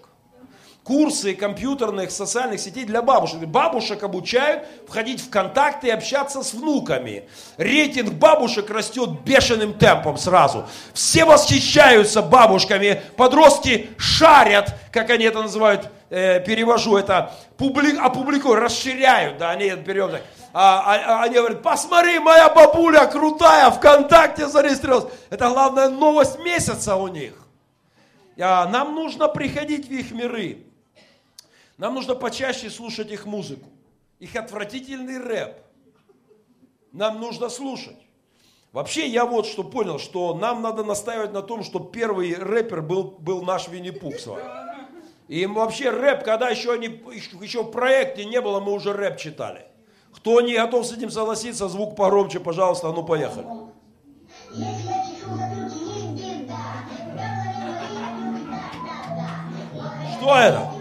курсы 0.86 1.34
компьютерных, 1.34 2.12
социальных 2.12 2.60
сетей 2.60 2.86
для 2.86 3.02
бабушек. 3.02 3.40
Бабушек 3.40 4.04
обучают 4.04 4.68
входить 4.88 5.20
в 5.20 5.32
контакты 5.32 5.88
и 5.88 5.90
общаться 5.90 6.44
с 6.44 6.54
внуками. 6.54 7.28
Рейтинг 7.58 8.14
бабушек 8.14 8.70
растет 8.70 9.22
бешеным 9.26 9.74
темпом 9.74 10.18
сразу. 10.18 10.66
Все 10.94 11.26
восхищаются 11.26 12.22
бабушками. 12.22 13.02
Подростки 13.18 13.90
шарят, 13.98 14.76
как 14.92 15.10
они 15.10 15.26
это 15.26 15.42
называют, 15.42 15.90
э, 16.10 16.40
перевожу 16.42 16.98
это, 16.98 17.34
публи, 17.58 17.98
опубликуют, 17.98 18.60
расширяют, 18.60 19.38
да, 19.38 19.52
они 19.52 19.70
берем 19.72 20.12
так. 20.12 20.22
А, 20.54 20.96
а, 20.96 21.24
они 21.24 21.36
говорят, 21.36 21.62
посмотри, 21.62 22.18
моя 22.20 22.50
бабуля 22.50 23.08
крутая, 23.08 23.72
ВКонтакте 23.72 24.48
зарегистрировалась. 24.48 25.14
Это 25.30 25.50
главная 25.50 25.90
новость 25.90 26.40
месяца 26.40 26.96
у 26.96 27.08
них. 27.08 27.34
А, 28.40 28.66
нам 28.68 28.96
нужно 28.96 29.28
приходить 29.28 29.88
в 29.88 29.92
их 29.92 30.12
миры. 30.12 30.64
Нам 31.78 31.96
нужно 31.96 32.16
почаще 32.16 32.70
слушать 32.70 33.12
их 33.12 33.26
музыку. 33.26 33.70
Их 34.20 34.36
отвратительный 34.38 35.20
рэп. 35.20 35.58
Нам 36.94 37.20
нужно 37.20 37.50
слушать. 37.50 37.98
Вообще, 38.72 39.08
я 39.08 39.26
вот 39.26 39.48
что 39.48 39.64
понял, 39.64 40.00
что 40.00 40.34
нам 40.34 40.62
надо 40.62 40.84
настаивать 40.84 41.34
на 41.34 41.42
том, 41.42 41.64
что 41.64 41.80
первый 41.80 42.34
рэпер 42.34 42.82
был, 42.82 43.04
был 43.20 43.42
наш 43.42 43.68
Винни-Пух 43.68 44.20
с 44.20 44.28
вами. 44.28 44.65
И 45.28 45.46
вообще 45.48 45.90
рэп, 45.90 46.24
когда 46.24 46.50
еще, 46.50 46.78
не, 46.78 46.88
еще 47.42 47.64
в 47.64 47.72
проекте 47.72 48.26
не 48.26 48.40
было, 48.42 48.60
мы 48.60 48.74
уже 48.74 48.94
рэп 48.94 49.18
читали. 49.18 49.66
Кто 50.14 50.40
не 50.42 50.56
готов 50.56 50.86
с 50.86 50.94
этим 50.94 51.10
согласиться, 51.10 51.68
звук 51.68 51.96
погромче, 51.96 52.40
пожалуйста, 52.40 52.92
ну 52.92 53.04
поехали. 53.04 53.46
Что 60.18 60.36
это? 60.38 60.72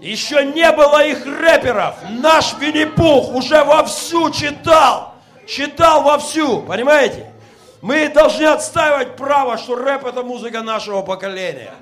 Еще 0.00 0.44
не 0.44 0.70
было 0.72 1.06
их 1.06 1.24
рэперов. 1.24 1.96
Наш 2.10 2.58
Винни-Пух 2.58 3.34
уже 3.34 3.62
вовсю 3.64 4.30
читал. 4.30 5.14
Читал 5.46 6.02
вовсю, 6.02 6.60
понимаете? 6.62 7.32
Мы 7.80 8.08
должны 8.08 8.44
отстаивать 8.44 9.16
право, 9.16 9.56
что 9.58 9.76
рэп 9.76 10.06
это 10.06 10.22
музыка 10.22 10.62
нашего 10.62 11.02
поколения. 11.02 11.72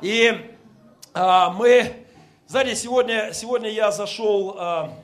И 0.00 0.28
а, 0.28 0.51
мы, 1.14 2.06
знаете, 2.46 2.74
сегодня, 2.74 3.32
сегодня 3.34 3.68
я 3.68 3.92
зашел, 3.92 4.56
а, 4.58 4.94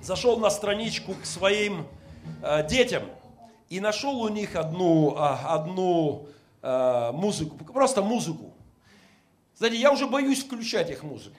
зашел 0.00 0.38
на 0.38 0.48
страничку 0.48 1.14
к 1.14 1.26
своим 1.26 1.86
а, 2.40 2.62
детям 2.62 3.02
и 3.68 3.80
нашел 3.80 4.20
у 4.20 4.28
них 4.28 4.54
одну, 4.54 5.14
а, 5.16 5.54
одну 5.54 6.28
а, 6.62 7.10
музыку, 7.12 7.56
просто 7.64 8.02
музыку. 8.02 8.52
Знаете, 9.56 9.78
я 9.78 9.92
уже 9.92 10.06
боюсь 10.06 10.44
включать 10.44 10.90
их 10.90 11.02
музыку. 11.02 11.36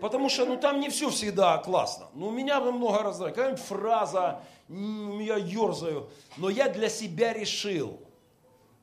Потому 0.00 0.28
что 0.28 0.46
ну, 0.46 0.56
там 0.56 0.78
не 0.78 0.88
все 0.88 1.10
всегда 1.10 1.58
классно. 1.58 2.06
Ну, 2.14 2.30
меня 2.30 2.60
много 2.60 3.02
раздражает. 3.02 3.34
Какая-нибудь 3.34 3.64
фраза, 3.64 4.40
я 4.68 5.36
ерзаю. 5.36 6.08
Но 6.36 6.50
я 6.50 6.68
для 6.68 6.88
себя 6.88 7.32
решил, 7.32 8.00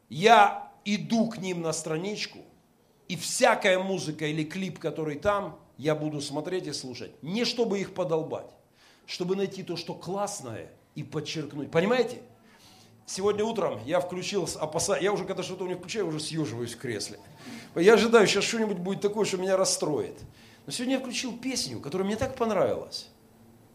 я 0.09 0.69
иду 0.83 1.29
к 1.29 1.37
ним 1.37 1.61
на 1.61 1.71
страничку, 1.71 2.39
и 3.07 3.15
всякая 3.15 3.79
музыка 3.79 4.25
или 4.25 4.43
клип, 4.43 4.79
который 4.79 5.15
там, 5.15 5.59
я 5.77 5.95
буду 5.95 6.21
смотреть 6.21 6.67
и 6.67 6.73
слушать. 6.73 7.11
Не 7.21 7.45
чтобы 7.45 7.79
их 7.79 7.93
подолбать, 7.93 8.49
чтобы 9.05 9.35
найти 9.35 9.63
то, 9.63 9.75
что 9.75 9.93
классное, 9.93 10.69
и 10.95 11.03
подчеркнуть. 11.03 11.69
Понимаете? 11.69 12.21
Сегодня 13.05 13.43
утром 13.43 13.79
я 13.85 13.99
включил, 13.99 14.49
опаса... 14.59 14.97
я 14.99 15.13
уже 15.13 15.25
когда 15.25 15.43
что-то 15.43 15.65
у 15.65 15.67
них 15.67 15.77
включаю, 15.77 16.07
уже 16.07 16.19
съеживаюсь 16.19 16.73
в 16.73 16.79
кресле. 16.79 17.19
Я 17.75 17.93
ожидаю, 17.93 18.25
сейчас 18.25 18.45
что-нибудь 18.45 18.77
будет 18.77 19.01
такое, 19.01 19.25
что 19.25 19.37
меня 19.37 19.57
расстроит. 19.57 20.17
Но 20.65 20.71
сегодня 20.71 20.95
я 20.95 20.99
включил 20.99 21.37
песню, 21.37 21.79
которая 21.79 22.07
мне 22.07 22.15
так 22.15 22.35
понравилась. 22.35 23.09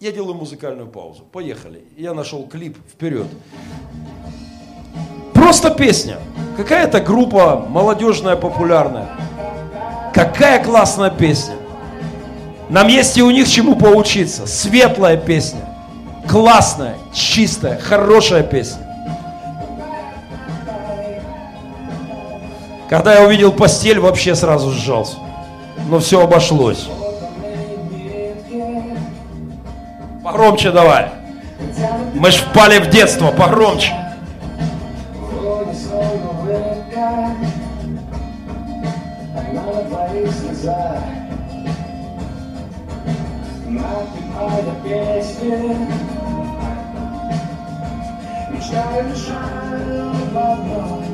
Я 0.01 0.11
делаю 0.11 0.35
музыкальную 0.35 0.89
паузу. 0.89 1.25
Поехали. 1.31 1.85
Я 1.97 2.15
нашел 2.15 2.49
клип 2.49 2.77
вперед. 2.89 3.29
Просто 5.35 5.71
песня. 5.71 6.19
Какая-то 6.57 7.01
группа 7.01 7.59
молодежная, 7.69 8.35
популярная. 8.35 9.20
Какая 10.25 10.63
классная 10.63 11.11
песня. 11.11 11.55
Нам 12.69 12.89
есть 12.89 13.17
и 13.17 13.23
у 13.23 13.31
них 13.31 13.49
чему 13.49 13.75
поучиться. 13.75 14.47
Светлая 14.47 15.17
песня. 15.17 15.61
Классная, 16.29 16.95
чистая, 17.13 17.79
хорошая 17.79 18.43
песня. 18.43 18.87
Когда 22.89 23.15
я 23.15 23.27
увидел 23.27 23.53
постель, 23.53 23.99
вообще 23.99 24.35
сразу 24.35 24.73
сжался 24.73 25.17
но 25.91 25.99
все 25.99 26.23
обошлось. 26.23 26.89
Погромче 30.23 30.71
давай. 30.71 31.09
Мы 32.15 32.31
ж 32.31 32.37
впали 32.37 32.79
в 32.79 32.91
детство, 32.91 33.33
погромче. 33.33 33.93
Какой-то 44.51 44.75
песни 44.85 45.77
Мечтаю 48.51 49.05
мешаю 49.09 50.13
в 50.33 50.39
одном 50.39 51.05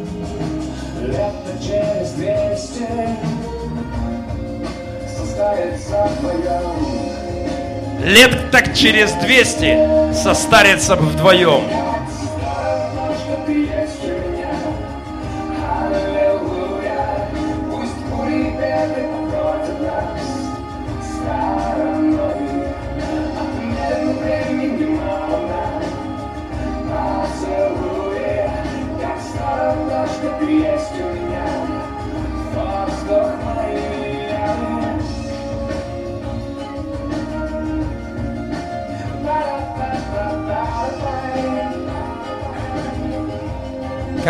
Лето 1.03 1.53
через 1.63 2.13
двести 2.13 2.89
Составится 5.17 6.09
вдвоем 6.19 7.17
Лет 8.05 8.51
так 8.53 8.75
через 8.75 9.13
200 9.15 10.13
состарятся 10.13 10.97
вдвоем. 10.97 11.86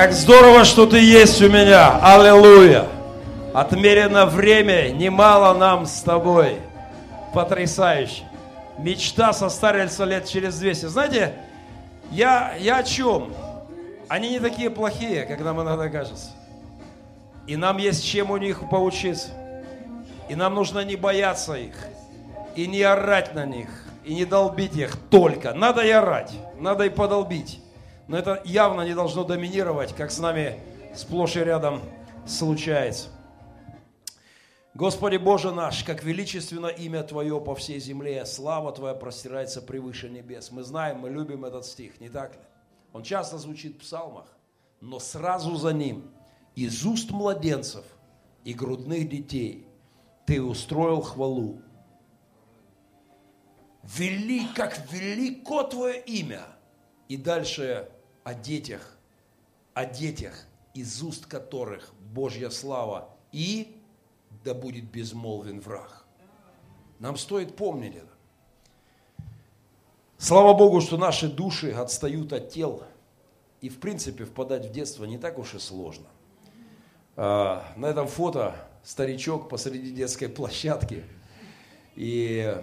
Как 0.07 0.15
здорово, 0.15 0.65
что 0.65 0.87
ты 0.87 1.01
есть 1.01 1.43
у 1.43 1.49
меня. 1.49 1.99
Аллилуйя. 2.01 2.87
Отмерено 3.53 4.25
время, 4.25 4.91
немало 4.91 5.53
нам 5.59 5.85
с 5.85 6.01
тобой. 6.01 6.61
Потрясающе. 7.35 8.23
Мечта 8.79 9.33
состарится 9.33 10.05
лет 10.05 10.25
через 10.29 10.61
200. 10.61 10.87
Знаете, 10.87 11.35
я, 12.13 12.55
я 12.61 12.77
о 12.77 12.83
чем? 12.85 13.35
Они 14.07 14.31
не 14.31 14.39
такие 14.39 14.71
плохие, 14.71 15.25
как 15.25 15.41
нам 15.41 15.61
иногда 15.61 15.89
кажется. 15.89 16.31
И 17.49 17.57
нам 17.57 17.79
есть 17.79 18.07
чем 18.07 18.31
у 18.31 18.37
них 18.37 18.61
поучиться. 18.71 19.31
И 20.29 20.37
нам 20.37 20.55
нужно 20.55 20.85
не 20.85 20.95
бояться 20.95 21.55
их. 21.55 21.75
И 22.55 22.69
не 22.69 22.81
орать 22.83 23.35
на 23.35 23.45
них. 23.45 23.71
И 24.05 24.15
не 24.15 24.25
долбить 24.25 24.77
их 24.77 24.97
только. 25.11 25.53
Надо 25.53 25.81
и 25.81 25.91
орать. 25.91 26.31
Надо 26.61 26.85
и 26.85 26.91
подолбить. 26.91 27.59
Но 28.09 28.17
это 28.17 28.41
явно 28.45 28.83
не 28.83 28.95
должно 28.95 29.25
доминировать, 29.25 29.95
как 29.95 30.11
с 30.11 30.19
нами 30.19 30.61
сплошь 30.95 31.37
и 31.37 31.41
рядом 31.41 31.81
случается. 32.27 33.09
Господи 34.75 35.17
Боже 35.17 35.53
наш, 35.53 35.85
как 35.85 36.05
величественно 36.05 36.67
имя 36.67 37.03
Твое 37.03 37.41
по 37.41 37.55
всей 37.55 37.81
земле, 37.81 38.27
слава 38.27 38.73
Твоя 38.73 38.95
простирается 38.95 39.63
превыше 39.63 40.11
небес. 40.11 40.51
Мы 40.51 40.63
знаем, 40.63 40.99
мы 40.99 41.09
любим 41.09 41.45
этот 41.47 41.65
стих, 41.65 41.99
не 41.99 42.11
так 42.11 42.35
ли? 42.35 42.41
Он 42.93 43.03
часто 43.03 43.39
звучит 43.39 43.77
в 43.77 43.79
псалмах, 43.79 44.27
но 44.81 44.99
сразу 44.99 45.57
за 45.57 45.73
ним 45.73 46.11
из 46.55 46.85
уст 46.85 47.11
младенцев 47.11 47.85
и 48.45 48.53
грудных 48.53 49.09
детей 49.09 49.67
Ты 50.27 50.43
устроил 50.43 51.01
хвалу. 51.01 51.63
Вели, 53.83 54.47
как 54.55 54.79
велико 54.93 55.63
Твое 55.63 56.03
имя. 56.03 56.43
И 57.09 57.17
дальше 57.17 57.89
о 58.27 58.35
детях, 58.35 58.97
о 59.73 59.85
детях, 59.85 60.47
из 60.75 61.01
уст 61.01 61.27
которых 61.27 61.93
Божья 62.13 62.51
слава 62.51 63.09
и 63.31 63.81
да 64.43 64.53
будет 64.53 64.91
безмолвен 64.91 65.61
враг. 65.61 66.05
Нам 66.99 67.17
стоит 67.19 67.55
помнить 67.55 67.95
это. 67.95 69.25
Слава 70.19 70.55
Богу, 70.55 70.81
что 70.81 70.97
наши 70.97 71.29
души 71.29 71.71
отстают 71.71 72.33
от 72.33 72.51
тел. 72.51 72.83
И, 73.61 73.69
в 73.69 73.79
принципе, 73.79 74.25
впадать 74.25 74.67
в 74.67 74.73
детство 74.73 75.05
не 75.05 75.19
так 75.19 75.39
уж 75.39 75.55
и 75.55 75.61
сложно. 75.61 76.07
А, 77.15 77.73
На 77.77 77.87
этом 77.87 78.09
фото 78.09 78.57
старичок 78.83 79.49
посреди 79.49 79.93
детской 79.93 80.27
площадки. 80.27 81.05
И, 81.95 82.61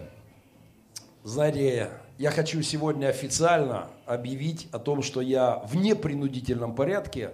знаете, 1.24 1.90
я 2.18 2.32
хочу 2.32 2.62
сегодня 2.64 3.08
официально 3.08 3.90
объявить 4.06 4.68
о 4.72 4.80
том, 4.80 5.02
что 5.02 5.22
я 5.22 5.60
в 5.66 5.76
непринудительном 5.76 6.76
порядке 6.76 7.32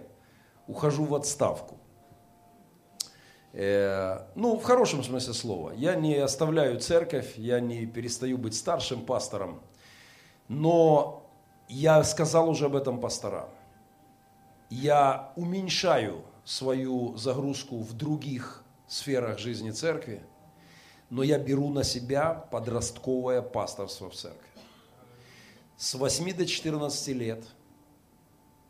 ухожу 0.67 1.05
в 1.05 1.15
отставку. 1.15 1.77
Э, 3.53 4.27
ну, 4.35 4.57
в 4.57 4.63
хорошем 4.63 5.03
смысле 5.03 5.33
слова. 5.33 5.71
Я 5.71 5.95
не 5.95 6.15
оставляю 6.15 6.79
церковь, 6.79 7.37
я 7.37 7.59
не 7.59 7.85
перестаю 7.85 8.37
быть 8.37 8.55
старшим 8.55 9.05
пастором, 9.05 9.61
но 10.47 11.29
я 11.67 12.03
сказал 12.03 12.49
уже 12.49 12.65
об 12.65 12.75
этом 12.75 12.99
пасторам. 12.99 13.49
Я 14.69 15.33
уменьшаю 15.35 16.23
свою 16.45 17.17
загрузку 17.17 17.79
в 17.79 17.93
других 17.93 18.63
сферах 18.87 19.39
жизни 19.39 19.71
церкви, 19.71 20.21
но 21.09 21.23
я 21.23 21.39
беру 21.39 21.69
на 21.69 21.83
себя 21.83 22.33
подростковое 22.51 23.41
пасторство 23.41 24.09
в 24.09 24.15
церкви. 24.15 24.48
С 25.79 25.93
8 25.93 26.33
до 26.33 26.45
14 26.45 27.07
лет 27.15 27.41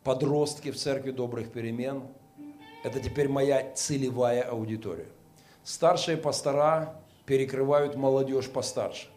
подростки 0.04 0.70
в 0.70 0.76
церкви 0.76 1.10
добрых 1.10 1.50
перемен– 1.50 2.04
это 2.84 3.00
теперь 3.00 3.28
моя 3.28 3.74
целевая 3.74 4.42
аудитория. 4.42 5.08
Старшие 5.64 6.16
пастора 6.16 7.02
перекрывают 7.26 7.96
молодежь 7.96 8.48
постарше. 8.48 9.08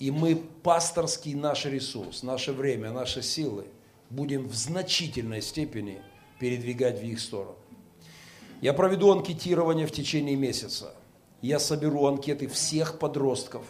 И 0.00 0.10
мы 0.10 0.36
пасторский 0.36 1.32
наш 1.32 1.64
ресурс, 1.64 2.22
наше 2.22 2.52
время, 2.52 2.90
наши 2.90 3.22
силы 3.22 3.64
будем 4.10 4.46
в 4.46 4.54
значительной 4.54 5.40
степени 5.40 6.02
передвигать 6.40 7.00
в 7.00 7.04
их 7.04 7.20
сторону. 7.20 7.56
Я 8.60 8.74
проведу 8.74 9.10
анкетирование 9.10 9.86
в 9.86 9.92
течение 9.92 10.36
месяца. 10.36 10.94
Я 11.40 11.58
соберу 11.58 12.04
анкеты 12.04 12.48
всех 12.48 12.98
подростков. 12.98 13.64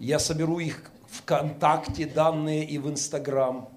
Я 0.00 0.18
соберу 0.18 0.58
их 0.58 0.90
ВКонтакте 1.10 2.06
данные 2.06 2.64
и 2.64 2.78
в 2.78 2.88
Инстаграм. 2.88 3.68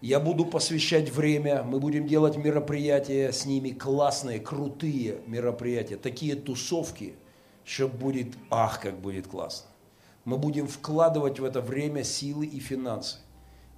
Я 0.00 0.18
буду 0.18 0.46
посвящать 0.46 1.10
время, 1.10 1.62
мы 1.62 1.78
будем 1.78 2.06
делать 2.06 2.36
мероприятия 2.36 3.32
с 3.32 3.44
ними, 3.44 3.70
классные, 3.70 4.40
крутые 4.40 5.18
мероприятия, 5.26 5.96
такие 5.96 6.36
тусовки, 6.36 7.14
что 7.64 7.88
будет, 7.88 8.28
ах, 8.48 8.80
как 8.80 8.98
будет 8.98 9.26
классно. 9.26 9.68
Мы 10.24 10.38
будем 10.38 10.68
вкладывать 10.68 11.38
в 11.38 11.44
это 11.44 11.60
время 11.60 12.04
силы 12.04 12.46
и 12.46 12.60
финансы. 12.60 13.18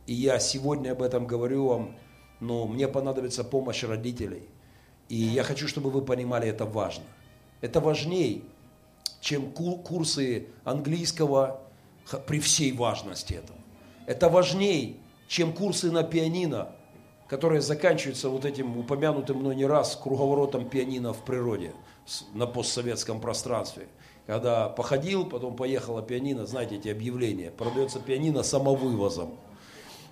И 0.06 0.14
я 0.14 0.38
сегодня 0.38 0.92
об 0.92 1.02
этом 1.02 1.26
говорю 1.26 1.66
вам, 1.66 1.96
но 2.40 2.66
мне 2.66 2.88
понадобится 2.88 3.44
помощь 3.44 3.84
родителей. 3.84 4.42
И 5.08 5.16
я 5.16 5.42
хочу, 5.44 5.68
чтобы 5.68 5.90
вы 5.90 6.02
понимали, 6.02 6.48
это 6.48 6.66
важно. 6.66 7.04
Это 7.60 7.80
важнее, 7.80 8.42
чем 9.20 9.52
курсы 9.52 10.48
английского, 10.64 11.60
при 12.26 12.40
всей 12.40 12.72
важности 12.72 13.34
этого. 13.34 13.58
Это 14.06 14.28
важнее, 14.28 14.96
чем 15.28 15.52
курсы 15.52 15.90
на 15.90 16.02
пианино, 16.02 16.72
которые 17.28 17.62
заканчиваются 17.62 18.28
вот 18.28 18.44
этим 18.44 18.76
упомянутым 18.76 19.38
мной 19.38 19.56
не 19.56 19.64
раз 19.64 19.96
круговоротом 19.96 20.68
пианино 20.68 21.12
в 21.14 21.24
природе 21.24 21.72
на 22.34 22.46
постсоветском 22.46 23.20
пространстве. 23.20 23.88
Когда 24.26 24.68
походил, 24.68 25.24
потом 25.24 25.56
поехала 25.56 26.02
пианино, 26.02 26.46
знаете 26.46 26.76
эти 26.76 26.88
объявления, 26.88 27.50
продается 27.50 28.00
пианино 28.00 28.42
самовывозом. 28.42 29.34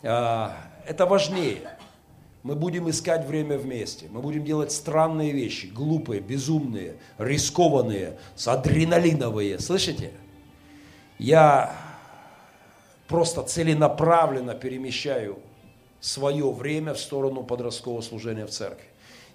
А, 0.02 0.56
это 0.86 1.06
важнее. 1.06 1.76
Мы 2.42 2.54
будем 2.54 2.88
искать 2.88 3.26
время 3.26 3.58
вместе. 3.58 4.08
Мы 4.10 4.22
будем 4.22 4.44
делать 4.44 4.72
странные 4.72 5.32
вещи, 5.32 5.66
глупые, 5.66 6.22
безумные, 6.22 6.96
рискованные, 7.18 8.18
адреналиновые. 8.46 9.58
Слышите? 9.58 10.12
Я 11.20 11.76
просто 13.06 13.42
целенаправленно 13.42 14.54
перемещаю 14.54 15.38
свое 16.00 16.50
время 16.50 16.94
в 16.94 16.98
сторону 16.98 17.44
подросткового 17.44 18.00
служения 18.00 18.46
в 18.46 18.50
церкви. 18.50 18.86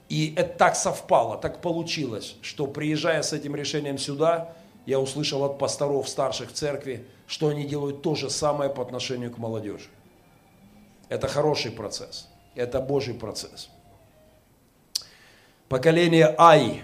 И 0.10 0.34
это 0.36 0.58
так 0.58 0.76
совпало, 0.76 1.38
так 1.38 1.62
получилось, 1.62 2.38
что 2.42 2.66
приезжая 2.66 3.22
с 3.22 3.34
этим 3.34 3.56
решением 3.56 4.00
сюда, 4.00 4.56
я 4.88 5.00
услышал 5.00 5.44
от 5.44 5.60
пасторов 5.60 6.10
старших 6.10 6.52
церкви, 6.54 7.06
что 7.28 7.50
они 7.50 7.66
делают 7.66 8.02
то 8.02 8.16
же 8.16 8.32
самое 8.32 8.72
по 8.72 8.82
отношению 8.82 9.32
к 9.32 9.38
молодежи. 9.38 9.90
Это 11.08 11.28
хороший 11.28 11.70
процесс, 11.70 12.28
это 12.56 12.82
Божий 12.82 13.14
процесс. 13.14 13.70
Поколение 15.70 16.34
I, 16.40 16.82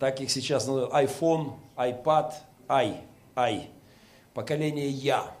так 0.00 0.20
их 0.20 0.28
сейчас 0.32 0.66
называют, 0.66 0.92
iPhone, 0.92 1.52
iPad, 1.76 2.32
I, 2.68 3.00
I, 3.36 3.68
поколение 4.38 4.88
Я 4.88 5.34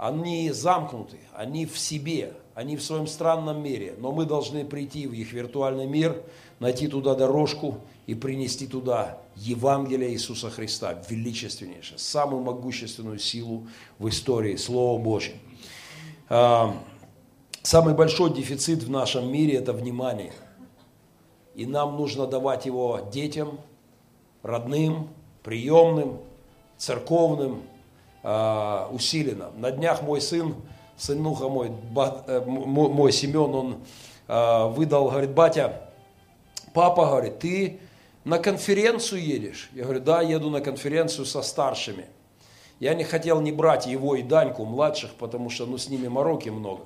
они 0.00 0.50
замкнуты, 0.50 1.18
они 1.34 1.66
в 1.66 1.78
себе, 1.78 2.32
они 2.54 2.78
в 2.78 2.82
своем 2.82 3.06
странном 3.06 3.62
мире, 3.62 3.94
но 3.98 4.12
мы 4.12 4.24
должны 4.24 4.64
прийти 4.64 5.06
в 5.06 5.12
их 5.12 5.34
виртуальный 5.34 5.86
мир, 5.86 6.22
найти 6.58 6.88
туда 6.88 7.14
дорожку 7.14 7.80
и 8.06 8.14
принести 8.14 8.66
туда 8.66 9.18
Евангелие 9.36 10.10
Иисуса 10.10 10.48
Христа, 10.48 11.02
величественнейшее, 11.10 11.98
самую 11.98 12.42
могущественную 12.42 13.18
силу 13.18 13.68
в 13.98 14.08
истории, 14.08 14.56
Слово 14.56 14.98
Божье. 14.98 15.34
А, 16.30 16.74
самый 17.62 17.92
большой 17.92 18.32
дефицит 18.32 18.82
в 18.82 18.90
нашем 18.90 19.30
мире– 19.30 19.54
это 19.58 19.74
внимание. 19.74 20.32
И 21.54 21.66
нам 21.66 21.98
нужно 21.98 22.26
давать 22.26 22.64
его 22.64 23.06
детям, 23.12 23.60
родным, 24.42 25.10
приемным, 25.42 26.20
церковным, 26.78 27.60
а, 28.22 28.88
усиленно. 28.92 29.50
На 29.56 29.70
днях 29.70 30.02
мой 30.02 30.20
сын, 30.20 30.54
сынуха 30.96 31.48
мой, 31.48 31.70
э, 32.26 32.40
мой 32.46 33.12
Семен, 33.12 33.54
он 33.54 33.76
а, 34.28 34.68
выдал, 34.68 35.08
говорит, 35.08 35.32
батя, 35.32 35.90
папа, 36.74 37.06
говорит, 37.06 37.38
ты 37.38 37.80
на 38.24 38.38
конференцию 38.38 39.24
едешь? 39.24 39.70
Я 39.74 39.84
говорю, 39.84 40.00
да, 40.00 40.20
еду 40.22 40.50
на 40.50 40.60
конференцию 40.60 41.24
со 41.24 41.42
старшими. 41.42 42.06
Я 42.78 42.94
не 42.94 43.04
хотел 43.04 43.40
не 43.40 43.52
брать 43.52 43.86
его 43.86 44.14
и 44.16 44.22
Даньку, 44.22 44.64
младших, 44.64 45.14
потому 45.14 45.50
что 45.50 45.66
ну, 45.66 45.78
с 45.78 45.88
ними 45.88 46.08
мороки 46.08 46.48
много. 46.48 46.84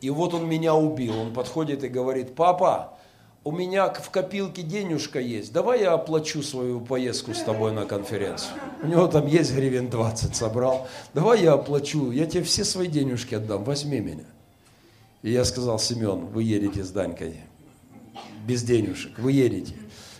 И 0.00 0.08
вот 0.08 0.32
он 0.32 0.48
меня 0.48 0.74
убил. 0.74 1.18
Он 1.18 1.32
подходит 1.34 1.84
и 1.84 1.88
говорит, 1.88 2.34
папа, 2.34 2.98
у 3.42 3.52
меня 3.52 3.90
в 3.90 4.10
копилке 4.10 4.62
денежка 4.62 5.18
есть, 5.18 5.52
давай 5.52 5.80
я 5.80 5.94
оплачу 5.94 6.42
свою 6.42 6.80
поездку 6.80 7.32
с 7.32 7.40
тобой 7.40 7.72
на 7.72 7.86
конференцию. 7.86 8.52
У 8.82 8.86
него 8.86 9.06
там 9.06 9.26
есть 9.26 9.54
гривен 9.54 9.88
20 9.88 10.36
собрал, 10.36 10.86
давай 11.14 11.42
я 11.42 11.54
оплачу, 11.54 12.10
я 12.10 12.26
тебе 12.26 12.42
все 12.44 12.64
свои 12.64 12.86
денежки 12.86 13.34
отдам, 13.34 13.64
возьми 13.64 14.00
меня. 14.00 14.26
И 15.22 15.32
я 15.32 15.44
сказал, 15.44 15.78
Семен, 15.78 16.26
вы 16.26 16.42
едете 16.42 16.84
с 16.84 16.90
Данькой 16.90 17.36
без 18.46 18.62
денежек, 18.62 19.18
вы 19.18 19.32
едете. 19.32 19.74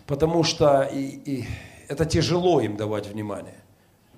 Потому 0.07 0.43
что 0.43 0.83
и, 0.83 1.21
и 1.25 1.45
это 1.89 2.07
тяжело 2.07 2.61
им 2.61 2.77
давать 2.77 3.07
внимание. 3.07 3.55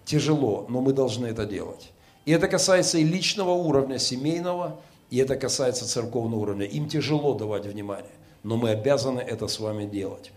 Тяжело, 0.04 0.66
но 0.68 0.80
мы 0.80 0.92
должны 0.92 1.26
это 1.26 1.44
делать. 1.44 1.92
И 2.24 2.32
это 2.32 2.46
касается 2.46 2.98
и 2.98 3.04
личного 3.04 3.50
уровня, 3.50 3.98
семейного, 3.98 4.80
и 5.10 5.18
это 5.18 5.36
касается 5.36 5.88
церковного 5.88 6.40
уровня. 6.40 6.66
Им 6.66 6.88
тяжело 6.88 7.34
давать 7.34 7.66
внимание 7.66 8.10
но 8.42 8.56
мы 8.56 8.70
обязаны 8.70 9.20
это 9.20 9.48
с 9.48 9.60
вами 9.60 9.86
делать. 9.86 10.32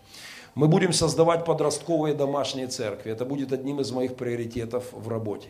Мы 0.55 0.67
будем 0.67 0.93
создавать 0.93 1.43
подростковые 1.43 2.15
домашние 2.15 2.67
церкви. 2.67 3.11
Это 3.11 3.25
будет 3.25 3.51
одним 3.51 3.81
из 3.81 3.91
моих 3.91 4.15
приоритетов 4.15 4.85
в 4.93 5.09
работе. 5.09 5.49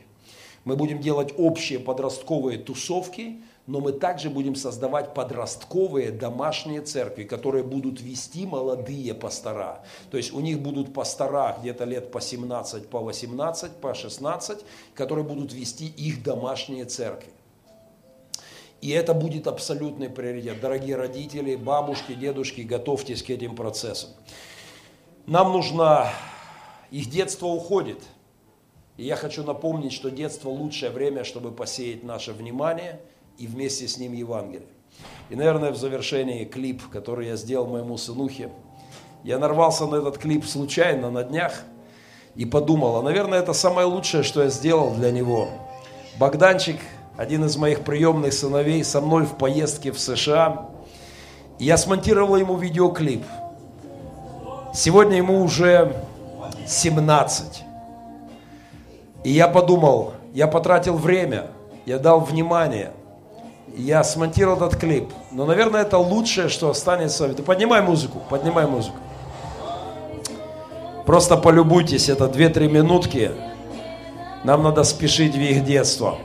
Мы 0.63 0.75
будем 0.75 0.99
делать 0.99 1.31
общие 1.37 1.77
подростковые 1.77 2.57
тусовки, 2.57 3.43
но 3.67 3.81
мы 3.81 3.91
также 3.91 4.31
будем 4.31 4.55
создавать 4.55 5.13
подростковые 5.13 6.09
домашние 6.09 6.81
церкви, 6.81 7.23
которые 7.23 7.63
будут 7.63 8.01
вести 8.01 8.47
молодые 8.47 9.13
пастора. 9.13 9.83
То 10.09 10.17
есть 10.17 10.33
у 10.33 10.39
них 10.39 10.59
будут 10.59 10.91
пастора 10.91 11.55
где-то 11.61 11.83
лет 11.83 12.11
по 12.11 12.19
17, 12.19 12.89
по 12.89 12.99
18, 12.99 13.73
по 13.73 13.93
16, 13.93 14.65
которые 14.95 15.23
будут 15.23 15.53
вести 15.53 15.85
их 15.85 16.23
домашние 16.23 16.85
церкви. 16.85 17.31
И 18.81 18.89
это 18.89 19.13
будет 19.13 19.47
абсолютный 19.47 20.09
приоритет. 20.09 20.59
Дорогие 20.61 20.95
родители, 20.95 21.55
бабушки, 21.55 22.13
дедушки, 22.13 22.61
готовьтесь 22.61 23.23
к 23.23 23.29
этим 23.29 23.55
процессам. 23.55 24.11
Нам 25.25 25.53
нужно, 25.53 26.09
их 26.91 27.09
детство 27.09 27.47
уходит. 27.47 28.03
И 28.97 29.03
я 29.03 29.15
хочу 29.15 29.43
напомнить, 29.43 29.91
что 29.91 30.11
детство 30.11 30.49
лучшее 30.49 30.91
время, 30.91 31.23
чтобы 31.23 31.51
посеять 31.51 32.03
наше 32.03 32.31
внимание 32.31 33.01
и 33.37 33.47
вместе 33.47 33.87
с 33.87 33.97
ним 33.97 34.13
Евангелие. 34.13 34.67
И, 35.29 35.35
наверное, 35.35 35.71
в 35.71 35.77
завершении 35.77 36.45
клип, 36.45 36.87
который 36.89 37.27
я 37.27 37.35
сделал 37.35 37.67
моему 37.67 37.97
сынухе. 37.97 38.51
Я 39.23 39.39
нарвался 39.39 39.87
на 39.87 39.95
этот 39.95 40.19
клип 40.19 40.45
случайно 40.45 41.09
на 41.09 41.23
днях 41.23 41.63
и 42.35 42.45
подумал, 42.45 42.97
а, 42.97 43.01
наверное, 43.01 43.39
это 43.39 43.53
самое 43.53 43.87
лучшее, 43.87 44.23
что 44.23 44.43
я 44.43 44.49
сделал 44.49 44.93
для 44.93 45.11
него. 45.11 45.49
Богданчик– 46.19 46.77
один 47.17 47.45
из 47.45 47.57
моих 47.57 47.81
приемных 47.81 48.33
сыновей, 48.33 48.83
со 48.83 49.01
мной 49.01 49.25
в 49.25 49.35
поездке 49.35 49.91
в 49.91 49.99
США. 49.99 50.69
Я 51.59 51.77
смонтировал 51.77 52.35
ему 52.35 52.57
видеоклип. 52.57 53.23
Сегодня 54.73 55.17
ему 55.17 55.41
уже 55.41 55.95
17. 56.67 57.63
И 59.23 59.31
я 59.31 59.47
подумал, 59.47 60.13
я 60.33 60.47
потратил 60.47 60.97
время, 60.97 61.47
я 61.85 61.97
дал 61.97 62.19
внимание, 62.19 62.91
я 63.75 64.03
смонтировал 64.03 64.57
этот 64.57 64.79
клип. 64.79 65.11
Но, 65.31 65.45
наверное, 65.45 65.81
это 65.81 65.97
лучшее, 65.97 66.49
что 66.49 66.69
останется. 66.69 67.27
Ты 67.29 67.41
поднимай 67.41 67.81
музыку, 67.81 68.21
поднимай 68.29 68.67
музыку. 68.67 68.97
Просто 71.05 71.37
полюбуйтесь, 71.37 72.09
это 72.09 72.25
2-3 72.25 72.69
минутки. 72.69 73.31
Нам 74.43 74.63
надо 74.63 74.83
спешить 74.83 75.35
в 75.35 75.39
их 75.39 75.63
детство. 75.63 76.17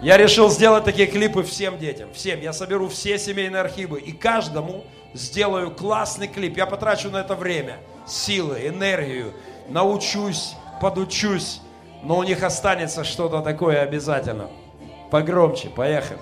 Я 0.00 0.16
решил 0.16 0.48
сделать 0.48 0.84
такие 0.84 1.08
клипы 1.08 1.42
всем 1.42 1.76
детям, 1.76 2.12
всем. 2.12 2.40
Я 2.40 2.52
соберу 2.52 2.88
все 2.88 3.18
семейные 3.18 3.60
архивы 3.60 4.00
и 4.00 4.12
каждому 4.12 4.84
сделаю 5.12 5.72
классный 5.72 6.28
клип. 6.28 6.56
Я 6.56 6.66
потрачу 6.66 7.10
на 7.10 7.18
это 7.18 7.34
время, 7.34 7.78
силы, 8.06 8.60
энергию, 8.68 9.32
научусь, 9.68 10.54
подучусь, 10.80 11.60
но 12.04 12.18
у 12.18 12.22
них 12.22 12.44
останется 12.44 13.02
что-то 13.02 13.40
такое 13.40 13.82
обязательно. 13.82 14.50
Погромче, 15.10 15.68
поехали. 15.68 16.20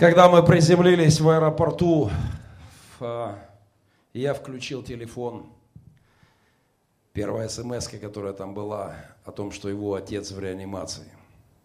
Когда 0.00 0.30
мы 0.30 0.42
приземлились 0.42 1.20
в 1.20 1.28
аэропорту, 1.28 2.10
я 4.14 4.32
включил 4.32 4.82
телефон. 4.82 5.52
Первая 7.12 7.50
смс, 7.50 7.86
которая 7.86 8.32
там 8.32 8.54
была, 8.54 8.94
о 9.26 9.30
том, 9.30 9.52
что 9.52 9.68
его 9.68 9.92
отец 9.92 10.30
в 10.30 10.40
реанимации. 10.40 11.04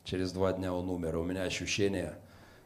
Через 0.04 0.34
два 0.34 0.52
дня 0.52 0.74
он 0.74 0.90
умер. 0.90 1.16
У 1.16 1.24
меня 1.24 1.44
ощущение, 1.44 2.16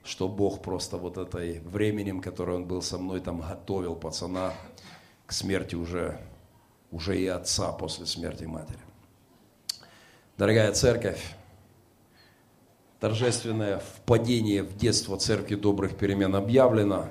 что 0.03 0.27
Бог 0.27 0.63
просто 0.63 0.97
вот 0.97 1.19
этой 1.19 1.59
временем, 1.59 2.19
которое 2.19 2.57
он 2.57 2.65
был 2.65 2.81
со 2.81 2.97
мной, 2.97 3.19
там 3.19 3.41
готовил 3.41 3.95
пацана 3.95 4.53
к 5.27 5.31
смерти 5.31 5.75
уже, 5.75 6.19
уже 6.89 7.21
и 7.21 7.27
отца 7.27 7.71
после 7.73 8.07
смерти 8.07 8.45
матери. 8.45 8.79
Дорогая 10.35 10.71
церковь, 10.71 11.35
торжественное 12.99 13.79
впадение 13.79 14.63
в 14.63 14.75
детство 14.75 15.17
церкви 15.17 15.55
добрых 15.55 15.95
перемен 15.95 16.35
объявлено. 16.35 17.05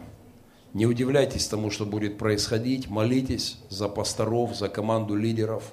Не 0.74 0.86
удивляйтесь 0.86 1.46
тому, 1.48 1.70
что 1.70 1.86
будет 1.86 2.18
происходить. 2.18 2.88
Молитесь 2.88 3.58
за 3.70 3.88
пасторов, 3.88 4.54
за 4.54 4.68
команду 4.68 5.14
лидеров. 5.14 5.72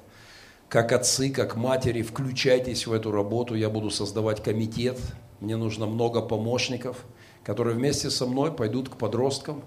Как 0.70 0.94
отцы, 0.94 1.30
как 1.30 1.58
матери, 1.58 2.02
включайтесь 2.02 2.88
в 2.88 2.94
эту 2.94 3.12
работу. 3.12 3.56
Я 3.56 3.70
буду 3.70 3.90
создавать 3.90 4.42
комитет. 4.42 4.98
Мне 5.42 5.58
нужно 5.58 5.86
много 5.86 6.22
помощников, 6.22 7.06
которые 7.44 7.76
вместе 7.76 8.10
со 8.10 8.26
мной 8.26 8.54
пойдут 8.54 8.88
к 8.88 8.96
подросткам, 8.96 9.64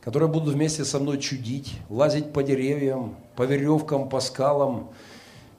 которые 0.00 0.30
будут 0.30 0.54
вместе 0.54 0.84
со 0.84 1.00
мной 1.00 1.18
чудить, 1.18 1.74
лазить 1.90 2.32
по 2.32 2.44
деревьям, 2.44 3.16
по 3.34 3.42
веревкам, 3.42 4.08
по 4.08 4.20
скалам, 4.20 4.90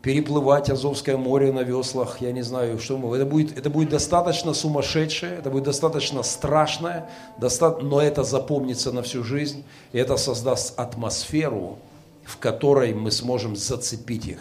переплывать 0.01 0.69
Азовское 0.69 1.17
море 1.17 1.51
на 1.51 1.63
веслах, 1.63 2.21
я 2.21 2.31
не 2.31 2.41
знаю, 2.41 2.79
что 2.79 2.97
мы. 2.97 3.15
Это 3.15 3.25
будет, 3.25 3.57
это 3.57 3.69
будет 3.69 3.89
достаточно 3.89 4.53
сумасшедшее, 4.53 5.37
это 5.39 5.49
будет 5.49 5.65
достаточно 5.65 6.23
страшное, 6.23 7.09
доста... 7.37 7.77
но 7.81 8.01
это 8.01 8.23
запомнится 8.23 8.91
на 8.91 9.03
всю 9.03 9.23
жизнь, 9.23 9.63
и 9.91 9.97
это 9.97 10.15
создаст 10.15 10.79
атмосферу, 10.79 11.79
в 12.23 12.37
которой 12.37 12.93
мы 12.93 13.11
сможем 13.11 13.55
зацепить 13.55 14.25
их. 14.25 14.39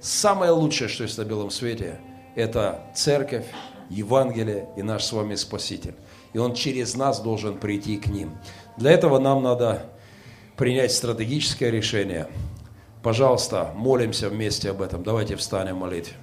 Самое 0.00 0.50
лучшее, 0.50 0.88
что 0.88 1.04
есть 1.04 1.18
на 1.18 1.24
белом 1.24 1.50
свете, 1.50 2.00
это 2.34 2.80
церковь, 2.94 3.46
Евангелие 3.88 4.68
и 4.76 4.82
наш 4.82 5.04
с 5.04 5.12
вами 5.12 5.36
Спаситель. 5.36 5.94
И 6.32 6.38
Он 6.38 6.54
через 6.54 6.96
нас 6.96 7.20
должен 7.20 7.56
прийти 7.58 7.96
к 7.96 8.08
ним. 8.08 8.36
Для 8.76 8.90
этого 8.90 9.20
нам 9.20 9.44
надо 9.44 9.84
принять 10.56 10.92
стратегическое 10.92 11.70
решение– 11.70 12.26
Пожалуйста, 13.06 13.70
молимся 13.76 14.28
вместе 14.28 14.70
об 14.70 14.82
этом. 14.82 15.04
Давайте 15.04 15.36
встанем 15.36 15.76
молить. 15.76 16.14